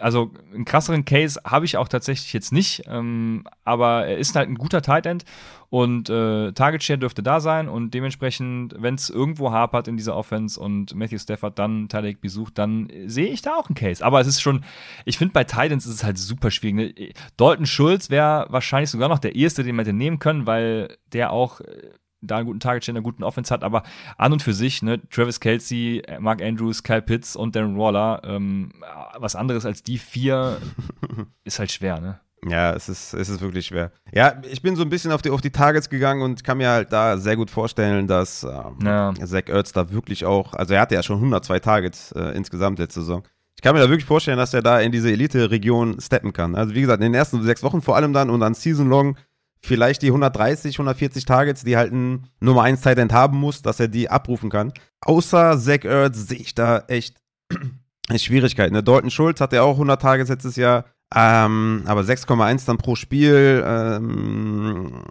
[0.00, 4.48] also einen krasseren Case habe ich auch tatsächlich jetzt nicht, ähm, aber er ist halt
[4.48, 5.24] ein guter Tight End
[5.70, 10.16] und äh, Target Share dürfte da sein und dementsprechend, wenn es irgendwo hapert in dieser
[10.16, 14.04] Offense und Matthew Stafford dann Tyler besucht, dann sehe ich da auch einen Case.
[14.04, 14.64] Aber es ist schon,
[15.04, 16.98] ich finde bei Titans ist es halt super schwierig.
[16.98, 17.12] Ne?
[17.36, 21.30] Dalton Schulz wäre wahrscheinlich sogar noch der erste, den wir hätte nehmen können, weil der
[21.30, 21.92] auch äh,
[22.26, 23.82] da einen guten Target einen guten Offense hat, aber
[24.18, 28.72] an und für sich, ne, Travis Kelsey, Mark Andrews, Kyle Pitts und Darren Waller, ähm,
[29.18, 30.58] was anderes als die vier
[31.44, 32.20] ist halt schwer, ne?
[32.46, 33.90] Ja, es ist, es ist wirklich schwer.
[34.12, 36.68] Ja, ich bin so ein bisschen auf die, auf die Targets gegangen und kann mir
[36.68, 39.14] halt da sehr gut vorstellen, dass ähm, ja.
[39.24, 43.00] Zach Ertz da wirklich auch, also er hatte ja schon 102 Targets äh, insgesamt letzte
[43.00, 43.22] Saison.
[43.56, 46.54] Ich kann mir da wirklich vorstellen, dass er da in diese Elite-Region steppen kann.
[46.54, 49.16] Also wie gesagt, in den ersten sechs Wochen vor allem dann und dann Season-Long
[49.64, 53.80] vielleicht die 130, 140 Targets, die halt ein Nummer 1 Tight End haben muss, dass
[53.80, 54.72] er die abrufen kann.
[55.00, 57.16] Außer Zach Ertz sehe ich da echt
[58.14, 58.74] Schwierigkeiten.
[58.74, 58.82] Ne?
[58.82, 60.84] Dalton Schulz hat ja auch 100 Targets letztes Jahr,
[61.14, 63.64] ähm, aber 6,1 dann pro Spiel.
[63.66, 65.02] Ähm,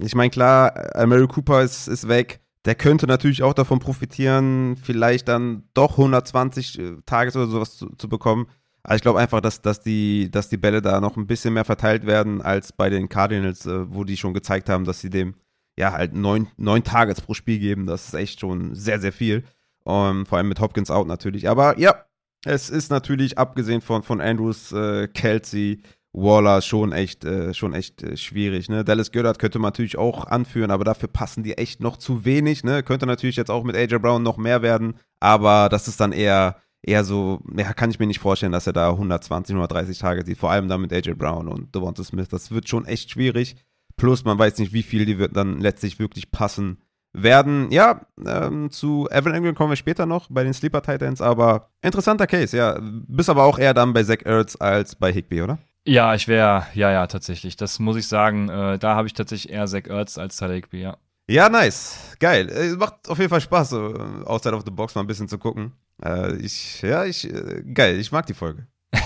[0.00, 0.72] ich meine, klar,
[1.06, 2.40] Mary Cooper ist, ist weg.
[2.66, 7.88] Der könnte natürlich auch davon profitieren, vielleicht dann doch 120 äh, Targets oder sowas zu,
[7.96, 8.48] zu bekommen.
[8.82, 11.64] Also ich glaube einfach, dass, dass, die, dass die Bälle da noch ein bisschen mehr
[11.64, 15.34] verteilt werden als bei den Cardinals, äh, wo die schon gezeigt haben, dass sie dem
[15.78, 17.86] ja halt neun, neun Targets pro Spiel geben.
[17.86, 19.44] Das ist echt schon sehr, sehr viel.
[19.82, 21.48] Um, ähm, vor allem mit Hopkins out natürlich.
[21.48, 22.04] Aber ja,
[22.44, 28.02] es ist natürlich, abgesehen von, von Andrews, äh, Kelsey, Waller schon echt, äh, schon echt
[28.02, 28.68] äh, schwierig.
[28.68, 28.84] Ne?
[28.84, 32.64] Dallas Goddard könnte man natürlich auch anführen, aber dafür passen die echt noch zu wenig.
[32.64, 32.82] Ne?
[32.82, 36.60] Könnte natürlich jetzt auch mit AJ Brown noch mehr werden, aber das ist dann eher
[36.82, 40.38] eher so, ja, kann ich mir nicht vorstellen, dass er da 120, 130 Tage sieht.
[40.38, 42.28] Vor allem dann mit AJ Brown und Devonta Smith.
[42.28, 43.56] Das wird schon echt schwierig.
[43.96, 46.78] Plus, man weiß nicht, wie viel die wird dann letztlich wirklich passen
[47.12, 47.70] werden.
[47.70, 52.26] Ja, ähm, zu Evan Ingram kommen wir später noch bei den Sleeper Titans, aber interessanter
[52.26, 52.78] Case, ja.
[52.80, 55.58] Bist aber auch eher dann bei Zach Ertz als bei Higby, oder?
[55.84, 57.56] Ja, ich wäre, ja, ja, tatsächlich.
[57.56, 58.48] Das muss ich sagen.
[58.48, 60.96] Äh, da habe ich tatsächlich eher Zach Ertz als Tyler Higby, ja.
[61.30, 62.16] Ja, nice.
[62.18, 62.48] Geil.
[62.48, 65.38] Es macht auf jeden Fall Spaß, so outside of the box mal ein bisschen zu
[65.38, 65.72] gucken.
[66.04, 68.00] Äh, ich, ja, ich, äh, geil.
[68.00, 68.66] Ich mag die Folge.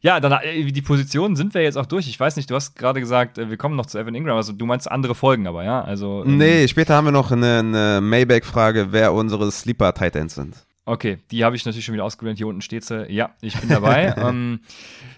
[0.00, 2.08] ja, dann äh, die Positionen sind wir jetzt auch durch.
[2.08, 4.36] Ich weiß nicht, du hast gerade gesagt, äh, wir kommen noch zu Evan Ingram.
[4.36, 5.80] Also du meinst andere Folgen aber, ja?
[5.82, 10.66] Also, ähm, nee, später haben wir noch eine, eine Maybach-Frage, wer unsere Sleeper-Titans sind.
[10.84, 12.38] Okay, die habe ich natürlich schon wieder ausgeblendet.
[12.38, 13.06] Hier unten steht sie.
[13.12, 14.14] Ja, ich bin dabei.
[14.16, 14.60] ähm,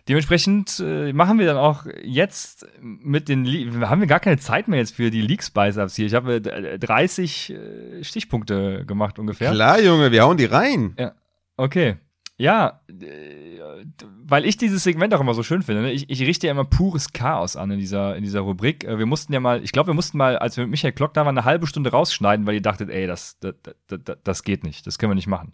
[0.06, 3.46] dementsprechend äh, machen wir dann auch jetzt mit den.
[3.46, 6.06] Le wir haben gar keine Zeit mehr jetzt für die League Spice-Ups hier.
[6.06, 9.52] Ich habe äh, 30 äh, Stichpunkte gemacht ungefähr.
[9.52, 10.94] Klar, Junge, wir hauen die rein.
[10.98, 11.14] Ja.
[11.56, 11.96] Okay.
[12.36, 13.60] Ja, äh,
[14.24, 15.82] weil ich dieses Segment auch immer so schön finde.
[15.82, 15.92] Ne?
[15.92, 18.82] Ich, ich, richte ja immer pures Chaos an in dieser, in dieser Rubrik.
[18.82, 21.14] Äh, wir mussten ja mal, ich glaube, wir mussten mal, als wir mit Michael Klock
[21.14, 23.54] da waren, eine halbe Stunde rausschneiden, weil ihr dachtet, ey, das, das,
[23.86, 25.52] das, das geht nicht, das können wir nicht machen.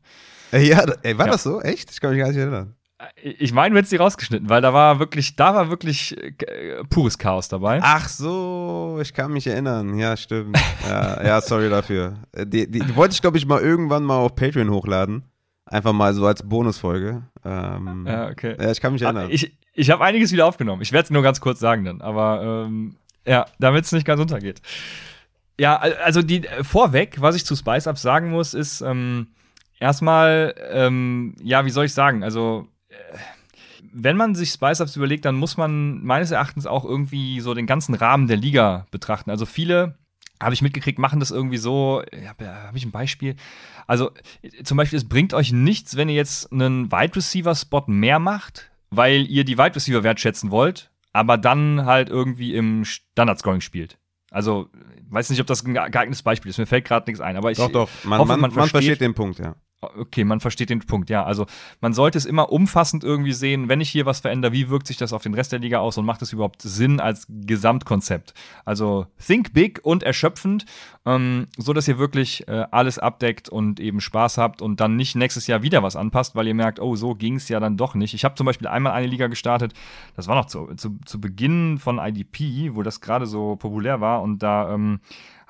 [0.52, 1.32] Äh, ja, ey, war ja.
[1.32, 1.60] das so?
[1.60, 1.90] Echt?
[1.90, 2.74] Ich kann mich gar nicht erinnern.
[3.22, 7.16] Ich meine, wir hätten sie rausgeschnitten, weil da war wirklich, da war wirklich äh, pures
[7.18, 7.80] Chaos dabei.
[7.82, 9.98] Ach so, ich kann mich erinnern.
[9.98, 10.58] Ja, stimmt.
[10.88, 12.14] ja, ja, sorry dafür.
[12.36, 15.29] Die, die, die wollte ich, glaube ich, mal irgendwann mal auf Patreon hochladen.
[15.70, 17.22] Einfach mal so als Bonusfolge.
[17.44, 18.56] Ähm, ja, okay.
[18.60, 19.28] Ja, ich kann mich erinnern.
[19.30, 20.82] Ich, ich habe einiges wieder aufgenommen.
[20.82, 22.00] Ich werde es nur ganz kurz sagen dann.
[22.00, 24.60] Aber ähm, ja, damit es nicht ganz untergeht.
[25.60, 29.28] Ja, also die vorweg, was ich zu Spice Ups sagen muss, ist ähm,
[29.78, 32.24] erstmal, ähm, ja, wie soll ich sagen?
[32.24, 32.94] Also äh,
[33.92, 37.66] wenn man sich Spice Ups überlegt, dann muss man meines Erachtens auch irgendwie so den
[37.66, 39.30] ganzen Rahmen der Liga betrachten.
[39.30, 39.99] Also viele
[40.40, 43.36] habe ich mitgekriegt, machen das irgendwie so, habe hab ich ein Beispiel.
[43.86, 44.10] Also
[44.64, 48.70] zum Beispiel, es bringt euch nichts, wenn ihr jetzt einen Wide Receiver Spot mehr macht,
[48.90, 53.98] weil ihr die Wide Receiver wertschätzen wollt, aber dann halt irgendwie im Standard Scoring spielt.
[54.30, 54.70] Also,
[55.08, 56.58] weiß nicht, ob das ein geeignetes Beispiel ist.
[56.58, 57.90] Mir fällt gerade nichts ein, aber ich doch, doch.
[58.04, 59.56] Man, hoffe, man, man, versteht, man versteht den Punkt, ja.
[59.82, 61.24] Okay, man versteht den Punkt, ja.
[61.24, 61.46] Also
[61.80, 64.98] man sollte es immer umfassend irgendwie sehen, wenn ich hier was verändere, wie wirkt sich
[64.98, 68.34] das auf den Rest der Liga aus und macht es überhaupt Sinn als Gesamtkonzept?
[68.66, 70.66] Also think big und erschöpfend,
[71.06, 75.16] ähm, so dass ihr wirklich äh, alles abdeckt und eben Spaß habt und dann nicht
[75.16, 77.94] nächstes Jahr wieder was anpasst, weil ihr merkt, oh, so ging es ja dann doch
[77.94, 78.12] nicht.
[78.12, 79.72] Ich habe zum Beispiel einmal eine Liga gestartet,
[80.14, 84.20] das war noch zu, zu, zu Beginn von IDP, wo das gerade so populär war
[84.20, 85.00] und da ähm,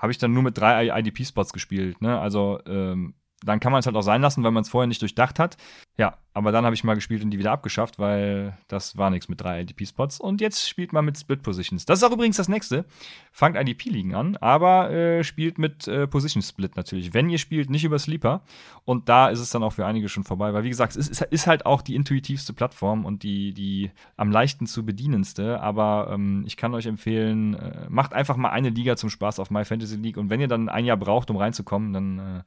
[0.01, 2.01] habe ich dann nur mit drei IDP-Spots gespielt.
[2.01, 2.19] Ne?
[2.19, 5.03] Also ähm, dann kann man es halt auch sein lassen, weil man es vorher nicht
[5.03, 5.57] durchdacht hat.
[5.97, 9.29] Ja, aber dann habe ich mal gespielt und die wieder abgeschafft, weil das war nichts
[9.29, 10.19] mit drei IDP-Spots.
[10.19, 11.85] Und jetzt spielt man mit Split Positions.
[11.85, 12.87] Das ist auch übrigens das nächste.
[13.31, 17.13] Fangt IDP-Ligen an, aber äh, spielt mit äh, Position Split natürlich.
[17.13, 18.41] Wenn ihr spielt, nicht über Sleeper.
[18.87, 21.21] Und da ist es dann auch für einige schon vorbei, weil wie gesagt, es ist,
[21.21, 25.61] ist halt auch die intuitivste Plattform und die, die am leichten zu bedienendste.
[25.61, 29.51] Aber ähm, ich kann euch empfehlen, äh, macht einfach mal eine Liga zum Spaß auf
[29.51, 30.17] My Fantasy League.
[30.17, 32.43] Und wenn ihr dann ein Jahr braucht, um reinzukommen, dann, äh,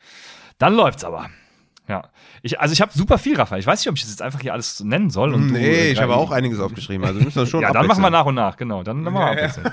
[0.57, 1.29] dann läuft's aber.
[1.87, 2.09] Ja.
[2.41, 3.59] Ich, also ich habe super viel, Raphael.
[3.59, 5.33] Ich weiß nicht, ob ich das jetzt einfach hier alles nennen soll.
[5.33, 7.05] Und nee, du, äh, ich habe auch einiges aufgeschrieben.
[7.05, 8.83] Also müssen wir schon Ja, dann machen wir nach und nach, genau.
[8.83, 9.71] Dann, dann machen wir abwechseln.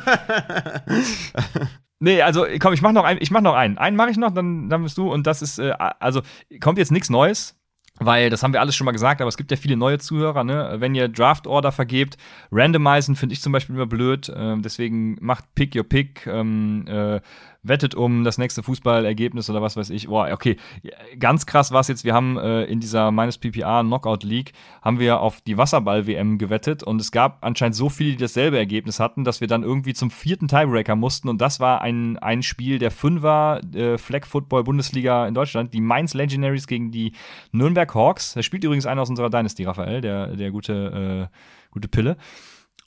[2.01, 3.21] nee, also komm, ich mach noch einen.
[3.23, 3.79] Ich mach noch einen.
[3.79, 5.11] Einen mache ich noch, dann, dann bist du.
[5.11, 6.23] Und das ist, äh, also
[6.61, 7.57] kommt jetzt nichts Neues.
[8.03, 10.43] Weil das haben wir alles schon mal gesagt, aber es gibt ja viele neue Zuhörer,
[10.43, 10.77] ne?
[10.79, 12.17] Wenn ihr Draft Order vergebt,
[12.51, 14.31] randomisen finde ich zum Beispiel immer blöd.
[14.31, 16.27] Äh, deswegen macht Pick Your Pick.
[16.27, 17.21] Ähm, äh,
[17.63, 20.09] wettet um das nächste Fußballergebnis oder was weiß ich.
[20.09, 20.57] Boah, okay,
[21.19, 22.05] ganz krass war es jetzt.
[22.05, 26.39] Wir haben äh, in dieser minus PPA Knockout League haben wir auf die Wasserball WM
[26.39, 29.95] gewettet und es gab anscheinend so viele, die dasselbe Ergebnis hatten, dass wir dann irgendwie
[29.95, 34.65] zum vierten Tiebreaker mussten und das war ein, ein Spiel der Fünfer äh, Flag Football
[34.65, 37.13] Bundesliga in Deutschland, die Mainz Legendaries gegen die
[37.53, 38.35] Nürnberg Hawks.
[38.35, 41.37] Da spielt übrigens einer aus unserer Dynasty, Raphael, der der gute äh,
[41.71, 42.17] gute Pille.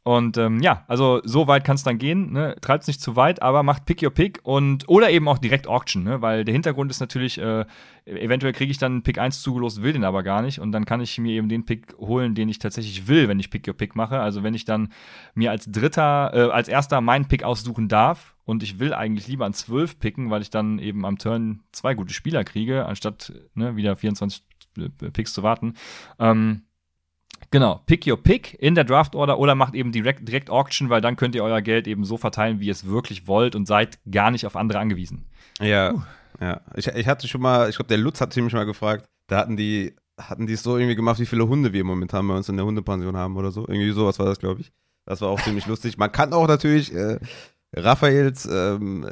[0.04, 2.34] Und ähm, ja, also so weit kann es dann gehen.
[2.34, 2.58] Ne?
[2.60, 5.66] Treibt es nicht zu weit, aber macht Pick Your Pick und oder eben auch direkt
[5.66, 6.22] Auction, ne?
[6.22, 7.66] weil der Hintergrund ist natürlich, äh,
[8.06, 11.00] eventuell kriege ich dann Pick 1 zugelost, will den aber gar nicht und dann kann
[11.00, 13.96] ich mir eben den Pick holen, den ich tatsächlich will, wenn ich Pick Your Pick
[13.96, 14.20] mache.
[14.20, 14.92] Also wenn ich dann
[15.36, 19.46] mir als Dritter, äh, als Erster meinen Pick aussuchen darf und ich will eigentlich lieber
[19.46, 23.78] an 12 picken, weil ich dann eben am Turn zwei gute Spieler kriege, anstatt ne,
[23.78, 24.44] wieder 24
[25.14, 25.76] Picks zu warten.
[26.20, 26.64] Ähm,
[27.52, 31.02] Genau, pick your pick in der Draft Order oder macht eben direkt, direkt Auction, weil
[31.02, 33.99] dann könnt ihr euer Geld eben so verteilen, wie ihr es wirklich wollt und seid
[34.10, 35.26] gar nicht auf andere angewiesen.
[35.60, 36.02] Ja, uh.
[36.40, 36.61] ja.
[36.76, 39.57] Ich, ich hatte schon mal, ich glaube, der Lutz hat mich mal gefragt, da hatten
[39.57, 42.57] die, hatten die es so irgendwie gemacht, wie viele Hunde wir momentan bei uns in
[42.57, 43.61] der Hundepension haben oder so.
[43.61, 44.72] Irgendwie sowas war das, glaube ich.
[45.06, 45.98] Das war auch ziemlich lustig.
[45.98, 47.20] Man kann auch natürlich äh,
[47.76, 49.10] Raphaels ähm,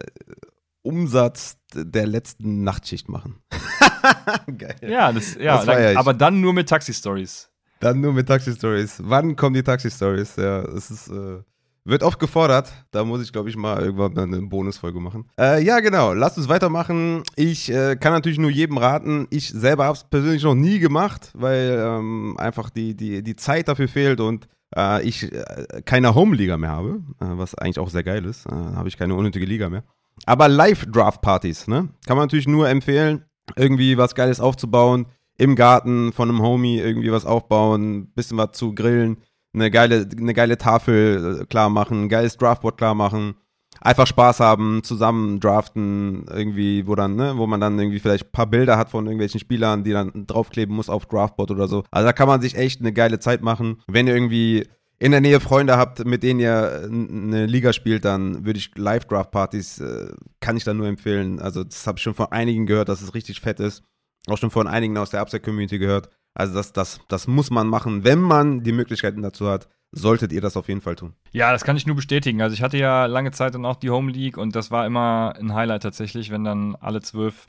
[0.83, 3.41] Umsatz der letzten Nachtschicht machen.
[4.57, 4.75] Geil.
[4.81, 7.50] Ja, das, ja, das dann, aber dann nur mit Taxi-Stories.
[7.81, 9.01] Dann nur mit Taxi-Stories.
[9.03, 10.35] Wann kommen die Taxi-Stories?
[10.35, 11.39] Ja, es ist, äh,
[11.83, 12.71] wird oft gefordert.
[12.91, 15.27] Da muss ich, glaube ich, mal irgendwann eine Bonusfolge machen.
[15.39, 16.13] Äh, ja, genau.
[16.13, 17.23] Lasst uns weitermachen.
[17.35, 19.25] Ich äh, kann natürlich nur jedem raten.
[19.31, 23.67] Ich selber habe es persönlich noch nie gemacht, weil ähm, einfach die, die, die Zeit
[23.67, 28.03] dafür fehlt und äh, ich äh, keine Home-Liga mehr habe, äh, was eigentlich auch sehr
[28.03, 28.45] geil ist.
[28.45, 29.83] Äh, habe ich keine unnötige Liga mehr.
[30.27, 31.89] Aber Live-Draft-Partys, ne?
[32.05, 33.25] Kann man natürlich nur empfehlen,
[33.55, 35.07] irgendwie was Geiles aufzubauen
[35.41, 39.17] im Garten von einem Homie irgendwie was aufbauen, bisschen was zu grillen,
[39.55, 43.33] eine geile, eine geile Tafel äh, klar machen, ein geiles Draftboard klar machen,
[43.79, 48.31] einfach Spaß haben, zusammen draften, irgendwie, wo dann, ne, wo man dann irgendwie vielleicht ein
[48.31, 51.85] paar Bilder hat von irgendwelchen Spielern, die dann draufkleben muss auf Draftboard oder so.
[51.89, 53.81] Also da kann man sich echt eine geile Zeit machen.
[53.87, 54.67] Wenn ihr irgendwie
[54.99, 59.79] in der Nähe Freunde habt, mit denen ihr eine Liga spielt, dann würde ich Live-Draft-Partys,
[59.79, 61.39] äh, kann ich da nur empfehlen.
[61.39, 63.81] Also das habe ich schon von einigen gehört, dass es richtig fett ist.
[64.27, 66.09] Auch schon von einigen aus der Upside-Community gehört.
[66.33, 69.67] Also das, das, das muss man machen, wenn man die Möglichkeiten dazu hat.
[69.93, 71.15] Solltet ihr das auf jeden Fall tun.
[71.31, 72.41] Ja, das kann ich nur bestätigen.
[72.41, 75.33] Also ich hatte ja lange Zeit dann auch die Home League und das war immer
[75.37, 77.45] ein Highlight tatsächlich, wenn dann alle zwölf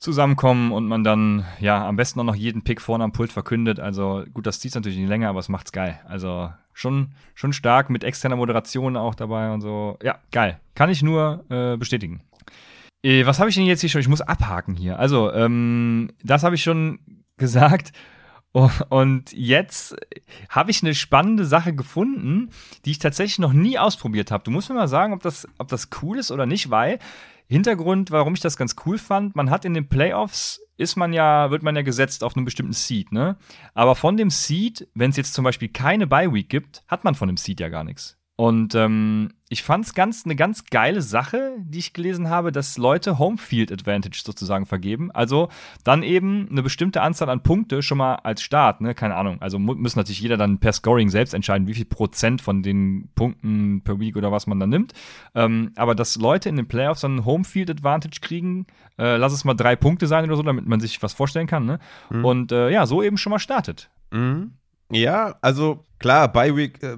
[0.00, 3.78] zusammenkommen und man dann ja am besten auch noch jeden Pick vorne am Pult verkündet.
[3.78, 6.00] Also gut, das zieht natürlich nicht länger, aber es macht's geil.
[6.06, 9.96] Also schon, schon stark mit externer Moderation auch dabei und so.
[10.02, 10.58] Ja, geil.
[10.74, 12.22] Kann ich nur äh, bestätigen.
[13.02, 14.00] Äh, was habe ich denn jetzt hier schon?
[14.00, 14.98] Ich muss abhaken hier.
[14.98, 16.98] Also, ähm, das habe ich schon
[17.36, 17.92] gesagt.
[18.88, 19.94] Und jetzt
[20.48, 22.50] habe ich eine spannende Sache gefunden,
[22.84, 24.42] die ich tatsächlich noch nie ausprobiert habe.
[24.42, 26.98] Du musst mir mal sagen, ob das, ob das cool ist oder nicht, weil
[27.46, 31.50] Hintergrund, warum ich das ganz cool fand, man hat in den Playoffs ist man ja,
[31.50, 33.36] wird man ja gesetzt auf einen bestimmten Seed, ne?
[33.74, 37.14] Aber von dem Seed, wenn es jetzt zum Beispiel keine Bye Week gibt, hat man
[37.14, 38.19] von dem Seed ja gar nichts.
[38.40, 42.78] Und ähm, ich fand es ganz, eine ganz geile Sache, die ich gelesen habe, dass
[42.78, 45.10] Leute Homefield Advantage sozusagen vergeben.
[45.10, 45.50] Also
[45.84, 48.94] dann eben eine bestimmte Anzahl an Punkte schon mal als Start, ne?
[48.94, 49.42] Keine Ahnung.
[49.42, 53.82] Also muss natürlich jeder dann per Scoring selbst entscheiden, wie viel Prozent von den Punkten
[53.84, 54.94] per Week oder was man dann nimmt.
[55.34, 58.66] Ähm, aber dass Leute in den Playoffs dann Homefield Advantage kriegen,
[58.98, 61.66] äh, lass es mal drei Punkte sein oder so, damit man sich was vorstellen kann,
[61.66, 61.78] ne?
[62.08, 62.24] Mhm.
[62.24, 63.90] Und äh, ja, so eben schon mal startet.
[64.12, 64.52] Mhm.
[64.90, 66.96] Ja, also klar, Bye Week äh,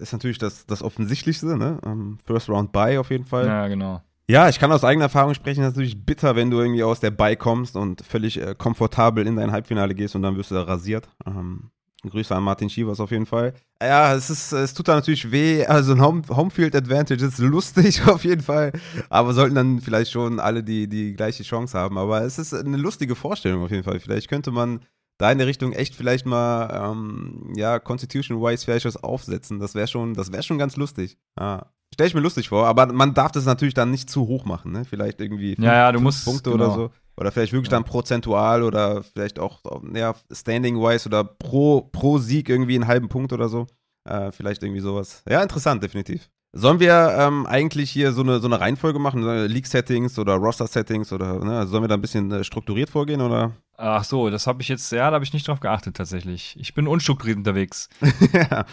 [0.00, 1.80] ist natürlich das, das Offensichtlichste, ne?
[1.84, 3.46] Um, First Round Bye auf jeden Fall.
[3.46, 4.02] Ja, genau.
[4.30, 7.00] Ja, ich kann aus eigener Erfahrung sprechen, das ist natürlich bitter, wenn du irgendwie aus
[7.00, 10.54] der Bye kommst und völlig äh, komfortabel in dein Halbfinale gehst und dann wirst du
[10.54, 11.08] da rasiert.
[11.26, 11.70] Ähm,
[12.06, 13.54] Grüße an Martin Schievers auf jeden Fall.
[13.82, 15.66] Ja, es, ist, es tut da natürlich weh.
[15.66, 18.72] Also ein Home, Homefield Advantage ist lustig auf jeden Fall.
[19.08, 21.98] Aber sollten dann vielleicht schon alle die, die gleiche Chance haben.
[21.98, 23.98] Aber es ist eine lustige Vorstellung auf jeden Fall.
[23.98, 24.80] Vielleicht könnte man
[25.18, 29.58] da in der Richtung echt vielleicht mal, ähm, ja, Constitution-wise vielleicht was aufsetzen.
[29.58, 31.18] Das wäre schon, das wäre schon ganz lustig.
[31.38, 31.66] Ja.
[31.92, 34.72] Stell ich mir lustig vor, aber man darf das natürlich dann nicht zu hoch machen,
[34.72, 34.84] ne?
[34.84, 36.64] Vielleicht irgendwie fünf, ja, ja, du musst, Punkte genau.
[36.66, 36.90] oder so.
[37.16, 37.78] Oder vielleicht wirklich ja.
[37.78, 39.60] dann prozentual oder vielleicht auch
[39.94, 43.66] ja, standing-wise oder pro, pro Sieg irgendwie einen halben Punkt oder so.
[44.04, 45.22] Äh, vielleicht irgendwie sowas.
[45.28, 46.30] Ja, interessant, definitiv.
[46.52, 49.22] Sollen wir ähm, eigentlich hier so eine, so eine Reihenfolge machen?
[49.22, 51.58] League-Settings oder Roster-Settings oder ne?
[51.58, 53.52] Also sollen wir da ein bisschen äh, strukturiert vorgehen oder?
[53.76, 56.56] Ach so, das habe ich jetzt, ja, da habe ich nicht drauf geachtet tatsächlich.
[56.58, 57.90] Ich bin unstrukturiert unterwegs.
[58.32, 58.64] ja.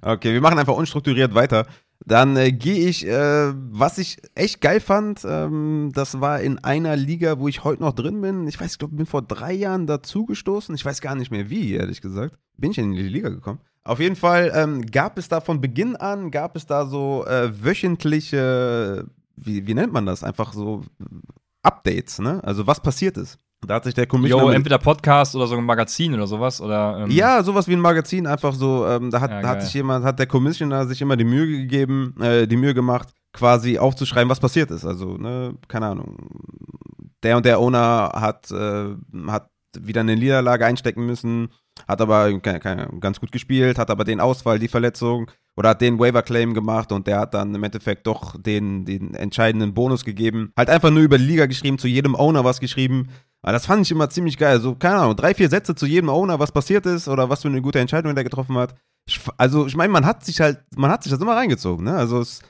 [0.00, 1.66] Okay, wir machen einfach unstrukturiert weiter.
[2.04, 6.96] Dann äh, gehe ich, äh, was ich echt geil fand, ähm, das war in einer
[6.96, 8.48] Liga, wo ich heute noch drin bin.
[8.48, 10.74] Ich weiß, ich glaube, bin vor drei Jahren dazugestoßen.
[10.74, 12.38] Ich weiß gar nicht mehr wie, ehrlich gesagt.
[12.56, 13.60] Bin ich in die Liga gekommen.
[13.88, 17.50] Auf jeden Fall ähm, gab es da von Beginn an, gab es da so äh,
[17.64, 20.22] wöchentliche, wie, wie nennt man das?
[20.22, 20.82] Einfach so
[21.62, 22.44] Updates, ne?
[22.44, 23.38] Also was passiert ist.
[23.66, 24.44] Da hat sich der Commissioner.
[24.44, 26.60] Jo, entweder Podcast oder so ein Magazin oder sowas.
[26.60, 28.86] Oder, ähm ja, sowas wie ein Magazin, einfach so.
[28.86, 32.14] Ähm, da hat, ja, hat sich jemand, hat der Commissioner sich immer die Mühe gegeben,
[32.20, 34.84] äh, die Mühe gemacht, quasi aufzuschreiben, was passiert ist.
[34.84, 36.18] Also, ne, keine Ahnung.
[37.22, 38.94] Der und der Owner hat, äh,
[39.28, 39.48] hat
[39.78, 41.48] wieder eine Niederlage einstecken müssen
[41.86, 46.54] hat aber ganz gut gespielt, hat aber den Ausfall, die Verletzung oder hat den Waiver-Claim
[46.54, 50.52] gemacht und der hat dann im Endeffekt doch den, den entscheidenden Bonus gegeben.
[50.56, 53.08] Halt einfach nur über die Liga geschrieben, zu jedem Owner was geschrieben.
[53.42, 54.60] Aber das fand ich immer ziemlich geil.
[54.60, 57.48] So, keine Ahnung, drei, vier Sätze zu jedem Owner, was passiert ist oder was für
[57.48, 58.74] eine gute Entscheidung der getroffen hat.
[59.36, 61.94] Also, ich meine, man hat sich halt, man hat sich das immer reingezogen, ne?
[61.94, 62.42] Also, es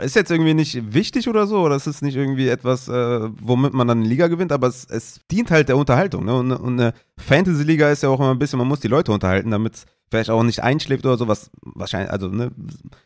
[0.00, 3.74] ist jetzt irgendwie nicht wichtig oder so, oder es ist nicht irgendwie etwas, äh, womit
[3.74, 6.24] man dann eine Liga gewinnt, aber es, es dient halt der Unterhaltung.
[6.24, 6.34] Ne?
[6.34, 9.50] Und, und eine Fantasy-Liga ist ja auch immer ein bisschen, man muss die Leute unterhalten,
[9.50, 12.50] damit es vielleicht auch nicht einschläft oder so, was wahrscheinlich, also ne,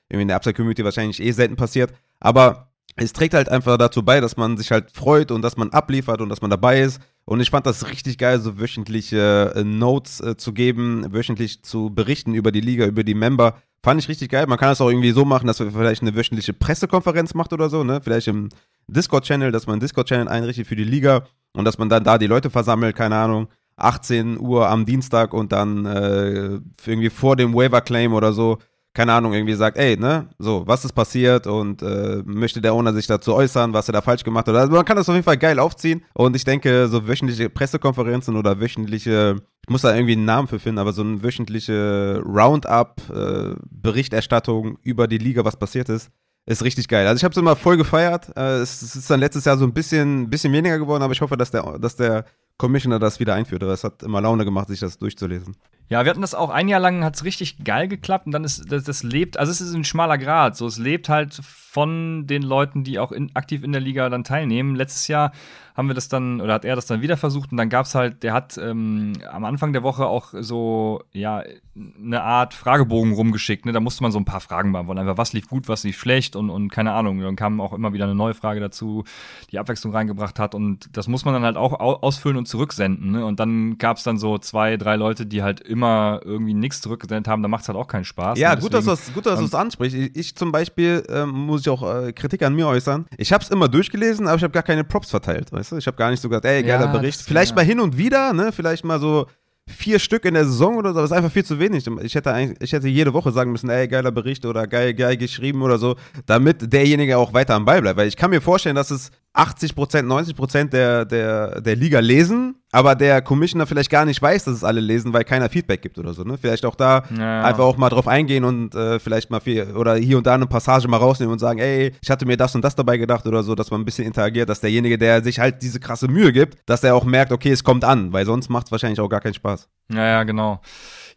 [0.09, 1.93] irgendwie in der Upside-Community wahrscheinlich eh selten passiert.
[2.21, 5.71] Aber es trägt halt einfach dazu bei, dass man sich halt freut und dass man
[5.71, 7.01] abliefert und dass man dabei ist.
[7.25, 11.91] Und ich fand das richtig geil, so wöchentliche äh, Notes äh, zu geben, wöchentlich zu
[11.91, 13.61] berichten über die Liga, über die Member.
[13.83, 14.47] Fand ich richtig geil.
[14.47, 17.69] Man kann es auch irgendwie so machen, dass man vielleicht eine wöchentliche Pressekonferenz macht oder
[17.69, 18.01] so, ne?
[18.03, 18.49] Vielleicht im
[18.89, 22.27] Discord-Channel, dass man einen Discord-Channel einrichtet für die Liga und dass man dann da die
[22.27, 28.13] Leute versammelt, keine Ahnung, 18 Uhr am Dienstag und dann äh, irgendwie vor dem Waiver-Claim
[28.13, 28.59] oder so
[28.99, 32.93] keine Ahnung, irgendwie sagt, ey, ne, so, was ist passiert und äh, möchte der Owner
[32.93, 34.57] sich dazu äußern, was er da falsch gemacht hat.
[34.57, 38.35] Also man kann das auf jeden Fall geil aufziehen und ich denke, so wöchentliche Pressekonferenzen
[38.35, 44.73] oder wöchentliche, ich muss da irgendwie einen Namen für finden, aber so eine wöchentliche Roundup-Berichterstattung
[44.73, 46.11] äh, über die Liga, was passiert ist,
[46.47, 47.07] ist richtig geil.
[47.07, 48.37] Also ich habe es immer voll gefeiert.
[48.37, 51.21] Äh, es, es, ist dann letztes Jahr so ein bisschen, bisschen weniger geworden, aber ich
[51.21, 52.25] hoffe, dass der, dass der
[52.57, 53.63] Commissioner das wieder einführt.
[53.63, 55.55] Aber es hat immer Laune gemacht, sich das durchzulesen.
[55.89, 58.45] Ja, wir hatten das auch ein Jahr lang, hat es richtig geil geklappt und dann
[58.45, 62.27] ist das, das lebt, also es ist ein schmaler Grad, so es lebt halt von
[62.27, 64.75] den Leuten, die auch in, aktiv in der Liga dann teilnehmen.
[64.75, 65.33] Letztes Jahr
[65.77, 67.95] haben wir das dann, oder hat er das dann wieder versucht und dann gab es
[67.95, 71.45] halt, der hat ähm, am Anfang der Woche auch so, ja,
[71.77, 73.71] eine Art Fragebogen rumgeschickt, ne?
[73.71, 74.99] Da musste man so ein paar Fragen beantworten.
[74.99, 77.21] Einfach, was lief gut, was lief schlecht und, und keine Ahnung.
[77.21, 79.05] Dann kam auch immer wieder eine neue Frage dazu,
[79.53, 83.25] die Abwechslung reingebracht hat und das muss man dann halt auch ausfüllen und zurücksenden, ne?
[83.25, 87.29] Und dann gab es dann so zwei, drei Leute, die halt immer irgendwie nichts zurückgesendet
[87.29, 88.39] haben, da macht es halt auch keinen Spaß.
[88.39, 88.61] Ja, ne?
[88.61, 89.97] gut, dass du es ansprichst.
[89.97, 93.07] Ich, ich, zum Beispiel ähm, muss ich auch äh, Kritik an mir äußern.
[93.17, 95.77] Ich habe es immer durchgelesen, aber ich habe gar keine Props verteilt, weißt du?
[95.77, 97.21] Ich habe gar nicht so gesagt, ey, geiler ja, Bericht.
[97.23, 97.57] Vielleicht ja.
[97.57, 98.53] mal hin und wieder, ne?
[98.53, 99.27] Vielleicht mal so
[99.69, 101.87] vier Stück in der Saison oder so, das ist einfach viel zu wenig.
[102.03, 105.63] Ich hätte, ich hätte jede Woche sagen müssen, ey, geiler Bericht oder geil, geil geschrieben
[105.63, 105.97] oder so,
[106.27, 107.99] damit derjenige auch weiter am Ball bleibt.
[107.99, 112.95] Weil ich kann mir vorstellen, dass es 80% 90 der, der, der Liga lesen aber
[112.95, 116.13] der Commissioner vielleicht gar nicht weiß, dass es alle lesen, weil keiner Feedback gibt oder
[116.13, 116.23] so.
[116.23, 116.37] Ne?
[116.39, 117.43] Vielleicht auch da ja.
[117.43, 120.47] einfach auch mal drauf eingehen und äh, vielleicht mal viel oder hier und da eine
[120.47, 123.43] Passage mal rausnehmen und sagen, ey, ich hatte mir das und das dabei gedacht oder
[123.43, 126.59] so, dass man ein bisschen interagiert, dass derjenige, der sich halt diese krasse Mühe gibt,
[126.67, 129.21] dass er auch merkt, okay, es kommt an, weil sonst macht es wahrscheinlich auch gar
[129.21, 129.69] keinen Spaß.
[129.91, 130.61] Ja, ja, genau.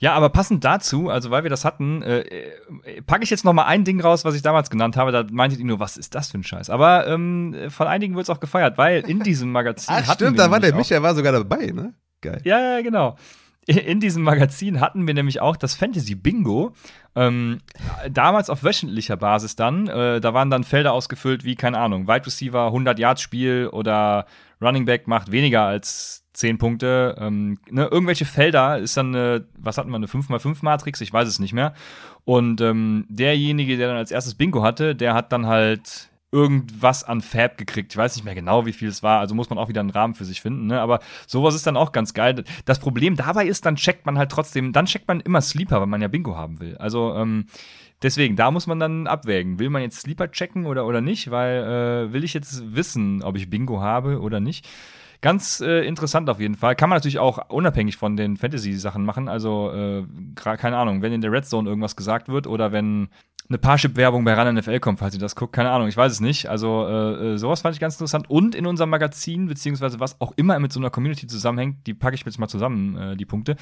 [0.01, 3.53] Ja, aber passend dazu, also weil wir das hatten, äh, äh, packe ich jetzt noch
[3.53, 5.11] mal ein Ding raus, was ich damals genannt habe.
[5.11, 6.71] Da meintet ihr nur, was ist das für ein Scheiß?
[6.71, 10.49] Aber ähm, von einigen wird es auch gefeiert, weil in diesem Magazin Ach, stimmt, da
[10.49, 11.93] war der Michael war sogar dabei, ne?
[12.21, 12.41] Geil.
[12.43, 13.15] Ja, ja, genau.
[13.67, 16.73] In diesem Magazin hatten wir nämlich auch das Fantasy Bingo.
[17.15, 17.59] Ähm,
[18.09, 19.87] damals auf wöchentlicher Basis dann.
[19.87, 24.25] Äh, da waren dann Felder ausgefüllt wie, keine Ahnung, Wide Receiver, 100 Yards Spiel oder
[24.61, 27.15] Running Back macht weniger als zehn Punkte.
[27.19, 31.39] Ähm, ne, irgendwelche Felder ist dann eine, was hatten wir, eine 5x5-Matrix, ich weiß es
[31.39, 31.73] nicht mehr.
[32.23, 37.21] Und ähm, derjenige, der dann als erstes Bingo hatte, der hat dann halt irgendwas an
[37.21, 37.91] Fab gekriegt.
[37.91, 39.19] Ich weiß nicht mehr genau, wie viel es war.
[39.19, 40.67] Also muss man auch wieder einen Rahmen für sich finden.
[40.67, 40.79] Ne?
[40.79, 42.43] Aber sowas ist dann auch ganz geil.
[42.65, 45.89] Das Problem dabei ist, dann checkt man halt trotzdem, dann checkt man immer Sleeper, wenn
[45.89, 46.77] man ja Bingo haben will.
[46.77, 47.47] Also ähm,
[48.01, 49.59] deswegen, da muss man dann abwägen.
[49.59, 51.31] Will man jetzt Sleeper checken oder, oder nicht?
[51.31, 51.63] Weil
[52.09, 54.67] äh, will ich jetzt wissen, ob ich Bingo habe oder nicht?
[55.21, 56.75] Ganz äh, interessant auf jeden Fall.
[56.75, 59.27] Kann man natürlich auch unabhängig von den Fantasy-Sachen machen.
[59.27, 60.03] Also, äh,
[60.35, 63.09] keine Ahnung, wenn in der Red Zone irgendwas gesagt wird oder wenn
[63.47, 65.53] eine Parship-Werbung bei Run NFL kommt, falls ihr das guckt.
[65.53, 66.49] Keine Ahnung, ich weiß es nicht.
[66.49, 68.29] Also, äh, äh, sowas fand ich ganz interessant.
[68.31, 72.15] Und in unserem Magazin, beziehungsweise was auch immer mit so einer Community zusammenhängt, die packe
[72.15, 73.57] ich jetzt mal zusammen, äh, die Punkte,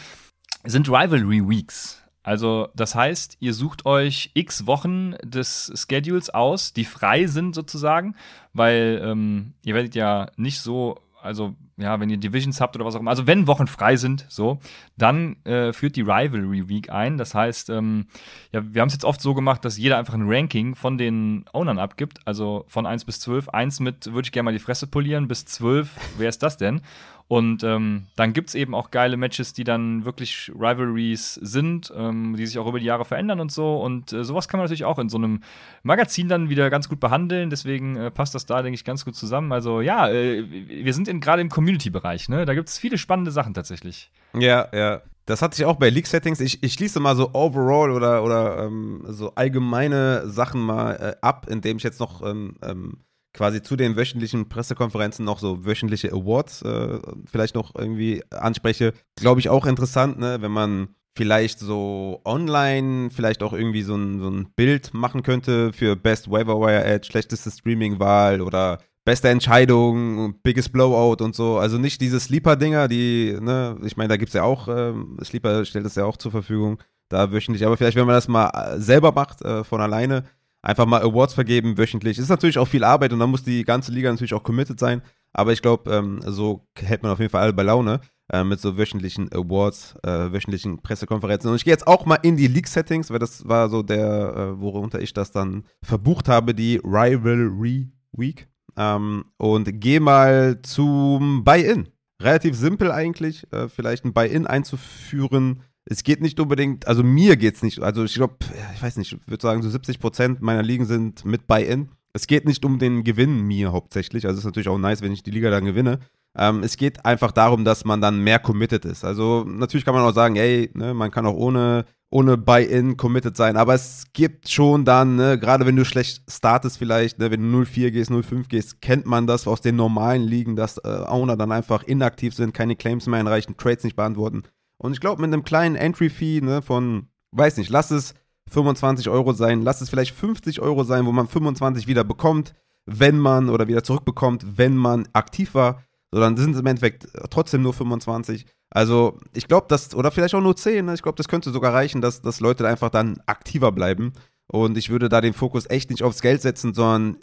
[0.64, 2.02] sind Rivalry Weeks.
[2.24, 8.16] Also, das heißt, ihr sucht euch x Wochen des Schedules aus, die frei sind sozusagen,
[8.54, 12.96] weil ähm, ihr werdet ja nicht so also ja, wenn ihr Divisions habt oder was
[12.96, 14.60] auch immer, also wenn Wochen frei sind, so,
[14.98, 17.18] dann äh, führt die Rivalry Week ein.
[17.18, 18.08] Das heißt, ähm,
[18.52, 21.46] ja, wir haben es jetzt oft so gemacht, dass jeder einfach ein Ranking von den
[21.54, 23.50] Ownern abgibt, also von 1 bis 12.
[23.50, 26.82] 1 mit würde ich gerne mal die Fresse polieren, bis 12, wer ist das denn?
[27.30, 32.36] Und ähm, dann gibt es eben auch geile Matches, die dann wirklich Rivalries sind, ähm,
[32.36, 33.80] die sich auch über die Jahre verändern und so.
[33.80, 35.44] Und äh, sowas kann man natürlich auch in so einem
[35.84, 37.52] Magazin dann wieder ganz gut behandeln.
[37.52, 39.52] Deswegen äh, passt das da, denke ich, ganz gut zusammen.
[39.52, 42.30] Also ja, äh, wir sind gerade im Community-Bereich.
[42.30, 42.48] Ne?
[42.48, 44.10] Da gibt es viele spannende Sachen tatsächlich.
[44.34, 45.04] Ja, ja.
[45.28, 46.40] Das hatte ich auch bei League-Settings.
[46.40, 51.46] Ich, ich schließe mal so overall oder, oder ähm, so allgemeine Sachen mal äh, ab,
[51.48, 52.98] indem ich jetzt noch ähm, ähm
[53.40, 58.92] quasi zu den wöchentlichen Pressekonferenzen noch so wöchentliche Awards äh, vielleicht noch irgendwie anspreche.
[59.16, 64.20] Glaube ich auch interessant, ne, wenn man vielleicht so online vielleicht auch irgendwie so ein,
[64.20, 70.36] so ein Bild machen könnte für Best Waiver Wire Ad, schlechteste Streaming-Wahl oder beste Entscheidung,
[70.44, 71.60] biggest Blowout und so.
[71.60, 74.94] Also nicht diese Sleeper-Dinger, die, ne, ich meine, da gibt es ja auch, äh,
[75.24, 77.66] Sleeper stellt es ja auch zur Verfügung, da wöchentlich.
[77.66, 80.26] Aber vielleicht, wenn man das mal äh, selber macht, äh, von alleine,
[80.62, 82.18] einfach mal Awards vergeben wöchentlich.
[82.18, 85.02] Ist natürlich auch viel Arbeit und dann muss die ganze Liga natürlich auch committed sein.
[85.34, 88.60] Aber ich glaube, ähm, so hält man auf jeden Fall alle bei Laune äh, mit
[88.60, 91.50] so wöchentlichen Awards, äh, wöchentlichen Pressekonferenzen.
[91.50, 94.60] Und ich gehe jetzt auch mal in die League-Settings, weil das war so der, äh,
[94.60, 98.48] worunter ich das dann verbucht habe, die Rivalry Week.
[98.76, 101.90] Ähm, und gehe mal zum Buy-In.
[102.22, 107.56] Relativ simpel eigentlich, äh, vielleicht ein Buy-In einzuführen es geht nicht unbedingt, also mir geht
[107.56, 108.36] es nicht, also ich glaube,
[108.76, 111.90] ich weiß nicht, ich würde sagen, so 70 Prozent meiner Ligen sind mit Buy-In.
[112.14, 115.12] Es geht nicht um den Gewinn mir hauptsächlich, also es ist natürlich auch nice, wenn
[115.12, 116.00] ich die Liga dann gewinne.
[116.38, 119.04] Ähm, es geht einfach darum, dass man dann mehr committed ist.
[119.04, 123.36] Also natürlich kann man auch sagen, ey, ne, man kann auch ohne, ohne Buy-In committed
[123.36, 127.42] sein, aber es gibt schon dann, ne, gerade wenn du schlecht startest vielleicht, ne, wenn
[127.42, 131.36] du 0-4 gehst, 0-5 gehst, kennt man das aus den normalen Ligen, dass äh, Owner
[131.36, 134.44] dann einfach inaktiv sind, keine Claims mehr einreichen, Trades nicht beantworten.
[134.82, 138.16] Und ich glaube, mit einem kleinen Entry-Fee ne, von, weiß nicht, lass es
[138.50, 143.20] 25 Euro sein, lass es vielleicht 50 Euro sein, wo man 25 wieder bekommt, wenn
[143.20, 145.84] man oder wieder zurückbekommt, wenn man aktiv war.
[146.12, 148.48] So, dann sind es im Endeffekt trotzdem nur 25.
[148.72, 150.94] Also, ich glaube, das, oder vielleicht auch nur 10, ne?
[150.94, 154.14] ich glaube, das könnte sogar reichen, dass, dass Leute einfach dann aktiver bleiben.
[154.48, 157.18] Und ich würde da den Fokus echt nicht aufs Geld setzen, sondern,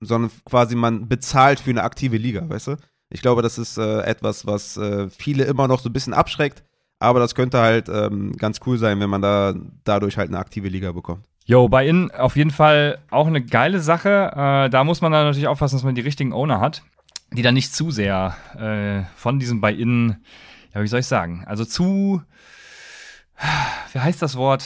[0.00, 2.76] sondern quasi man bezahlt für eine aktive Liga, weißt du?
[3.10, 6.64] Ich glaube, das ist äh, etwas, was äh, viele immer noch so ein bisschen abschreckt.
[7.02, 10.68] Aber das könnte halt ähm, ganz cool sein, wenn man da dadurch halt eine aktive
[10.68, 11.24] Liga bekommt.
[11.44, 14.30] Jo, bei Innen auf jeden Fall auch eine geile Sache.
[14.34, 16.82] Äh, da muss man dann natürlich aufpassen, dass man die richtigen Owner hat,
[17.32, 20.24] die dann nicht zu sehr äh, von diesem bei Innen,
[20.72, 22.22] ja, wie soll ich sagen, also zu,
[23.92, 24.64] wie heißt das Wort?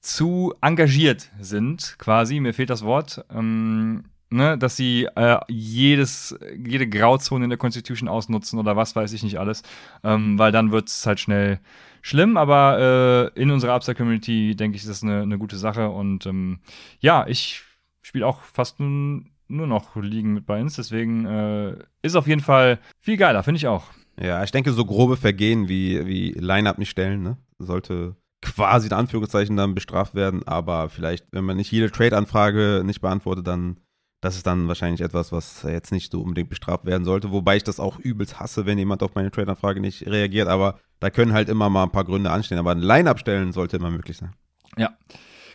[0.00, 2.40] Zu engagiert sind, quasi.
[2.40, 3.24] Mir fehlt das Wort.
[3.32, 9.12] Ähm, ne, dass sie äh, jedes, jede Grauzone in der Constitution ausnutzen oder was weiß
[9.12, 9.62] ich nicht alles,
[10.04, 11.60] ähm, weil dann wird es halt schnell
[12.02, 16.26] schlimm, aber äh, in unserer Upside-Community, denke ich, ist das eine, eine gute Sache und
[16.26, 16.60] ähm,
[17.00, 17.62] ja, ich
[18.02, 22.40] spiele auch fast nun, nur noch Ligen mit bei uns, deswegen äh, ist auf jeden
[22.40, 23.84] Fall viel geiler, finde ich auch.
[24.20, 27.38] Ja, ich denke, so grobe Vergehen wie, wie Line-Up nicht stellen, ne?
[27.58, 33.00] Sollte quasi in Anführungszeichen dann bestraft werden, aber vielleicht, wenn man nicht jede Trade-Anfrage nicht
[33.00, 33.78] beantwortet, dann
[34.20, 37.64] das ist dann wahrscheinlich etwas, was jetzt nicht so unbedingt bestraft werden sollte, wobei ich
[37.64, 41.48] das auch übelst hasse, wenn jemand auf meine Trade-Anfrage nicht reagiert, aber da können halt
[41.48, 44.34] immer mal ein paar Gründe anstehen, aber ein Line-Up stellen sollte immer möglich sein.
[44.76, 44.90] Ja,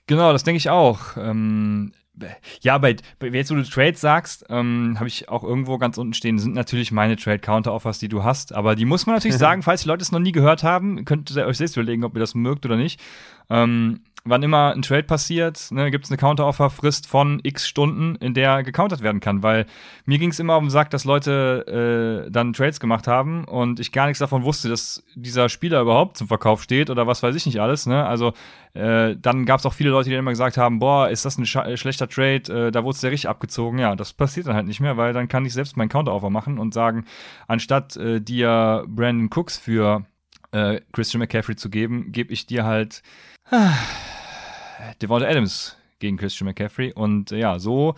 [0.08, 1.16] genau, das denke ich auch.
[1.18, 1.94] Ähm,
[2.62, 6.40] ja, bei, jetzt, wo du Trades sagst, ähm, habe ich auch irgendwo ganz unten stehen,
[6.40, 8.54] sind natürlich meine Trade-Counter-Offers, die du hast.
[8.54, 11.36] Aber die muss man natürlich sagen, falls die Leute es noch nie gehört haben, könnt
[11.36, 13.00] ihr euch selbst überlegen, ob ihr das mögt oder nicht.
[13.50, 18.34] Ähm, wann immer ein Trade passiert, ne, gibt es eine Counteroffer-Frist von x Stunden, in
[18.34, 19.44] der gecountert werden kann.
[19.44, 19.68] Weil
[20.06, 23.80] mir ging es immer um den Sack, dass Leute äh, dann Trades gemacht haben und
[23.80, 27.36] ich gar nichts davon wusste, dass dieser Spieler überhaupt zum Verkauf steht oder was weiß
[27.36, 27.86] ich nicht alles.
[27.86, 28.04] Ne?
[28.04, 28.34] Also
[28.74, 31.38] äh, dann gab es auch viele Leute, die dann immer gesagt haben, boah, ist das
[31.38, 33.78] ein äh, schlechter Trade, äh, da wurde es ja richtig abgezogen.
[33.78, 36.58] Ja, das passiert dann halt nicht mehr, weil dann kann ich selbst meinen Counteroffer machen
[36.58, 37.06] und sagen,
[37.48, 40.06] anstatt äh, dir Brandon Cooks für
[40.52, 43.04] äh, Christian McCaffrey zu geben, gebe ich dir halt
[45.02, 46.94] Devonta Adams gegen Christian McCaffrey.
[46.94, 47.96] Und äh, ja, so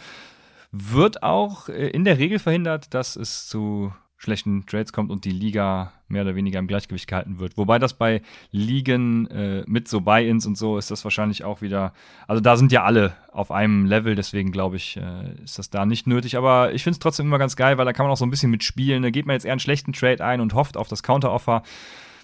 [0.71, 5.31] wird auch äh, in der Regel verhindert, dass es zu schlechten Trades kommt und die
[5.31, 7.55] Liga mehr oder weniger im Gleichgewicht gehalten wird.
[7.55, 8.21] Wobei das bei
[8.51, 11.93] Ligen äh, mit so Buy-ins und so ist das wahrscheinlich auch wieder,
[12.27, 15.85] also da sind ja alle auf einem Level, deswegen glaube ich, äh, ist das da
[15.85, 16.35] nicht nötig.
[16.35, 18.31] Aber ich finde es trotzdem immer ganz geil, weil da kann man auch so ein
[18.31, 19.03] bisschen mitspielen.
[19.03, 21.61] Da geht man jetzt eher einen schlechten Trade ein und hofft auf das Counter-Offer,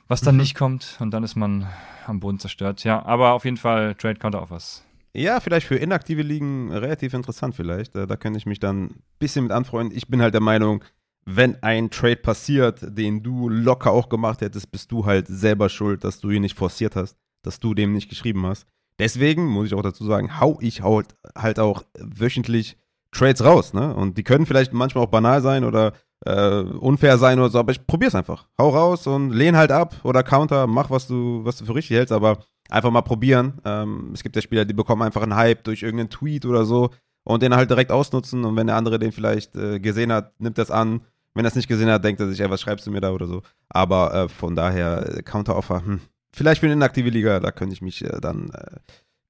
[0.08, 0.42] was dann mhm.
[0.42, 1.68] nicht kommt und dann ist man
[2.06, 2.84] am Boden zerstört.
[2.84, 4.84] Ja, aber auf jeden Fall Trade Counter Offers.
[5.16, 7.96] Ja, vielleicht für inaktive Ligen relativ interessant vielleicht.
[7.96, 9.96] Da, da könnte ich mich dann ein bisschen mit anfreunden.
[9.96, 10.84] Ich bin halt der Meinung,
[11.26, 16.04] wenn ein Trade passiert, den du locker auch gemacht hättest, bist du halt selber schuld,
[16.04, 18.66] dass du ihn nicht forciert hast, dass du dem nicht geschrieben hast.
[19.00, 22.78] Deswegen muss ich auch dazu sagen, hau ich halt, halt auch wöchentlich
[23.12, 23.94] Trades raus, ne?
[23.94, 25.94] Und die können vielleicht manchmal auch banal sein oder
[26.26, 28.48] äh, unfair sein oder so, aber ich probier's einfach.
[28.58, 31.98] Hau raus und lehn halt ab oder counter, mach, was du, was du für richtig
[31.98, 32.40] hältst, aber
[32.70, 33.54] einfach mal probieren.
[33.66, 36.90] Ähm, es gibt ja Spieler, die bekommen einfach einen Hype durch irgendeinen Tweet oder so
[37.24, 40.58] und den halt direkt ausnutzen und wenn der andere den vielleicht äh, gesehen hat, nimmt
[40.58, 41.02] das an.
[41.36, 43.12] Wenn er es nicht gesehen hat, denkt er sich, ey, was schreibst du mir da
[43.12, 43.42] oder so.
[43.70, 46.02] Aber äh, von daher, äh, Counter-Offer, hm,
[46.32, 48.78] vielleicht für eine inaktive Liga, da könnte ich mich äh, dann, äh,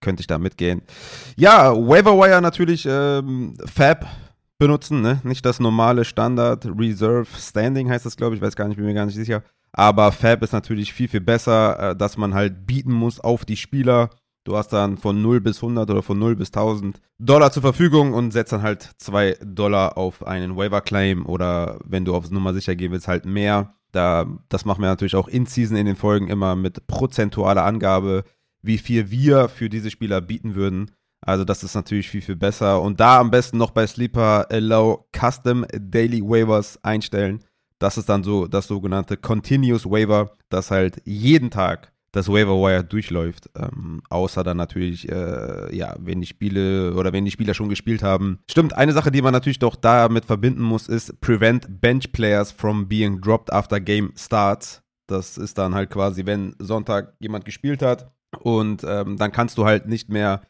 [0.01, 0.81] könnte ich da mitgehen.
[1.37, 4.05] Ja, Waiver natürlich, ähm, Fab,
[4.63, 5.19] benutzen, ne?
[5.23, 8.93] Nicht das normale Standard Reserve Standing heißt das, glaube ich, weiß gar nicht, bin mir
[8.93, 9.43] gar nicht sicher.
[9.73, 13.57] Aber Fab ist natürlich viel, viel besser, äh, dass man halt bieten muss auf die
[13.57, 14.09] Spieler.
[14.45, 18.13] Du hast dann von 0 bis 100 oder von 0 bis 1000 Dollar zur Verfügung
[18.13, 22.53] und setzt dann halt 2 Dollar auf einen Waiver Claim oder wenn du aufs Nummer
[22.53, 23.75] sicher gehen willst, halt mehr.
[23.91, 28.23] Da, das machen wir natürlich auch in Season in den Folgen immer mit prozentualer Angabe,
[28.61, 30.91] wie viel wir für diese Spieler bieten würden.
[31.25, 32.81] Also das ist natürlich viel, viel besser.
[32.81, 37.43] Und da am besten noch bei Sleeper Allow Custom Daily Waivers einstellen.
[37.79, 42.83] Das ist dann so das sogenannte Continuous Waiver, das halt jeden Tag das Waiver Wire
[42.83, 43.49] durchläuft.
[43.55, 48.03] Ähm, außer dann natürlich, äh, ja, wenn die Spiele oder wenn die Spieler schon gespielt
[48.03, 48.39] haben.
[48.49, 52.87] Stimmt, eine Sache, die man natürlich doch damit verbinden muss, ist Prevent Bench Players from
[52.87, 54.81] being dropped after Game Starts.
[55.07, 59.65] Das ist dann halt quasi, wenn Sonntag jemand gespielt hat und ähm, dann kannst du
[59.65, 60.41] halt nicht mehr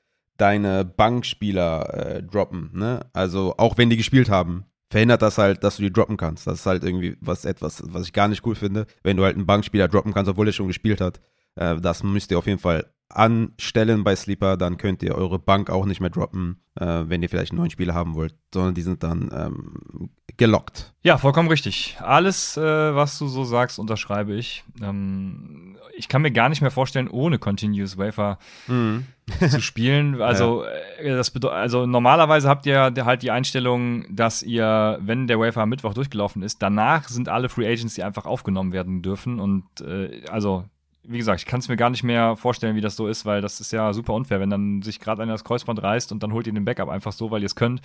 [0.44, 3.06] deine Bankspieler äh, droppen, ne?
[3.14, 6.46] Also auch wenn die gespielt haben, verhindert das halt, dass du die droppen kannst.
[6.48, 9.38] Das ist halt irgendwie was etwas, was ich gar nicht cool finde, wenn du halt
[9.38, 11.22] einen Bankspieler droppen kannst, obwohl er schon gespielt hat.
[11.56, 15.70] Äh, das müsst ihr auf jeden Fall anstellen bei Sleeper, dann könnt ihr eure Bank
[15.70, 18.82] auch nicht mehr droppen, äh, wenn ihr vielleicht einen neuen Spieler haben wollt, sondern die
[18.82, 20.94] sind dann ähm, gelockt.
[21.04, 21.98] Ja, vollkommen richtig.
[22.00, 22.62] Alles, äh,
[22.96, 24.64] was du so sagst, unterschreibe ich.
[24.82, 29.06] Ähm, ich kann mir gar nicht mehr vorstellen, ohne Continuous Wafer mhm.
[29.50, 30.22] zu spielen.
[30.22, 30.70] Also, ja.
[31.04, 35.70] Äh, das also normalerweise habt ihr halt die Einstellung, dass ihr, wenn der Wafer am
[35.70, 39.40] Mittwoch durchgelaufen ist, danach sind alle Free Agents, die einfach aufgenommen werden dürfen.
[39.40, 40.66] Und äh, also
[41.04, 43.42] wie gesagt, ich kann es mir gar nicht mehr vorstellen, wie das so ist, weil
[43.42, 46.32] das ist ja super unfair, wenn dann sich gerade einer das Kreuzband reißt und dann
[46.34, 47.82] holt ihr den Backup einfach so, weil ihr es könnt.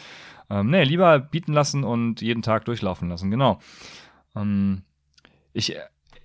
[0.50, 3.58] Ähm, nee, lieber bieten lassen und jeden Tag durchlaufen lassen, genau.
[4.36, 4.82] Ähm,
[5.52, 5.76] ich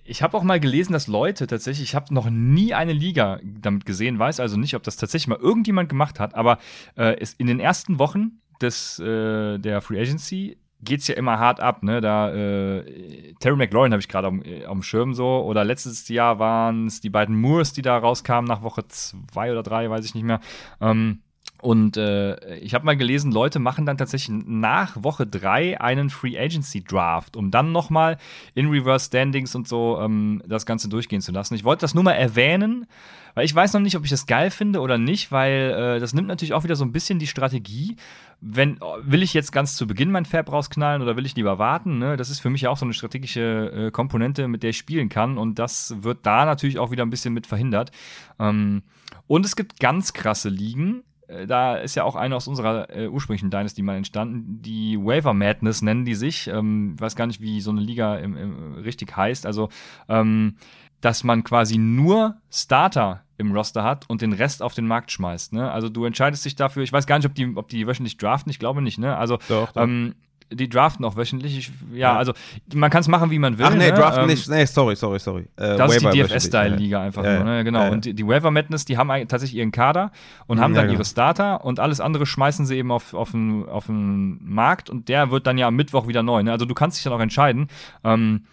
[0.04, 3.86] ich habe auch mal gelesen, dass Leute tatsächlich, ich habe noch nie eine Liga damit
[3.86, 6.58] gesehen, weiß also nicht, ob das tatsächlich mal irgendjemand gemacht hat, aber
[6.96, 11.60] äh, in den ersten Wochen des, äh, der Free Agency geht es ja immer hart
[11.60, 12.00] ab, ne?
[12.00, 15.44] Da äh, Terry McLaurin habe ich gerade am, äh, Schirm so.
[15.44, 19.62] Oder letztes Jahr waren es die beiden Moores, die da rauskamen nach Woche zwei oder
[19.62, 20.40] drei, weiß ich nicht mehr.
[20.80, 21.20] Ähm,
[21.62, 26.38] Und äh, ich habe mal gelesen, Leute machen dann tatsächlich nach Woche 3 einen Free
[26.38, 28.18] Agency Draft, um dann nochmal
[28.54, 31.54] in Reverse Standings und so ähm, das Ganze durchgehen zu lassen.
[31.54, 32.86] Ich wollte das nur mal erwähnen,
[33.34, 36.14] weil ich weiß noch nicht, ob ich das geil finde oder nicht, weil äh, das
[36.14, 37.96] nimmt natürlich auch wieder so ein bisschen die Strategie.
[38.40, 41.98] Wenn, will ich jetzt ganz zu Beginn mein Fab rausknallen oder will ich lieber warten?
[41.98, 42.16] Ne?
[42.16, 45.08] Das ist für mich ja auch so eine strategische äh, Komponente, mit der ich spielen
[45.08, 45.38] kann.
[45.38, 47.90] Und das wird da natürlich auch wieder ein bisschen mit verhindert.
[48.38, 48.82] Ähm,
[49.26, 53.08] und es gibt ganz krasse Ligen, äh, da ist ja auch eine aus unserer äh,
[53.08, 54.60] ursprünglichen Dynasty mal entstanden.
[54.62, 56.48] Die Waiver Madness nennen die sich.
[56.48, 59.46] Ähm, weiß gar nicht, wie so eine Liga im, im, richtig heißt.
[59.46, 59.68] Also,
[60.08, 60.56] ähm,
[61.00, 65.52] dass man quasi nur Starter im Roster hat und den Rest auf den Markt schmeißt.
[65.52, 65.70] Ne?
[65.70, 68.50] Also du entscheidest dich dafür, ich weiß gar nicht, ob die, ob die wöchentlich draften,
[68.50, 69.16] ich glaube nicht, ne?
[69.16, 69.82] Also doch, doch.
[69.82, 70.14] Ähm,
[70.52, 71.58] die draften auch wöchentlich.
[71.58, 72.32] Ich, ja, ja, also
[72.74, 73.66] man kann es machen, wie man will.
[73.66, 73.92] Ach nee, ne?
[73.92, 74.48] draften ähm, nicht.
[74.48, 75.48] Nee, sorry, sorry, sorry.
[75.56, 77.64] Äh, das ist die DFS-Style-Liga einfach ja, nur, ne?
[77.64, 77.90] Genau.
[77.90, 80.12] Und die, die Waiver Madness, die haben tatsächlich ihren Kader
[80.46, 80.98] und haben dann genau.
[80.98, 85.08] ihre Starter und alles andere schmeißen sie eben auf, auf, den, auf den Markt und
[85.08, 86.42] der wird dann ja am Mittwoch wieder neu.
[86.42, 86.52] Ne?
[86.52, 87.68] Also du kannst dich dann auch entscheiden.
[88.04, 88.44] Ähm,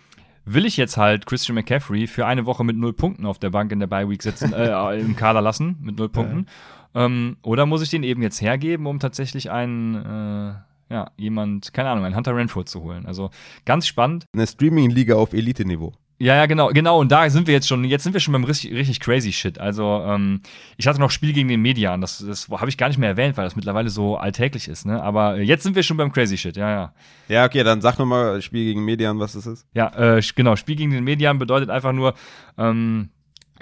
[0.45, 3.71] will ich jetzt halt Christian McCaffrey für eine Woche mit null Punkten auf der Bank
[3.71, 6.47] in der Bye Week sitzen, äh, im Kader lassen mit null Punkten?
[6.93, 10.53] Ähm, oder muss ich den eben jetzt hergeben, um tatsächlich einen äh,
[10.91, 13.05] ja, jemand, keine Ahnung, einen Hunter Renfro zu holen.
[13.05, 13.29] Also
[13.65, 14.25] ganz spannend.
[14.33, 15.93] Eine Streaming-Liga auf Elite-Niveau.
[16.21, 16.99] Ja, ja, genau, genau.
[16.99, 19.57] Und da sind wir jetzt schon, jetzt sind wir schon beim richtig, richtig crazy Shit.
[19.57, 20.41] Also, ähm,
[20.77, 21.99] ich hatte noch Spiel gegen den Median.
[21.99, 25.01] Das, das habe ich gar nicht mehr erwähnt, weil das mittlerweile so alltäglich ist, ne?
[25.01, 26.93] Aber jetzt sind wir schon beim crazy Shit, ja, ja.
[27.27, 29.65] Ja, okay, dann sag nochmal Spiel gegen Median, was das ist.
[29.73, 32.13] Ja, äh, genau, Spiel gegen den Median bedeutet einfach nur,
[32.55, 33.09] ähm,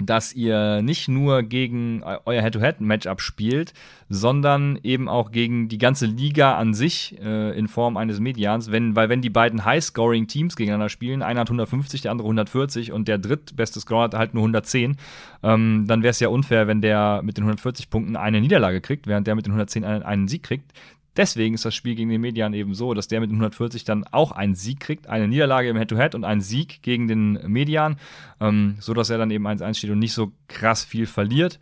[0.02, 3.72] dass ihr nicht nur gegen euer Head-to-Head-Matchup spielt,
[4.08, 8.72] sondern eben auch gegen die ganze Liga an sich äh, in Form eines Medians.
[8.72, 13.06] Wenn, weil wenn die beiden High-Scoring-Teams gegeneinander spielen, einer hat 150, der andere 140 und
[13.06, 14.96] der drittbeste Scorer hat halt nur 110,
[15.42, 19.06] ähm, dann wäre es ja unfair, wenn der mit den 140 Punkten eine Niederlage kriegt,
[19.06, 20.72] während der mit den 110 einen, einen Sieg kriegt.
[21.16, 24.32] Deswegen ist das Spiel gegen den Median eben so, dass der mit 140 dann auch
[24.32, 27.96] einen Sieg kriegt, eine Niederlage im Head-to-Head -Head und einen Sieg gegen den Median,
[28.40, 31.58] ähm, so dass er dann eben 1-1 steht und nicht so krass viel verliert,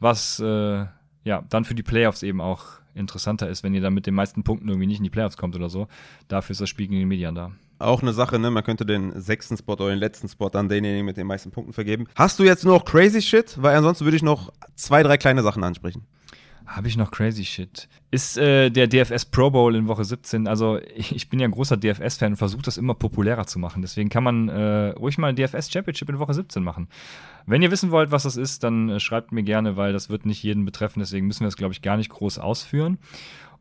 [0.00, 0.86] was äh,
[1.24, 2.64] ja dann für die Playoffs eben auch
[2.94, 5.54] interessanter ist, wenn ihr dann mit den meisten Punkten irgendwie nicht in die Playoffs kommt
[5.54, 5.86] oder so.
[6.28, 7.52] Dafür ist das Spiel gegen den Median da.
[7.78, 8.50] Auch eine Sache, ne?
[8.50, 11.74] Man könnte den sechsten Spot oder den letzten Spot an denjenigen mit den meisten Punkten
[11.74, 12.06] vergeben.
[12.14, 13.62] Hast du jetzt noch crazy Shit?
[13.62, 16.06] Weil ansonsten würde ich noch zwei, drei kleine Sachen ansprechen.
[16.66, 17.88] Habe ich noch crazy shit?
[18.10, 21.76] Ist äh, der DFS Pro Bowl in Woche 17, also ich, bin ja ein großer
[21.76, 23.82] DFS-Fan und versuche das immer populärer zu machen.
[23.82, 26.88] Deswegen kann man äh, ruhig mal ein DFS Championship in Woche 17 machen.
[27.46, 30.26] Wenn ihr wissen wollt, was das ist, dann äh, schreibt mir gerne, weil das wird
[30.26, 30.98] nicht jeden betreffen.
[30.98, 32.98] Deswegen müssen wir das, glaube ich, gar nicht groß ausführen.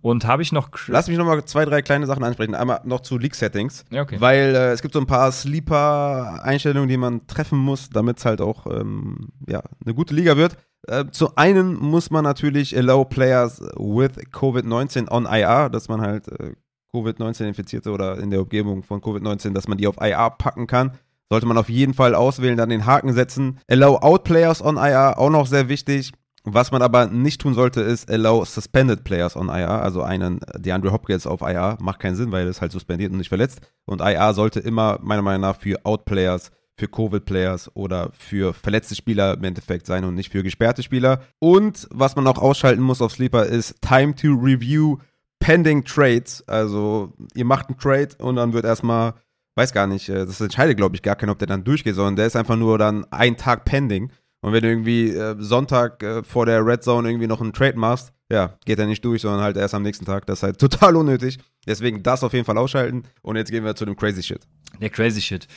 [0.01, 0.69] Und habe ich noch.
[0.87, 2.53] Lass mich noch mal zwei, drei kleine Sachen ansprechen.
[2.53, 3.85] Einmal noch zu League-Settings.
[3.89, 4.17] Ja, okay.
[4.19, 8.39] Weil äh, es gibt so ein paar Sleeper-Einstellungen, die man treffen muss, damit es halt
[8.39, 10.57] auch ähm, ja, eine gute Liga wird.
[10.87, 16.27] Äh, zu einen muss man natürlich allow players with COVID-19 on IR, dass man halt
[16.27, 16.53] äh,
[16.93, 20.91] Covid-19 Infizierte oder in der Umgebung von Covid-19, dass man die auf IR packen kann.
[21.29, 23.59] Sollte man auf jeden Fall auswählen, dann den Haken setzen.
[23.67, 26.11] Allow out players on IR, auch noch sehr wichtig.
[26.47, 30.91] Was man aber nicht tun sollte, ist allow suspended players on IR, also einen DeAndre
[30.91, 31.79] Hopkins auf IR.
[31.81, 33.61] Macht keinen Sinn, weil er ist halt suspendiert und nicht verletzt.
[33.85, 38.95] Und IR sollte immer meiner Meinung nach für out players für Covid-Players oder für verletzte
[38.95, 41.21] Spieler im Endeffekt sein und nicht für gesperrte Spieler.
[41.39, 44.97] Und was man auch ausschalten muss auf Sleeper ist Time to Review
[45.39, 46.43] Pending Trades.
[46.47, 49.13] Also ihr macht einen Trade und dann wird erstmal,
[49.55, 52.15] weiß gar nicht, äh, das entscheidet glaube ich gar keiner, ob der dann durchgeht, sondern
[52.15, 54.11] der ist einfach nur dann ein Tag pending.
[54.41, 57.77] Und wenn du irgendwie äh, Sonntag äh, vor der Red Zone irgendwie noch einen Trade
[57.77, 60.25] machst, ja, geht er nicht durch, sondern halt erst am nächsten Tag.
[60.25, 61.39] Das ist halt total unnötig.
[61.65, 63.03] Deswegen das auf jeden Fall ausschalten.
[63.21, 64.41] Und jetzt gehen wir zu dem Crazy Shit.
[64.81, 65.47] Der Crazy Shit.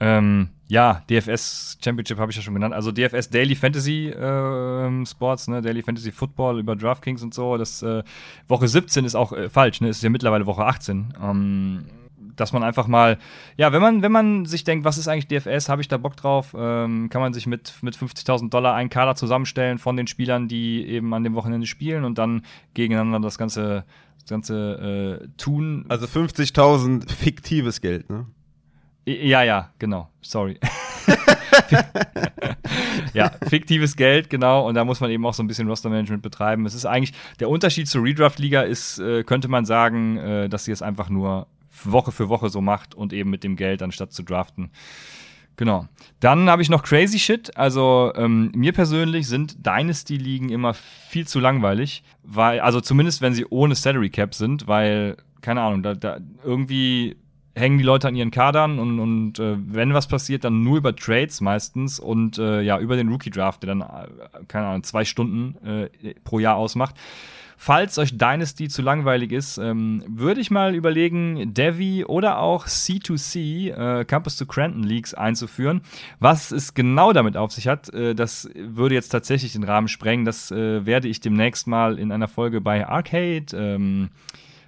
[0.00, 2.74] Ähm, ja, DFS Championship habe ich ja schon genannt.
[2.74, 5.60] Also DFS Daily Fantasy äh, Sports, ne?
[5.60, 7.56] Daily Fantasy Football über DraftKings und so.
[7.56, 8.02] Das äh,
[8.48, 9.88] Woche 17 ist auch äh, falsch, ne?
[9.88, 11.14] Ist ja mittlerweile Woche 18.
[11.22, 11.84] Ähm,
[12.36, 13.18] dass man einfach mal,
[13.56, 16.16] ja, wenn man, wenn man sich denkt, was ist eigentlich DFS, habe ich da Bock
[16.16, 20.48] drauf, ähm, kann man sich mit, mit 50.000 Dollar einen Kader zusammenstellen von den Spielern,
[20.48, 22.42] die eben an dem Wochenende spielen und dann
[22.74, 23.84] gegeneinander das Ganze,
[24.20, 25.84] das Ganze äh, tun.
[25.88, 28.26] Also 50.000 fiktives Geld, ne?
[29.06, 30.08] Ja, ja, genau.
[30.22, 30.58] Sorry.
[33.14, 34.66] ja, fiktives Geld, genau.
[34.66, 36.64] Und da muss man eben auch so ein bisschen Rostermanagement betreiben.
[36.64, 40.72] Es ist eigentlich, der Unterschied zur Redraft-Liga ist, äh, könnte man sagen, äh, dass sie
[40.72, 41.46] es einfach nur
[41.82, 44.70] Woche für Woche so macht und eben mit dem Geld anstatt zu draften.
[45.56, 45.86] Genau.
[46.20, 47.56] Dann habe ich noch Crazy Shit.
[47.56, 53.46] Also ähm, mir persönlich sind Dynasty-Ligen immer viel zu langweilig, weil, also zumindest wenn sie
[53.50, 57.16] ohne Salary Cap sind, weil, keine Ahnung, da, da irgendwie
[57.54, 60.94] hängen die Leute an ihren Kadern und, und äh, wenn was passiert, dann nur über
[60.94, 65.56] Trades meistens und äh, ja, über den Rookie-Draft, der dann, äh, keine Ahnung, zwei Stunden
[65.64, 66.96] äh, pro Jahr ausmacht.
[67.56, 73.70] Falls euch Dynasty zu langweilig ist, ähm, würde ich mal überlegen, Devi oder auch C2C,
[73.70, 75.82] äh, Campus to Cranton Leagues einzuführen.
[76.18, 80.24] Was es genau damit auf sich hat, äh, das würde jetzt tatsächlich den Rahmen sprengen.
[80.24, 84.10] Das äh, werde ich demnächst mal in einer Folge bei Arcade ähm,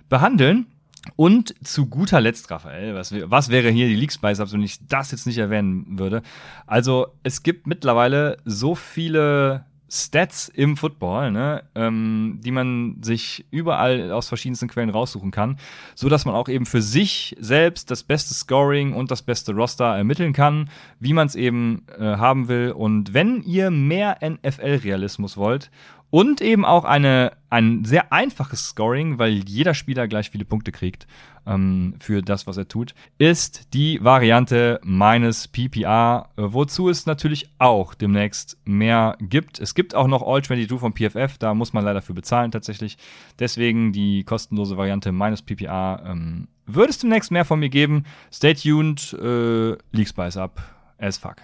[0.08, 0.66] behandeln.
[1.14, 5.12] Und zu guter Letzt, Raphael, was, was wäre hier die League Spice wenn ich das
[5.12, 6.22] jetzt nicht erwähnen würde?
[6.66, 14.10] Also, es gibt mittlerweile so viele Stats im Football, ne, ähm, die man sich überall
[14.10, 15.58] aus verschiedensten Quellen raussuchen kann,
[15.94, 19.96] so dass man auch eben für sich selbst das beste Scoring und das beste Roster
[19.96, 22.72] ermitteln kann, wie man es eben äh, haben will.
[22.72, 25.70] Und wenn ihr mehr NFL-Realismus wollt
[26.16, 31.06] und eben auch eine, ein sehr einfaches Scoring, weil jeder Spieler gleich viele Punkte kriegt
[31.46, 37.50] ähm, für das, was er tut, ist die Variante meines PPA, äh, wozu es natürlich
[37.58, 39.60] auch demnächst mehr gibt.
[39.60, 42.96] Es gibt auch noch All 22 vom PFF, da muss man leider für bezahlen tatsächlich.
[43.38, 46.02] Deswegen die kostenlose Variante meines PPA.
[46.06, 48.04] Ähm, wird es demnächst mehr von mir geben.
[48.32, 50.62] Stay tuned, äh, League Spice up
[50.98, 51.36] as fuck.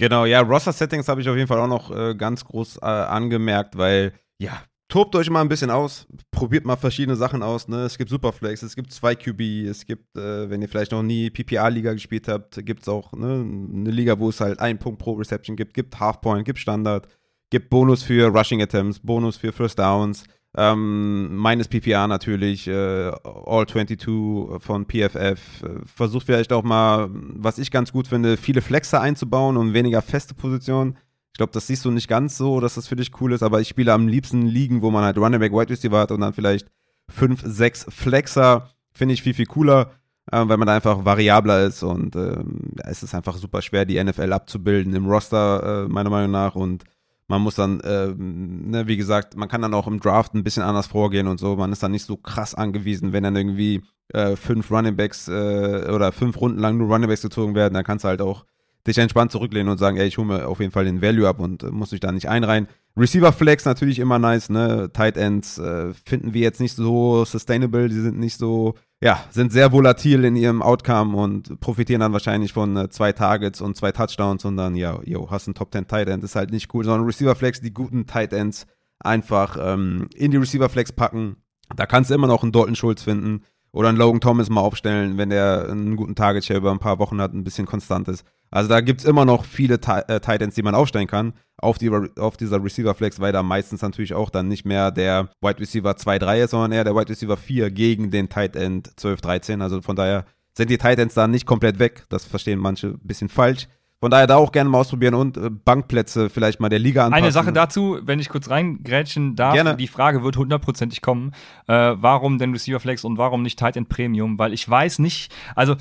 [0.00, 3.76] Genau, ja, Roster-Settings habe ich auf jeden Fall auch noch äh, ganz groß äh, angemerkt,
[3.76, 7.68] weil, ja, tobt euch mal ein bisschen aus, probiert mal verschiedene Sachen aus.
[7.68, 7.82] Ne?
[7.82, 11.28] Es gibt Superflex, es gibt 2 QB, es gibt, äh, wenn ihr vielleicht noch nie
[11.28, 15.12] PPA-Liga gespielt habt, gibt es auch ne, eine Liga, wo es halt einen Punkt pro
[15.12, 17.06] Reception gibt, gibt Halfpoint, gibt Standard,
[17.50, 20.24] gibt Bonus für Rushing Attempts, Bonus für First Downs,
[20.56, 25.16] ähm, meines PPA natürlich, äh, All 22 von PFF.
[25.16, 25.36] Äh,
[25.84, 30.34] versucht vielleicht auch mal, was ich ganz gut finde, viele Flexer einzubauen und weniger feste
[30.34, 30.96] Positionen.
[31.32, 33.60] Ich glaube, das siehst du nicht ganz so, dass das für dich cool ist, aber
[33.60, 36.34] ich spiele am liebsten Ligen, wo man halt Running Back, Wide Receiver hat und dann
[36.34, 36.68] vielleicht
[37.08, 38.70] fünf, sechs Flexer.
[38.92, 39.92] Finde ich viel, viel cooler,
[40.32, 42.42] äh, weil man da einfach variabler ist und äh,
[42.84, 46.56] es ist einfach super schwer, die NFL abzubilden im Roster, äh, meiner Meinung nach.
[46.56, 46.82] Und
[47.30, 50.64] man muss dann, äh, ne, wie gesagt, man kann dann auch im Draft ein bisschen
[50.64, 51.54] anders vorgehen und so.
[51.54, 53.82] Man ist dann nicht so krass angewiesen, wenn dann irgendwie
[54.12, 57.84] äh, fünf Running Backs äh, oder fünf Runden lang nur Running Backs gezogen werden, dann
[57.84, 58.46] kannst du halt auch
[58.84, 61.38] dich entspannt zurücklehnen und sagen, ey, ich hole mir auf jeden Fall den Value ab
[61.38, 62.66] und äh, muss mich da nicht einreihen.
[62.96, 64.90] Receiver Flex natürlich immer nice, ne?
[64.92, 69.50] Tight Ends äh, finden wir jetzt nicht so sustainable, die sind nicht so ja, sind
[69.50, 73.92] sehr volatil in ihrem Outcome und profitieren dann wahrscheinlich von äh, zwei Targets und zwei
[73.92, 76.84] Touchdowns und dann, ja, yo, hast einen Top 10 Tight End, ist halt nicht cool,
[76.84, 78.66] sondern Receiver Flex, die guten Tight Ends
[78.98, 81.36] einfach ähm, in die Receiver Flex packen.
[81.74, 85.16] Da kannst du immer noch einen Dalton Schulz finden oder einen Logan Thomas mal aufstellen,
[85.16, 88.24] wenn der einen guten Target Share über ein paar Wochen hat, ein bisschen konstant ist.
[88.50, 91.78] Also da gibt es immer noch viele äh, Tight Ends, die man aufstellen kann auf,
[91.78, 95.60] die, auf dieser Receiver Flex, weil da meistens natürlich auch dann nicht mehr der Wide
[95.60, 99.62] Receiver 2-3 ist, sondern eher der Wide Receiver 4 gegen den Tight End 12-13.
[99.62, 100.24] Also von daher
[100.54, 102.06] sind die Tight Ends da nicht komplett weg.
[102.08, 103.68] Das verstehen manche ein bisschen falsch.
[104.02, 107.22] Von daher da auch gerne mal ausprobieren und äh, Bankplätze vielleicht mal der Liga anpassen.
[107.22, 109.76] Eine Sache dazu, wenn ich kurz reingrätschen darf, gerne.
[109.76, 111.32] die Frage wird hundertprozentig kommen,
[111.66, 114.38] äh, warum denn Receiver Flex und warum nicht Tight End Premium?
[114.38, 115.76] Weil ich weiß nicht, also